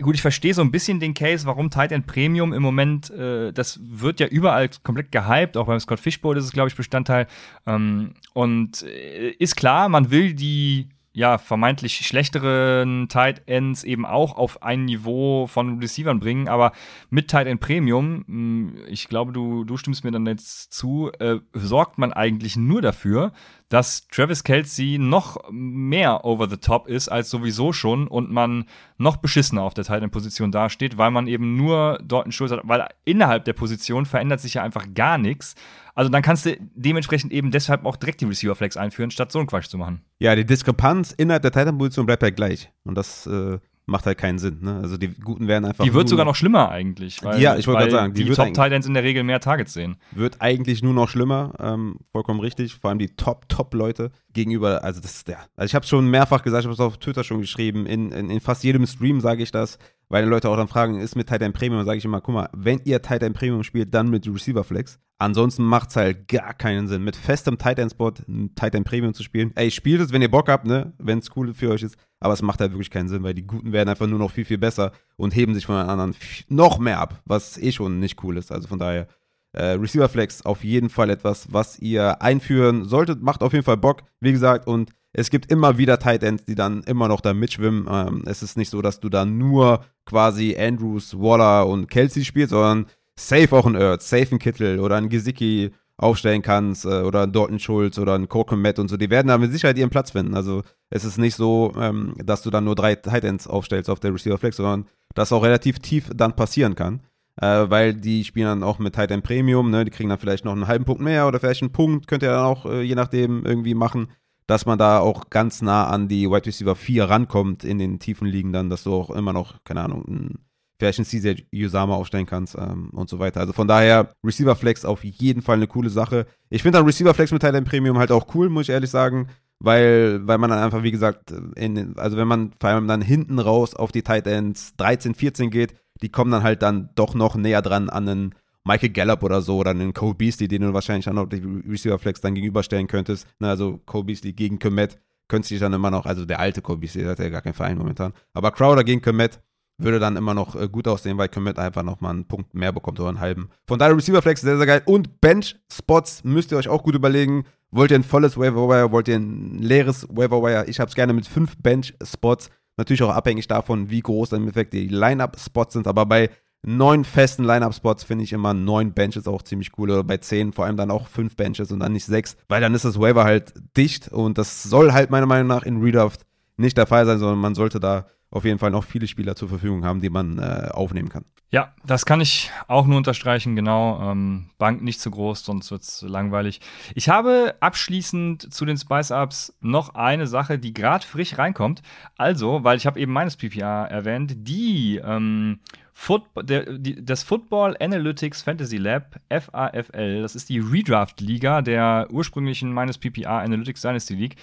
[0.00, 3.52] gut, ich verstehe so ein bisschen den Case, warum Tight End Premium im Moment, äh,
[3.52, 7.26] das wird ja überall komplett gehypt, auch beim Scott Fishbowl ist es, glaube ich, Bestandteil.
[7.66, 14.36] Ähm, und äh, ist klar, man will die ja, vermeintlich schlechteren Tight Ends eben auch
[14.36, 16.72] auf ein Niveau von Receivern bringen, aber
[17.10, 21.36] mit Tight End Premium, hm, ich glaube, du, du stimmst mir dann jetzt zu, äh,
[21.52, 23.32] sorgt man eigentlich nur dafür,
[23.72, 28.66] dass Travis Kelsey noch mehr over the top ist als sowieso schon und man
[28.98, 32.52] noch beschissener auf der Tight End Position dasteht, weil man eben nur dort einen Schulz
[32.52, 35.54] hat, weil innerhalb der Position verändert sich ja einfach gar nichts.
[35.94, 39.38] Also dann kannst du dementsprechend eben deshalb auch direkt die Receiver Flex einführen, statt so
[39.38, 40.02] einen Quatsch zu machen.
[40.18, 42.70] Ja, die Diskrepanz innerhalb der Titan-Position bleibt halt gleich.
[42.84, 44.58] Und das äh, macht halt keinen Sinn.
[44.62, 44.80] Ne?
[44.82, 45.84] Also die Guten werden einfach.
[45.84, 47.22] Die wird sogar noch schlimmer eigentlich.
[47.22, 49.72] Weil, ja, ich wollte gerade sagen, die, die Top Titans in der Regel mehr Targets
[49.72, 49.96] sehen.
[50.12, 52.74] Wird eigentlich nur noch schlimmer, ähm, vollkommen richtig.
[52.74, 54.84] Vor allem die Top, Top Leute gegenüber.
[54.84, 55.38] Also das ist der.
[55.56, 57.86] Also ich habe es schon mehrfach gesagt, ich habe es auf Twitter schon geschrieben.
[57.86, 59.78] In, in, in fast jedem Stream sage ich das,
[60.08, 61.84] weil die Leute auch dann fragen, ist mit Titan Premium?
[61.84, 64.98] sage ich immer, guck mal, wenn ihr Titan Premium spielt, dann mit Receiver Flex.
[65.22, 69.22] Ansonsten macht es halt gar keinen Sinn, mit festem Titan Spot ein Titan Premium zu
[69.22, 69.52] spielen.
[69.54, 70.94] Ey, spielt es, wenn ihr Bock habt, ne?
[70.98, 71.96] Wenn es cool für euch ist.
[72.18, 74.44] Aber es macht halt wirklich keinen Sinn, weil die Guten werden einfach nur noch viel,
[74.44, 76.16] viel besser und heben sich von den anderen
[76.48, 78.50] noch mehr ab, was eh schon nicht cool ist.
[78.50, 79.06] Also von daher,
[79.52, 83.22] äh, Receiver Flex auf jeden Fall etwas, was ihr einführen solltet.
[83.22, 84.66] Macht auf jeden Fall Bock, wie gesagt.
[84.66, 87.86] Und es gibt immer wieder Tight Ends, die dann immer noch da mitschwimmen.
[87.88, 92.50] Ähm, es ist nicht so, dass du da nur quasi Andrews, Waller und Kelsey spielst,
[92.50, 92.86] sondern
[93.18, 97.32] safe auch ein Ertz, safe ein Kittel oder ein Gesicki aufstellen kannst äh, oder ein
[97.32, 100.10] Dalton Schulz oder ein Corcoran Matt und so, die werden da mit Sicherheit ihren Platz
[100.10, 100.34] finden.
[100.34, 104.00] Also es ist nicht so, ähm, dass du dann nur drei Tight Ends aufstellst auf
[104.00, 107.02] der Receiver Flex, sondern das auch relativ tief dann passieren kann.
[107.40, 109.84] Äh, weil die spielen dann auch mit Tight End Premium, ne?
[109.84, 112.30] die kriegen dann vielleicht noch einen halben Punkt mehr oder vielleicht einen Punkt, könnt ihr
[112.30, 114.08] dann auch äh, je nachdem irgendwie machen.
[114.46, 118.26] dass man da auch ganz nah an die Wide Receiver 4 rankommt in den tiefen
[118.26, 120.38] Ligen dann, dass du auch immer noch, keine Ahnung, ein,
[120.78, 123.40] vielleicht ein CJ Usama aufstellen kannst ähm, und so weiter.
[123.40, 126.26] Also von daher, Receiver Flex auf jeden Fall eine coole Sache.
[126.50, 129.28] Ich finde dann Receiver Flex mit Tight Premium halt auch cool, muss ich ehrlich sagen,
[129.60, 133.38] weil, weil man dann einfach, wie gesagt, in, also wenn man vor allem dann hinten
[133.38, 137.36] raus auf die Tight Ends 13, 14 geht, die kommen dann halt dann doch noch
[137.36, 138.34] näher dran an einen
[138.64, 141.98] Michael Gallup oder so oder einen Cole Beasley, den du wahrscheinlich auch noch die Receiver
[141.98, 143.26] Flex dann gegenüberstellen könntest.
[143.38, 146.78] Na, also Cole Beasley gegen Komet könnte sich dann immer noch, also der alte Cole
[146.78, 148.12] Beasley, der hat ja gar keinen Verein momentan.
[148.34, 149.40] Aber Crowder gegen Komet
[149.78, 152.72] würde dann immer noch äh, gut aussehen, weil Komet einfach noch mal einen Punkt mehr
[152.72, 153.48] bekommt oder einen halben.
[153.66, 154.82] Von daher Receiver Flex sehr, sehr geil.
[154.84, 157.44] Und Bench Spots müsst ihr euch auch gut überlegen.
[157.70, 158.92] Wollt ihr ein volles Waiver Wire?
[158.92, 160.66] Wollt ihr ein leeres Waiver Wire?
[160.68, 162.50] Ich habe es gerne mit fünf Bench Spots.
[162.76, 165.86] Natürlich auch abhängig davon, wie groß dann im Endeffekt die Lineup Spots sind.
[165.86, 166.30] Aber bei
[166.64, 169.90] neun festen Line-Up-Spots finde ich immer neun Benches auch ziemlich cool.
[169.90, 172.74] Oder bei zehn vor allem dann auch fünf Benches und dann nicht sechs, weil dann
[172.74, 176.24] ist das Waiver halt dicht und das soll halt meiner Meinung nach in Redraft
[176.56, 179.48] nicht der Fall sein, sondern man sollte da auf jeden Fall noch viele Spieler zur
[179.48, 181.24] Verfügung haben, die man äh, aufnehmen kann.
[181.50, 184.10] Ja, das kann ich auch nur unterstreichen, genau.
[184.10, 186.62] Ähm, Bank nicht zu groß, sonst wird es langweilig.
[186.94, 191.82] Ich habe abschließend zu den Spice-Ups noch eine Sache, die gerade frisch reinkommt.
[192.16, 195.60] Also, weil ich habe eben meines PPA erwähnt, die ähm,
[195.92, 202.72] Foot, der, die, das Football Analytics Fantasy Lab, FAFL, das ist die Redraft-Liga der ursprünglichen
[202.72, 204.36] meines PPA Analytics Dynasty League.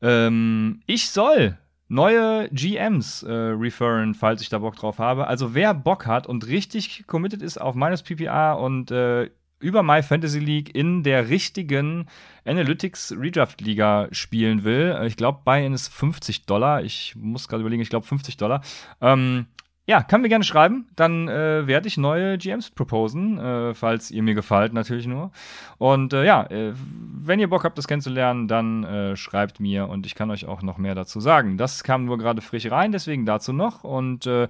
[0.00, 5.26] Ähm, ich soll neue GMs äh, referen, falls ich da Bock drauf habe.
[5.26, 10.02] Also wer Bock hat und richtig committed ist auf meines PPA und äh, über My
[10.02, 12.06] Fantasy League in der richtigen
[12.44, 14.98] Analytics Redraft Liga spielen will.
[15.06, 16.82] Ich glaube, ihnen ist 50 Dollar.
[16.82, 18.62] Ich muss gerade überlegen, ich glaube 50 Dollar.
[19.00, 19.46] Ähm,
[19.86, 20.88] ja, kann mir gerne schreiben.
[20.96, 25.30] Dann äh, werde ich neue GMs proposen, äh, falls ihr mir gefällt, natürlich nur.
[25.78, 30.04] Und äh, ja, äh, wenn ihr Bock habt, das kennenzulernen, dann äh, schreibt mir und
[30.04, 31.56] ich kann euch auch noch mehr dazu sagen.
[31.56, 33.84] Das kam nur gerade frisch rein, deswegen dazu noch.
[33.84, 34.48] Und äh,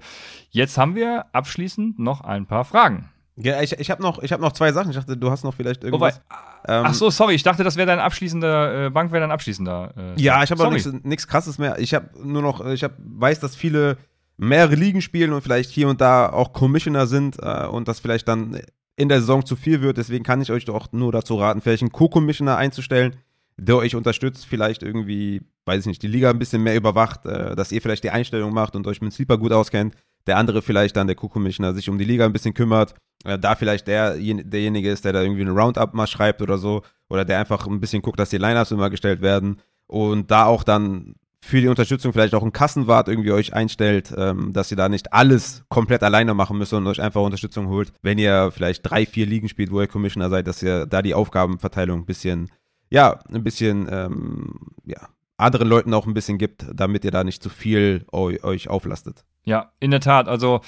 [0.49, 3.09] jetzt haben wir abschließend noch ein paar Fragen.
[3.35, 4.89] Ja, ich, ich habe noch, hab noch zwei Sachen.
[4.89, 6.19] Ich dachte, du hast noch vielleicht irgendwas.
[6.31, 6.35] Oh,
[6.67, 7.35] ähm, Ach so, sorry.
[7.35, 10.15] Ich dachte, das wäre dein abschließender, Bank wäre dein abschließender.
[10.15, 11.77] ja, ich habe auch nichts krasses mehr.
[11.77, 13.99] Ich habe nur noch, ich hab, weiß, dass viele
[14.37, 18.27] mehrere Ligen spielen und vielleicht hier und da auch Commissioner sind äh, und das vielleicht
[18.27, 18.59] dann
[18.95, 19.97] in der Saison zu viel wird.
[19.97, 23.15] Deswegen kann ich euch doch nur dazu raten, vielleicht einen Co-Commissioner einzustellen,
[23.57, 27.55] der euch unterstützt, vielleicht irgendwie, weiß ich nicht, die Liga ein bisschen mehr überwacht, äh,
[27.55, 29.95] dass ihr vielleicht die Einstellung macht und euch mit Sleeper gut auskennt.
[30.27, 32.93] Der andere vielleicht dann, der Co-Commissioner, sich um die Liga ein bisschen kümmert.
[33.23, 36.83] Äh, da vielleicht der, derjenige ist, der da irgendwie ein Roundup mal schreibt oder so.
[37.09, 39.61] Oder der einfach ein bisschen guckt, dass die Lineups immer gestellt werden.
[39.87, 44.53] Und da auch dann für die Unterstützung vielleicht auch einen Kassenwart irgendwie euch einstellt, ähm,
[44.53, 48.17] dass ihr da nicht alles komplett alleine machen müsst und euch einfach Unterstützung holt, wenn
[48.17, 52.01] ihr vielleicht drei, vier Ligen spielt, wo ihr Commissioner seid, dass ihr da die Aufgabenverteilung
[52.01, 52.49] ein bisschen,
[52.89, 54.55] ja, ein bisschen, ähm,
[54.85, 59.23] ja, anderen Leuten auch ein bisschen gibt, damit ihr da nicht zu viel euch auflastet.
[59.43, 60.27] Ja, in der Tat.
[60.27, 60.61] Also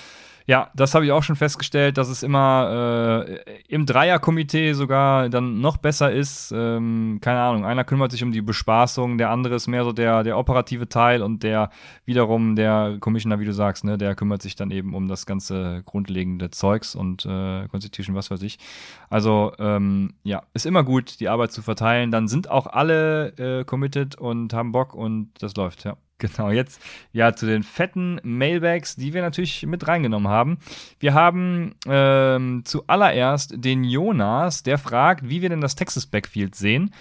[0.50, 5.62] ja, das habe ich auch schon festgestellt, dass es immer äh, im Dreierkomitee sogar dann
[5.62, 6.52] noch besser ist.
[6.52, 10.24] Ähm, keine Ahnung, einer kümmert sich um die Bespaßung, der andere ist mehr so der,
[10.24, 11.70] der operative Teil und der
[12.06, 15.84] wiederum der Commissioner, wie du sagst, ne, der kümmert sich dann eben um das ganze
[15.86, 18.58] grundlegende Zeugs und äh, Constitution, was weiß ich.
[19.12, 22.10] Also ähm, ja, ist immer gut, die Arbeit zu verteilen.
[22.10, 25.96] Dann sind auch alle äh, committed und haben Bock und das läuft, ja.
[26.20, 26.82] Genau, jetzt
[27.14, 30.58] ja zu den fetten Mailbags, die wir natürlich mit reingenommen haben.
[31.00, 36.94] Wir haben ähm, zuallererst den Jonas, der fragt, wie wir denn das Texas Backfield sehen.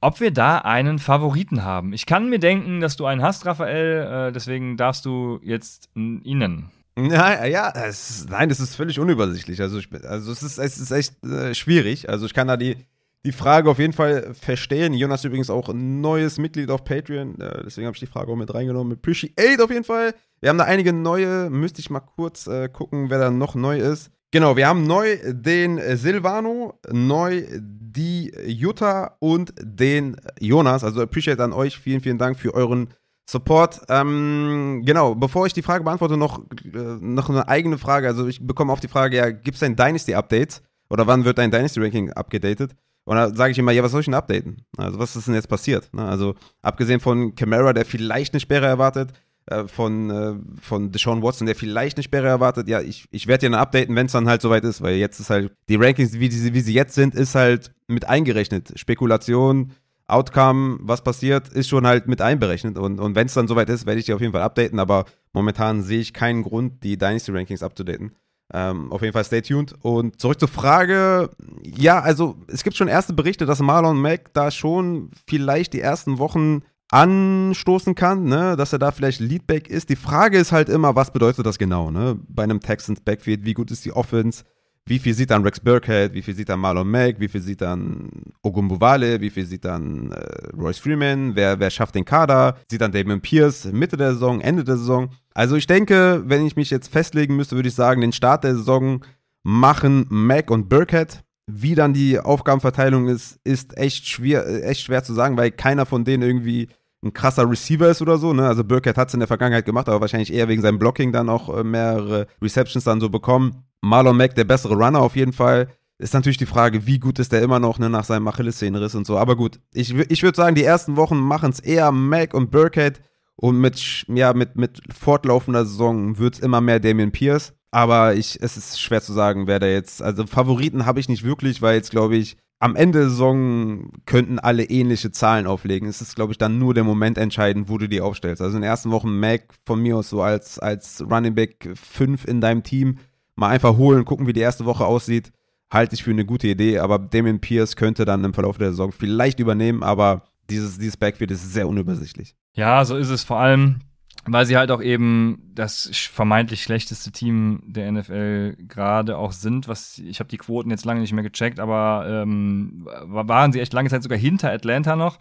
[0.00, 1.92] Ob wir da einen Favoriten haben.
[1.92, 6.38] Ich kann mir denken, dass du einen hast, Raphael, äh, deswegen darfst du jetzt ihn
[6.38, 6.70] nennen.
[6.96, 9.60] Ja, ja, es, nein, das ist völlig unübersichtlich.
[9.60, 12.08] Also, ich, also es, ist, es ist echt äh, schwierig.
[12.08, 12.76] Also ich kann da die,
[13.24, 14.94] die Frage auf jeden Fall verstehen.
[14.94, 18.36] Jonas übrigens auch ein neues Mitglied auf Patreon, äh, deswegen habe ich die Frage auch
[18.36, 18.94] mit reingenommen.
[18.94, 20.14] Appreciate auf jeden Fall.
[20.40, 23.78] Wir haben da einige neue, müsste ich mal kurz äh, gucken, wer da noch neu
[23.78, 24.10] ist.
[24.32, 30.84] Genau, wir haben neu den Silvano, neu die Jutta und den Jonas.
[30.84, 31.78] Also appreciate an euch.
[31.78, 32.94] Vielen, vielen Dank für euren
[33.28, 33.82] Support.
[33.88, 38.06] Ähm, genau, bevor ich die Frage beantworte, noch, äh, noch eine eigene Frage.
[38.06, 40.62] Also ich bekomme auf die Frage, ja, gibt es ein Dynasty-Update?
[40.88, 42.72] Oder wann wird dein Dynasty-Ranking abgedatet?
[43.04, 44.64] Und da sage ich immer, ja, was soll ich denn updaten?
[44.76, 45.92] Also, was ist denn jetzt passiert?
[45.92, 46.04] Ne?
[46.04, 49.12] Also, abgesehen von Camara, der vielleicht eine Sperre erwartet,
[49.46, 53.46] äh, von, äh, von Deshaun Watson, der vielleicht eine Sperre erwartet, ja, ich, ich werde
[53.46, 56.28] dann updaten, wenn es dann halt soweit ist, weil jetzt ist halt, die Rankings, wie,
[56.28, 58.72] die, wie sie jetzt sind, ist halt mit eingerechnet.
[58.78, 59.72] Spekulation,
[60.06, 62.78] Outcome, was passiert, ist schon halt mit einberechnet.
[62.78, 65.04] Und, und wenn es dann soweit ist, werde ich die auf jeden Fall updaten, aber
[65.32, 68.12] momentan sehe ich keinen Grund, die Dynasty Rankings abzudaten.
[68.52, 69.74] Ähm, auf jeden Fall stay tuned.
[69.82, 71.30] Und zurück zur Frage.
[71.62, 76.18] Ja, also es gibt schon erste Berichte, dass Marlon Mack da schon vielleicht die ersten
[76.18, 78.56] Wochen anstoßen kann, ne?
[78.56, 79.88] dass er da vielleicht Leadback ist.
[79.90, 81.90] Die Frage ist halt immer, was bedeutet das genau?
[81.90, 82.18] Ne?
[82.28, 84.44] Bei einem Texans Backfield, wie gut ist die Offense?
[84.86, 86.14] Wie viel sieht dann Rex Burkhead?
[86.14, 87.20] Wie viel sieht dann Marlon Mack?
[87.20, 88.10] Wie viel sieht dann
[88.42, 89.20] Ogumbuvale?
[89.20, 91.36] Wie viel sieht dann äh, Royce Freeman?
[91.36, 92.56] Wer, wer schafft den Kader?
[92.70, 95.10] Sieht dann Damon Pierce Mitte der Saison, Ende der Saison?
[95.34, 98.56] Also ich denke, wenn ich mich jetzt festlegen müsste, würde ich sagen, den Start der
[98.56, 99.04] Saison
[99.42, 101.22] machen Mac und Burkhead.
[101.52, 106.04] Wie dann die Aufgabenverteilung ist, ist echt schwer, echt schwer zu sagen, weil keiner von
[106.04, 106.68] denen irgendwie
[107.02, 108.32] ein krasser Receiver ist oder so.
[108.32, 108.46] Ne?
[108.46, 111.28] Also Burkhead hat es in der Vergangenheit gemacht, aber wahrscheinlich eher wegen seinem Blocking dann
[111.28, 113.64] auch äh, mehrere Receptions dann so bekommen.
[113.80, 115.68] Marlon Mack, der bessere Runner auf jeden Fall.
[115.98, 119.06] Ist natürlich die Frage, wie gut ist der immer noch ne, nach seinem Achillessehnenriss und
[119.06, 119.18] so.
[119.18, 123.02] Aber gut, ich, ich würde sagen, die ersten Wochen machen es eher Mack und Burkhead.
[123.36, 127.54] Und mit, ja, mit, mit fortlaufender Saison wird es immer mehr Damian Pierce.
[127.70, 130.02] Aber ich, es ist schwer zu sagen, wer da jetzt.
[130.02, 134.38] Also Favoriten habe ich nicht wirklich, weil jetzt, glaube ich, am Ende der Saison könnten
[134.38, 135.88] alle ähnliche Zahlen auflegen.
[135.88, 138.42] Es ist, glaube ich, dann nur der Moment entscheidend, wo du die aufstellst.
[138.42, 142.26] Also in den ersten Wochen Mac von mir aus so als, als Running Back 5
[142.26, 142.98] in deinem Team
[143.40, 145.32] mal einfach holen, gucken, wie die erste Woche aussieht,
[145.70, 146.78] halte ich für eine gute Idee.
[146.78, 151.30] Aber Damien Pierce könnte dann im Verlauf der Saison vielleicht übernehmen, aber dieses, dieses Backfield
[151.30, 152.36] ist sehr unübersichtlich.
[152.54, 153.80] Ja, so ist es vor allem,
[154.26, 159.68] weil sie halt auch eben das vermeintlich schlechteste Team der NFL gerade auch sind.
[159.68, 163.72] Was ich habe die Quoten jetzt lange nicht mehr gecheckt, aber ähm, waren sie echt
[163.72, 165.18] lange Zeit sogar hinter Atlanta noch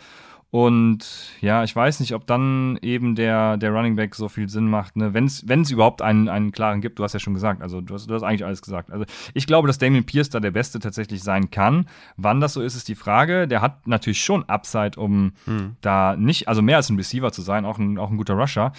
[0.52, 1.06] und
[1.42, 4.98] ja, ich weiß nicht, ob dann eben der, der Running Back so viel Sinn macht,
[4.98, 5.14] ne?
[5.14, 6.98] wenn es überhaupt einen, einen klaren gibt.
[6.98, 8.92] Du hast ja schon gesagt, also du hast, du hast eigentlich alles gesagt.
[8.92, 9.06] Also
[9.36, 11.86] ich glaube, dass Damien Pierce da der Beste tatsächlich sein kann.
[12.18, 13.48] Wann das so ist, ist die Frage.
[13.48, 15.76] Der hat natürlich schon Upside, um hm.
[15.82, 18.74] da nicht, also mehr als ein Receiver zu sein, auch ein, auch ein guter Rusher.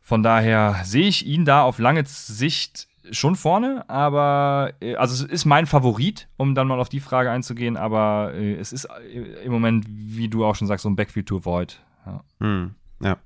[0.00, 5.30] Von daher sehe ich ihn da auf lange Sicht schon vorne, aber äh, also es
[5.30, 9.44] ist mein Favorit, um dann mal auf die Frage einzugehen, aber äh, es ist äh,
[9.44, 11.80] im Moment, wie du auch schon sagst, so ein Backfield to avoid.
[12.06, 12.24] Ja.
[12.40, 13.16] Hm, ja.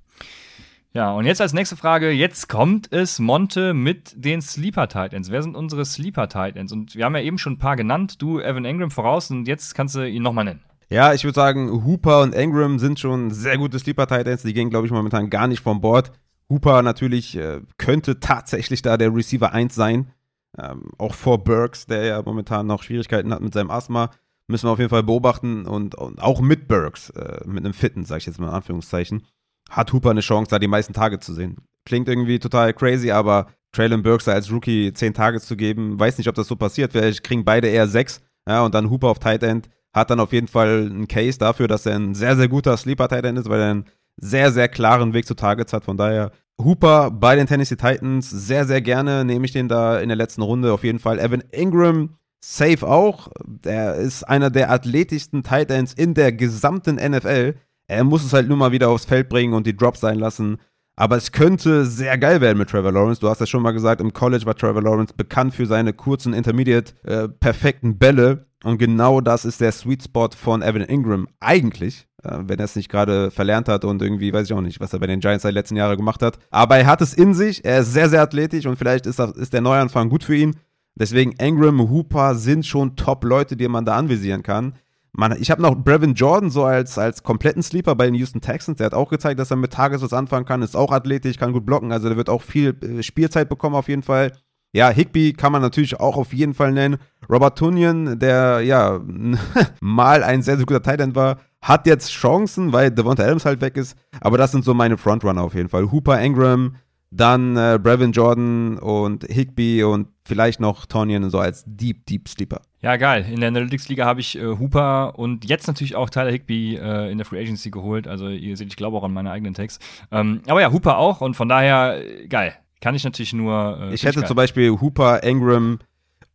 [0.95, 5.31] Ja, und jetzt als nächste Frage, jetzt kommt es Monte mit den Sleeper Titans.
[5.31, 6.71] Wer sind unsere Sleeper Titans?
[6.71, 9.75] Und wir haben ja eben schon ein paar genannt, du Evan Ingram voraus und jetzt
[9.75, 10.61] kannst du ihn nochmal nennen.
[10.91, 14.43] Ja, ich würde sagen, Hooper und Ingram sind schon sehr gute Sleeper Titans.
[14.43, 16.13] Die gehen, glaube ich, momentan gar nicht vom Bord.
[16.53, 20.11] Hooper natürlich äh, könnte tatsächlich da der Receiver 1 sein.
[20.59, 24.11] Ähm, auch vor Burks, der ja momentan noch Schwierigkeiten hat mit seinem Asthma.
[24.49, 25.67] Müssen wir auf jeden Fall beobachten.
[25.67, 29.27] Und, und auch mit Burks, äh, mit einem Fitten, sage ich jetzt mal in Anführungszeichen,
[29.71, 31.57] hat Hooper eine Chance, da die meisten Tage zu sehen.
[31.87, 36.19] Klingt irgendwie total crazy, aber Traylon Burks da als Rookie 10 Tage zu geben, weiß
[36.19, 36.93] nicht, ob das so passiert.
[36.93, 38.21] Vielleicht kriegen beide eher 6.
[38.47, 41.69] Ja, und dann Hooper auf Tight End hat dann auf jeden Fall einen Case dafür,
[41.69, 43.85] dass er ein sehr, sehr guter Sleeper Tight End ist, weil er einen
[44.17, 45.85] sehr, sehr klaren Weg zu Targets hat.
[45.85, 50.09] Von daher Hooper bei den Tennessee Titans, sehr, sehr gerne nehme ich den da in
[50.09, 51.19] der letzten Runde auf jeden Fall.
[51.19, 53.29] Evan Ingram, safe auch.
[53.45, 57.55] Der ist einer der athletischsten Titans in der gesamten NFL.
[57.89, 60.59] Er muss es halt nur mal wieder aufs Feld bringen und die Drops sein lassen.
[60.95, 63.21] Aber es könnte sehr geil werden mit Trevor Lawrence.
[63.21, 66.35] Du hast ja schon mal gesagt, im College war Trevor Lawrence bekannt für seine kurzen,
[66.35, 68.47] intermediate, äh, perfekten Bälle.
[68.65, 72.77] Und genau das ist der Sweet Spot von Evan Ingram eigentlich, äh, wenn er es
[72.77, 75.43] nicht gerade verlernt hat und irgendwie, weiß ich auch nicht, was er bei den Giants
[75.43, 76.39] seit letzten Jahren gemacht hat.
[76.51, 79.33] Aber er hat es in sich, er ist sehr, sehr athletisch und vielleicht ist, das,
[79.33, 80.57] ist der Neuanfang gut für ihn.
[80.95, 84.75] Deswegen Ingram, Hooper sind schon Top-Leute, die man da anvisieren kann.
[85.15, 88.79] Man, ich habe noch Brevin Jordan so als, als kompletten Sleeper bei den Houston Texans.
[88.79, 91.53] Der hat auch gezeigt, dass er mit Tages was anfangen kann, ist auch athletisch, kann
[91.53, 91.93] gut blocken.
[91.93, 94.33] Also der wird auch viel äh, Spielzeit bekommen auf jeden Fall.
[94.73, 96.97] Ja, Higby kann man natürlich auch auf jeden Fall nennen.
[97.31, 99.01] Robert Tunyon, der ja
[99.81, 103.77] mal ein sehr, sehr guter Tight war, hat jetzt Chancen, weil Devonta Adams halt weg
[103.77, 103.97] ist.
[104.21, 105.93] Aber das sind so meine Frontrunner auf jeden Fall.
[105.93, 106.77] Hooper Ingram,
[107.11, 112.63] dann äh, Brevin Jordan und Higby und vielleicht noch Tonyan so als Deep, Deep Sleeper.
[112.81, 113.27] Ja, geil.
[113.31, 117.19] In der Analytics-Liga habe ich äh, Hooper und jetzt natürlich auch Tyler Higby äh, in
[117.19, 118.09] der Free Agency geholt.
[118.09, 119.79] Also ihr seht, ich glaube auch an meine eigenen Tags.
[120.11, 122.55] Ähm, aber ja, Hooper auch und von daher äh, geil.
[122.83, 123.79] Kann ich natürlich nur.
[123.81, 124.29] Äh, ich hätte geil.
[124.29, 125.79] zum Beispiel Hooper, Ingram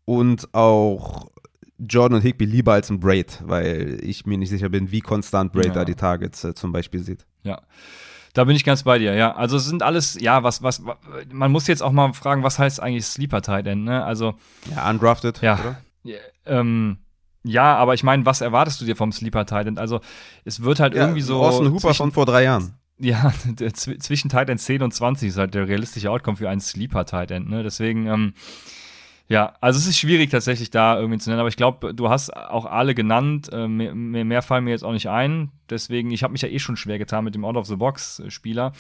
[0.06, 1.30] und auch
[1.78, 5.52] Jordan und Higby lieber als ein Braid, weil ich mir nicht sicher bin, wie konstant
[5.52, 5.74] Braid ja.
[5.74, 7.26] da die Targets äh, zum Beispiel sieht.
[7.44, 7.62] Ja.
[8.34, 9.36] Da bin ich ganz bei dir, ja.
[9.36, 10.82] Also es sind alles, ja, was, was,
[11.32, 14.06] man muss jetzt auch mal fragen, was heißt eigentlich Sleeper Tight End, ne?
[14.06, 14.36] Also.
[14.74, 15.82] Ja, undrafted, ja, oder?
[16.04, 17.00] Ja, ähm,
[17.44, 19.80] ja, aber ich meine, was erwartest du dir vom Sleeper Tight End?
[19.80, 20.02] Also,
[20.46, 21.44] es wird halt ja, irgendwie so.
[21.44, 22.74] Austin Hooper von vor drei Jahren.
[23.00, 23.32] Ja,
[23.74, 27.32] zwischen Tight End 10 und 20 ist halt der realistische Outcome für einen Sleeper Tight
[27.32, 27.64] End, ne?
[27.64, 28.34] Deswegen, ähm,
[29.30, 32.36] ja, also es ist schwierig tatsächlich da irgendwie zu nennen, aber ich glaube, du hast
[32.36, 33.50] auch alle genannt.
[33.52, 35.52] Äh, mehr, mehr, fallen mir jetzt auch nicht ein.
[35.70, 38.72] Deswegen, ich habe mich ja eh schon schwer getan mit dem Out-of-the-Box-Spieler.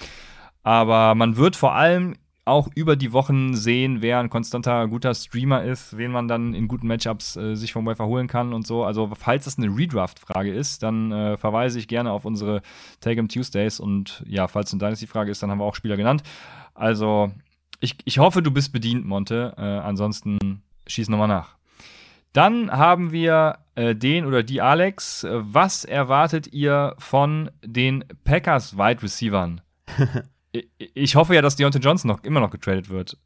[0.63, 2.15] Aber man wird vor allem
[2.47, 6.67] auch über die Wochen sehen, wer ein konstanter, guter Streamer ist, wen man dann in
[6.67, 8.83] guten Matchups äh, sich vom Waiver holen kann und so.
[8.83, 12.61] Also, falls das eine Redraft-Frage ist, dann äh, verweise ich gerne auf unsere
[13.01, 15.97] Take 'em Tuesdays und ja, falls es eine Dynasty-Frage ist, dann haben wir auch Spieler
[15.97, 16.23] genannt.
[16.73, 17.31] Also,
[17.79, 19.53] ich, ich hoffe, du bist bedient, Monte.
[19.57, 21.57] Äh, ansonsten schieß nochmal nach.
[22.33, 25.25] Dann haben wir äh, den oder die Alex.
[25.29, 29.61] Was erwartet ihr von den Packers Wide Receivern?
[30.77, 33.17] ich hoffe ja, dass Deontay Johnson noch, immer noch getradet wird.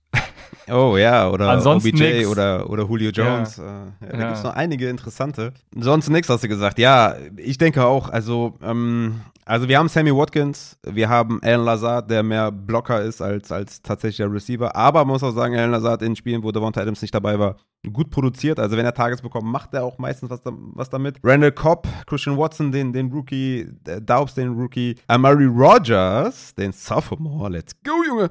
[0.69, 3.57] Oh ja, oder Ansonsten OBJ oder, oder Julio Jones.
[3.57, 3.63] Ja.
[3.63, 4.25] Äh, ja, da ja.
[4.25, 5.53] gibt es noch einige interessante.
[5.75, 6.79] Sonst nichts hast du gesagt.
[6.79, 12.09] Ja, ich denke auch, also, ähm, also wir haben Sammy Watkins, wir haben Alan Lazard,
[12.09, 14.75] der mehr Blocker ist als, als tatsächlicher Receiver.
[14.75, 17.57] Aber man muss auch sagen, Alan Lazard in Spielen, wo Devonta Adams nicht dabei war,
[17.91, 18.59] gut produziert.
[18.59, 21.17] Also wenn er Tages bekommt, macht er auch meistens was, da, was damit.
[21.23, 23.67] Randall Cobb, Christian Watson, den, den Rookie,
[24.01, 27.49] Daubs, den Rookie, Amari Rogers, den Sophomore.
[27.49, 28.29] Let's go, Junge!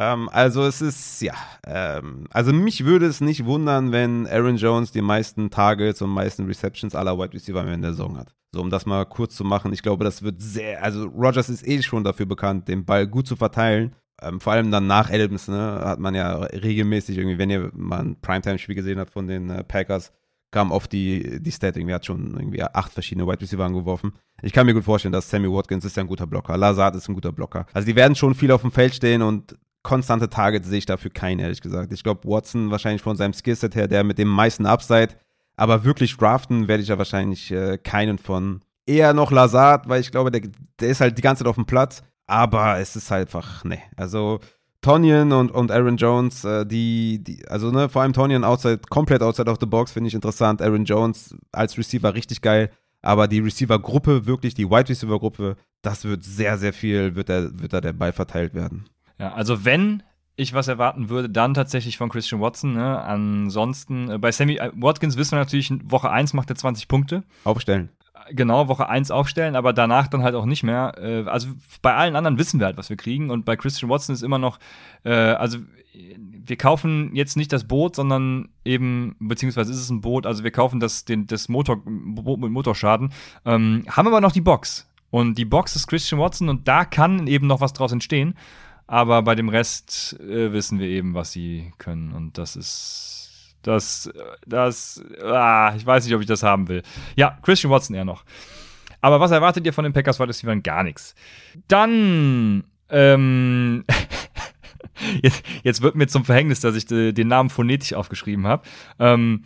[0.00, 1.34] Ähm, also es ist, ja,
[1.66, 6.46] ähm, also mich würde es nicht wundern, wenn Aaron Jones die meisten Targets und meisten
[6.46, 8.34] Receptions aller Wide Receiver in der Saison hat.
[8.50, 11.68] So, um das mal kurz zu machen, ich glaube, das wird sehr, also Rogers ist
[11.68, 13.94] eh schon dafür bekannt, den Ball gut zu verteilen.
[14.22, 18.00] Ähm, vor allem dann nach Adams, ne, hat man ja regelmäßig irgendwie, wenn ihr mal
[18.00, 20.12] ein Primetime-Spiel gesehen habt von den äh, Packers,
[20.50, 24.14] kam oft die, die Stat irgendwie, hat schon irgendwie acht verschiedene Wide Receiver angeworfen.
[24.40, 27.06] Ich kann mir gut vorstellen, dass Sammy Watkins ist ja ein guter Blocker, Lazard ist
[27.06, 27.66] ein guter Blocker.
[27.74, 31.10] Also die werden schon viel auf dem Feld stehen und konstante Targets sehe ich dafür
[31.10, 31.92] keinen, ehrlich gesagt.
[31.92, 35.14] Ich glaube, Watson wahrscheinlich von seinem Skillset her der mit dem meisten Upside,
[35.56, 38.60] aber wirklich draften werde ich ja wahrscheinlich äh, keinen von.
[38.86, 40.42] Eher noch Lazard, weil ich glaube, der,
[40.80, 43.78] der ist halt die ganze Zeit auf dem Platz, aber es ist halt einfach, ne.
[43.96, 44.40] Also
[44.82, 49.22] Tonyan und, und Aaron Jones, äh, die, die, also ne, vor allem Tonyan outside, komplett
[49.22, 50.62] outside of the box, finde ich interessant.
[50.62, 52.70] Aaron Jones als Receiver richtig geil.
[53.02, 57.72] Aber die Receiver-Gruppe, wirklich die Wide Receiver-Gruppe, das wird sehr, sehr viel, wird da, wird
[57.72, 58.88] da der Ball verteilt werden.
[59.20, 60.02] Ja, also wenn
[60.36, 62.72] ich was erwarten würde, dann tatsächlich von Christian Watson.
[62.72, 63.00] Ne?
[63.02, 67.22] Ansonsten, äh, bei Sammy äh, Watkins wissen wir natürlich, Woche 1 macht er 20 Punkte.
[67.44, 67.90] Aufstellen.
[68.30, 70.94] Genau, Woche 1 aufstellen, aber danach dann halt auch nicht mehr.
[70.98, 71.48] Äh, also
[71.82, 73.30] bei allen anderen wissen wir halt, was wir kriegen.
[73.30, 74.58] Und bei Christian Watson ist immer noch,
[75.04, 75.58] äh, also
[75.92, 80.50] wir kaufen jetzt nicht das Boot, sondern eben, beziehungsweise ist es ein Boot, also wir
[80.50, 83.12] kaufen das, den, das Motor, Boot mit Motorschaden,
[83.44, 84.88] ähm, haben aber noch die Box.
[85.10, 88.34] Und die Box ist Christian Watson und da kann eben noch was draus entstehen.
[88.90, 92.12] Aber bei dem Rest äh, wissen wir eben, was sie können.
[92.12, 93.54] Und das ist.
[93.62, 94.10] Das.
[94.44, 95.00] Das.
[95.22, 96.82] Ah, ich weiß nicht, ob ich das haben will.
[97.14, 98.24] Ja, Christian Watson eher noch.
[99.00, 100.64] Aber was erwartet ihr von den Packers Wide Receivers?
[100.64, 101.14] Gar nichts.
[101.68, 102.64] Dann.
[102.88, 103.84] Ähm,
[105.22, 108.64] jetzt, jetzt wird mir zum Verhängnis, dass ich den Namen phonetisch aufgeschrieben habe.
[108.98, 109.44] Ähm,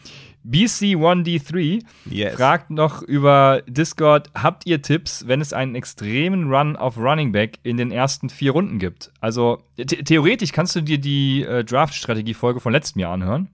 [0.48, 2.34] BC1D3 yes.
[2.34, 7.58] fragt noch über Discord: Habt ihr Tipps, wenn es einen extremen Run auf Running Back
[7.62, 9.10] in den ersten vier Runden gibt?
[9.20, 13.48] Also theoretisch kannst du dir die äh, Draft-Strategie-Folge von letztem Jahr anhören,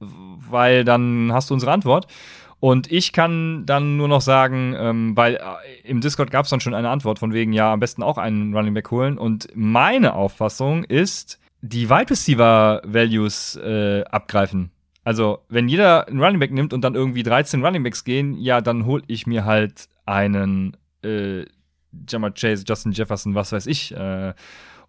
[0.00, 2.06] weil dann hast du unsere Antwort.
[2.60, 5.38] Und ich kann dann nur noch sagen, ähm, weil äh,
[5.84, 8.54] im Discord gab es dann schon eine Antwort von wegen, ja, am besten auch einen
[8.54, 9.16] Running Back holen.
[9.16, 14.70] Und meine Auffassung ist, die Wide Receiver Values äh, abgreifen.
[15.08, 18.60] Also, wenn jeder einen Running Back nimmt und dann irgendwie 13 Running Backs gehen, ja,
[18.60, 21.46] dann hole ich mir halt einen äh,
[22.06, 24.34] Jammer Chase, Justin Jefferson, was weiß ich, äh,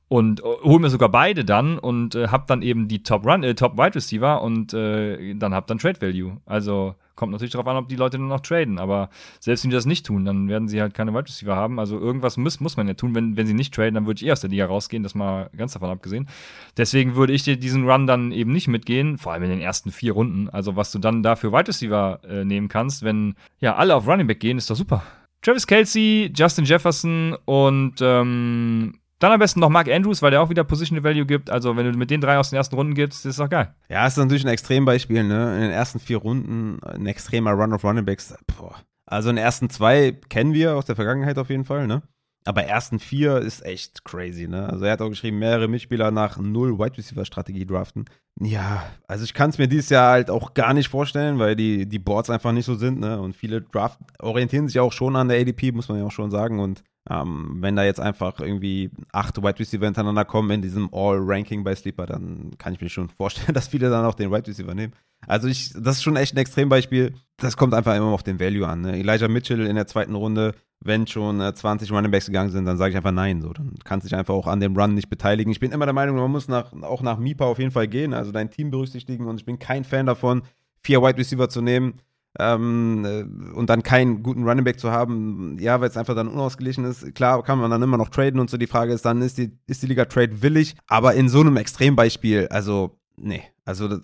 [0.10, 3.44] und äh, hol mir sogar beide dann und äh, hab dann eben die Top Run,
[3.44, 6.42] äh, Top Wide Receiver und äh, dann hab dann Trade Value.
[6.46, 8.80] Also kommt natürlich darauf an, ob die Leute nur noch traden.
[8.80, 9.10] Aber
[9.40, 11.80] selbst wenn die das nicht tun, dann werden sie halt keine Wide Receiver haben.
[11.80, 13.14] Also irgendwas muss, muss man ja tun.
[13.14, 15.50] Wenn, wenn sie nicht traden, dann würde ich eh aus der Liga rausgehen, das mal
[15.56, 16.30] ganz davon abgesehen.
[16.78, 19.92] Deswegen würde ich dir diesen Run dann eben nicht mitgehen, vor allem in den ersten
[19.92, 20.50] vier Runden.
[20.50, 24.08] Also was du dann da für Wide Receiver äh, nehmen kannst, wenn ja alle auf
[24.08, 25.04] Running Back gehen, ist doch super.
[25.42, 30.50] Travis Kelsey, Justin Jefferson und ähm, dann am besten noch Mark Andrews, weil der auch
[30.50, 31.50] wieder Positional Value gibt.
[31.50, 33.74] Also, wenn du mit den drei aus den ersten Runden gibst, ist das geil.
[33.90, 35.56] Ja, ist natürlich ein Extrembeispiel, ne?
[35.56, 38.34] In den ersten vier Runden ein extremer Run of Running Backs.
[38.58, 38.76] Boah.
[39.06, 42.02] Also, in den ersten zwei kennen wir aus der Vergangenheit auf jeden Fall, ne?
[42.46, 44.70] Aber ersten vier ist echt crazy, ne?
[44.70, 48.06] Also, er hat auch geschrieben, mehrere Mitspieler nach null Wide Receiver Strategie draften.
[48.42, 51.86] Ja, also ich kann es mir dieses Jahr halt auch gar nicht vorstellen, weil die,
[51.86, 53.20] die Boards einfach nicht so sind, ne?
[53.20, 56.32] Und viele Draft orientieren sich auch schon an der ADP, muss man ja auch schon
[56.32, 56.62] sagen.
[56.62, 61.64] Und ähm, wenn da jetzt einfach irgendwie acht Wide Receiver hintereinander kommen in diesem All-Ranking
[61.64, 64.76] bei Sleeper, dann kann ich mir schon vorstellen, dass viele dann auch den Wide Receiver
[64.76, 64.94] nehmen.
[65.28, 67.14] Also ich, das ist schon echt ein Extrembeispiel.
[67.38, 68.82] Das kommt einfach immer auf den Value an.
[68.82, 69.00] Ne?
[69.00, 72.78] Elijah Mitchell in der zweiten Runde, wenn schon äh, 20 Running Backs gegangen sind, dann
[72.78, 73.42] sage ich einfach nein.
[73.42, 75.52] So, dann kannst du dich einfach auch an dem Run nicht beteiligen.
[75.52, 78.14] Ich bin immer der Meinung, man muss nach, auch nach MIPA auf jeden Fall gehen,
[78.14, 80.44] also dein Team berücksichtigen und ich bin kein Fan davon,
[80.84, 81.96] vier Wide Receiver zu nehmen
[82.38, 86.28] ähm, äh, und dann keinen guten Running Back zu haben, ja, weil es einfach dann
[86.28, 87.16] unausgeglichen ist.
[87.16, 88.58] Klar kann man dann immer noch traden und so.
[88.58, 90.76] Die Frage ist dann, ist die, ist die Liga Trade willig?
[90.88, 93.44] Aber in so einem Extrembeispiel, also nee.
[93.66, 94.00] Also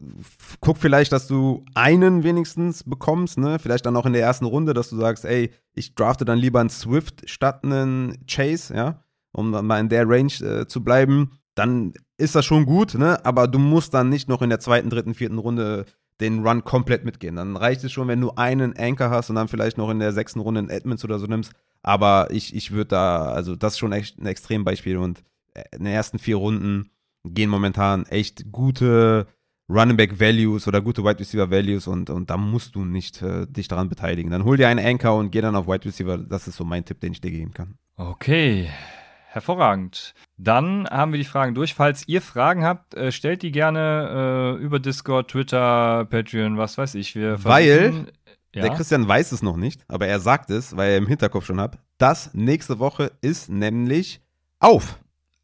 [0.60, 3.58] guck vielleicht, dass du einen wenigstens bekommst, ne?
[3.58, 6.60] Vielleicht dann auch in der ersten Runde, dass du sagst, ey, ich drafte dann lieber
[6.60, 11.32] einen Swift statt einen Chase, ja, um dann mal in der Range äh, zu bleiben.
[11.56, 13.26] Dann ist das schon gut, ne?
[13.26, 15.86] Aber du musst dann nicht noch in der zweiten, dritten, vierten Runde
[16.22, 17.36] den Run komplett mitgehen.
[17.36, 20.14] Dann reicht es schon, wenn du einen Anchor hast und dann vielleicht noch in der
[20.14, 21.54] sechsten Runde einen Edmonds oder so nimmst.
[21.84, 25.24] Aber ich, ich würde da, also das ist schon echt ein Extrembeispiel und
[25.54, 26.90] äh, in den ersten vier Runden
[27.24, 29.28] gehen momentan echt gute
[29.68, 33.48] Running Back Values oder gute Wide Receiver Values und, und da musst du nicht äh,
[33.48, 34.32] dich daran beteiligen.
[34.32, 36.18] Dann hol dir einen Anchor und geh dann auf Wide Receiver.
[36.18, 37.78] Das ist so mein Tipp, den ich dir geben kann.
[37.98, 38.70] Okay.
[39.36, 40.14] Hervorragend.
[40.38, 41.74] Dann haben wir die Fragen durch.
[41.74, 46.96] Falls ihr Fragen habt, äh, stellt die gerne äh, über Discord, Twitter, Patreon, was weiß
[46.96, 47.16] ich.
[47.16, 48.06] Wir weil
[48.54, 48.62] ja.
[48.62, 51.60] der Christian weiß es noch nicht, aber er sagt es, weil er im Hinterkopf schon
[51.60, 51.78] hat.
[51.98, 54.22] Das nächste Woche ist nämlich
[54.62, 55.00] auf.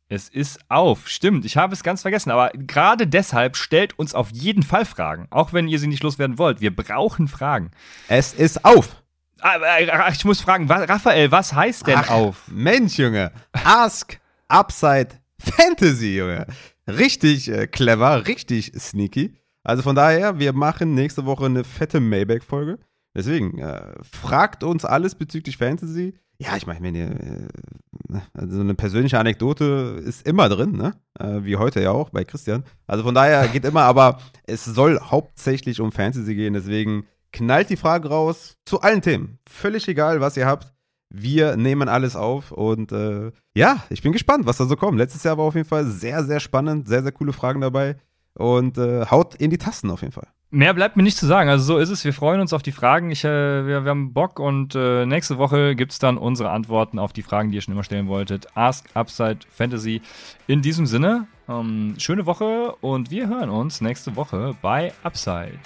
[0.08, 1.44] Es ist auf, stimmt.
[1.44, 2.32] Ich habe es ganz vergessen.
[2.32, 5.28] Aber gerade deshalb stellt uns auf jeden Fall Fragen.
[5.32, 6.62] Auch wenn ihr sie nicht loswerden wollt.
[6.62, 7.72] Wir brauchen Fragen.
[8.08, 9.04] Es ist auf.
[9.42, 12.48] Ah, äh, ich muss fragen, was, Raphael, was heißt denn Ach, auf?
[12.48, 13.32] Mensch, Junge.
[13.54, 15.10] Ask Upside
[15.40, 16.46] Fantasy, Junge.
[16.88, 19.36] Richtig äh, clever, richtig sneaky.
[19.64, 22.80] Also von daher, wir machen nächste Woche eine fette Maybach-Folge.
[23.16, 26.14] Deswegen, äh, fragt uns alles bezüglich Fantasy.
[26.40, 30.94] Ja, ich meine, äh, also eine persönliche Anekdote ist immer drin, ne?
[31.20, 32.64] Äh, wie heute ja auch bei Christian.
[32.88, 36.54] Also von daher geht immer, aber es soll hauptsächlich um Fantasy gehen.
[36.54, 39.40] Deswegen knallt die Frage raus zu allen Themen.
[39.50, 40.74] Völlig egal, was ihr habt.
[41.14, 44.98] Wir nehmen alles auf und äh, ja, ich bin gespannt, was da so kommt.
[44.98, 47.98] Letztes Jahr war auf jeden Fall sehr, sehr spannend, sehr, sehr coole Fragen dabei
[48.36, 50.28] und äh, haut in die Tasten auf jeden Fall.
[50.54, 51.50] Mehr bleibt mir nicht zu sagen.
[51.50, 52.04] Also so ist es.
[52.04, 53.10] Wir freuen uns auf die Fragen.
[53.10, 57.00] Ich, äh, wir, wir, haben Bock und äh, nächste Woche gibt es dann unsere Antworten
[57.00, 58.48] auf die Fragen, die ihr schon immer stellen wolltet.
[58.54, 60.02] Ask Upside Fantasy.
[60.48, 65.58] In diesem Sinne, ähm, schöne Woche und wir hören uns nächste Woche bei Upside,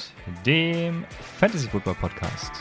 [0.45, 1.03] dem
[1.40, 2.52] Fantasy Football Podcast.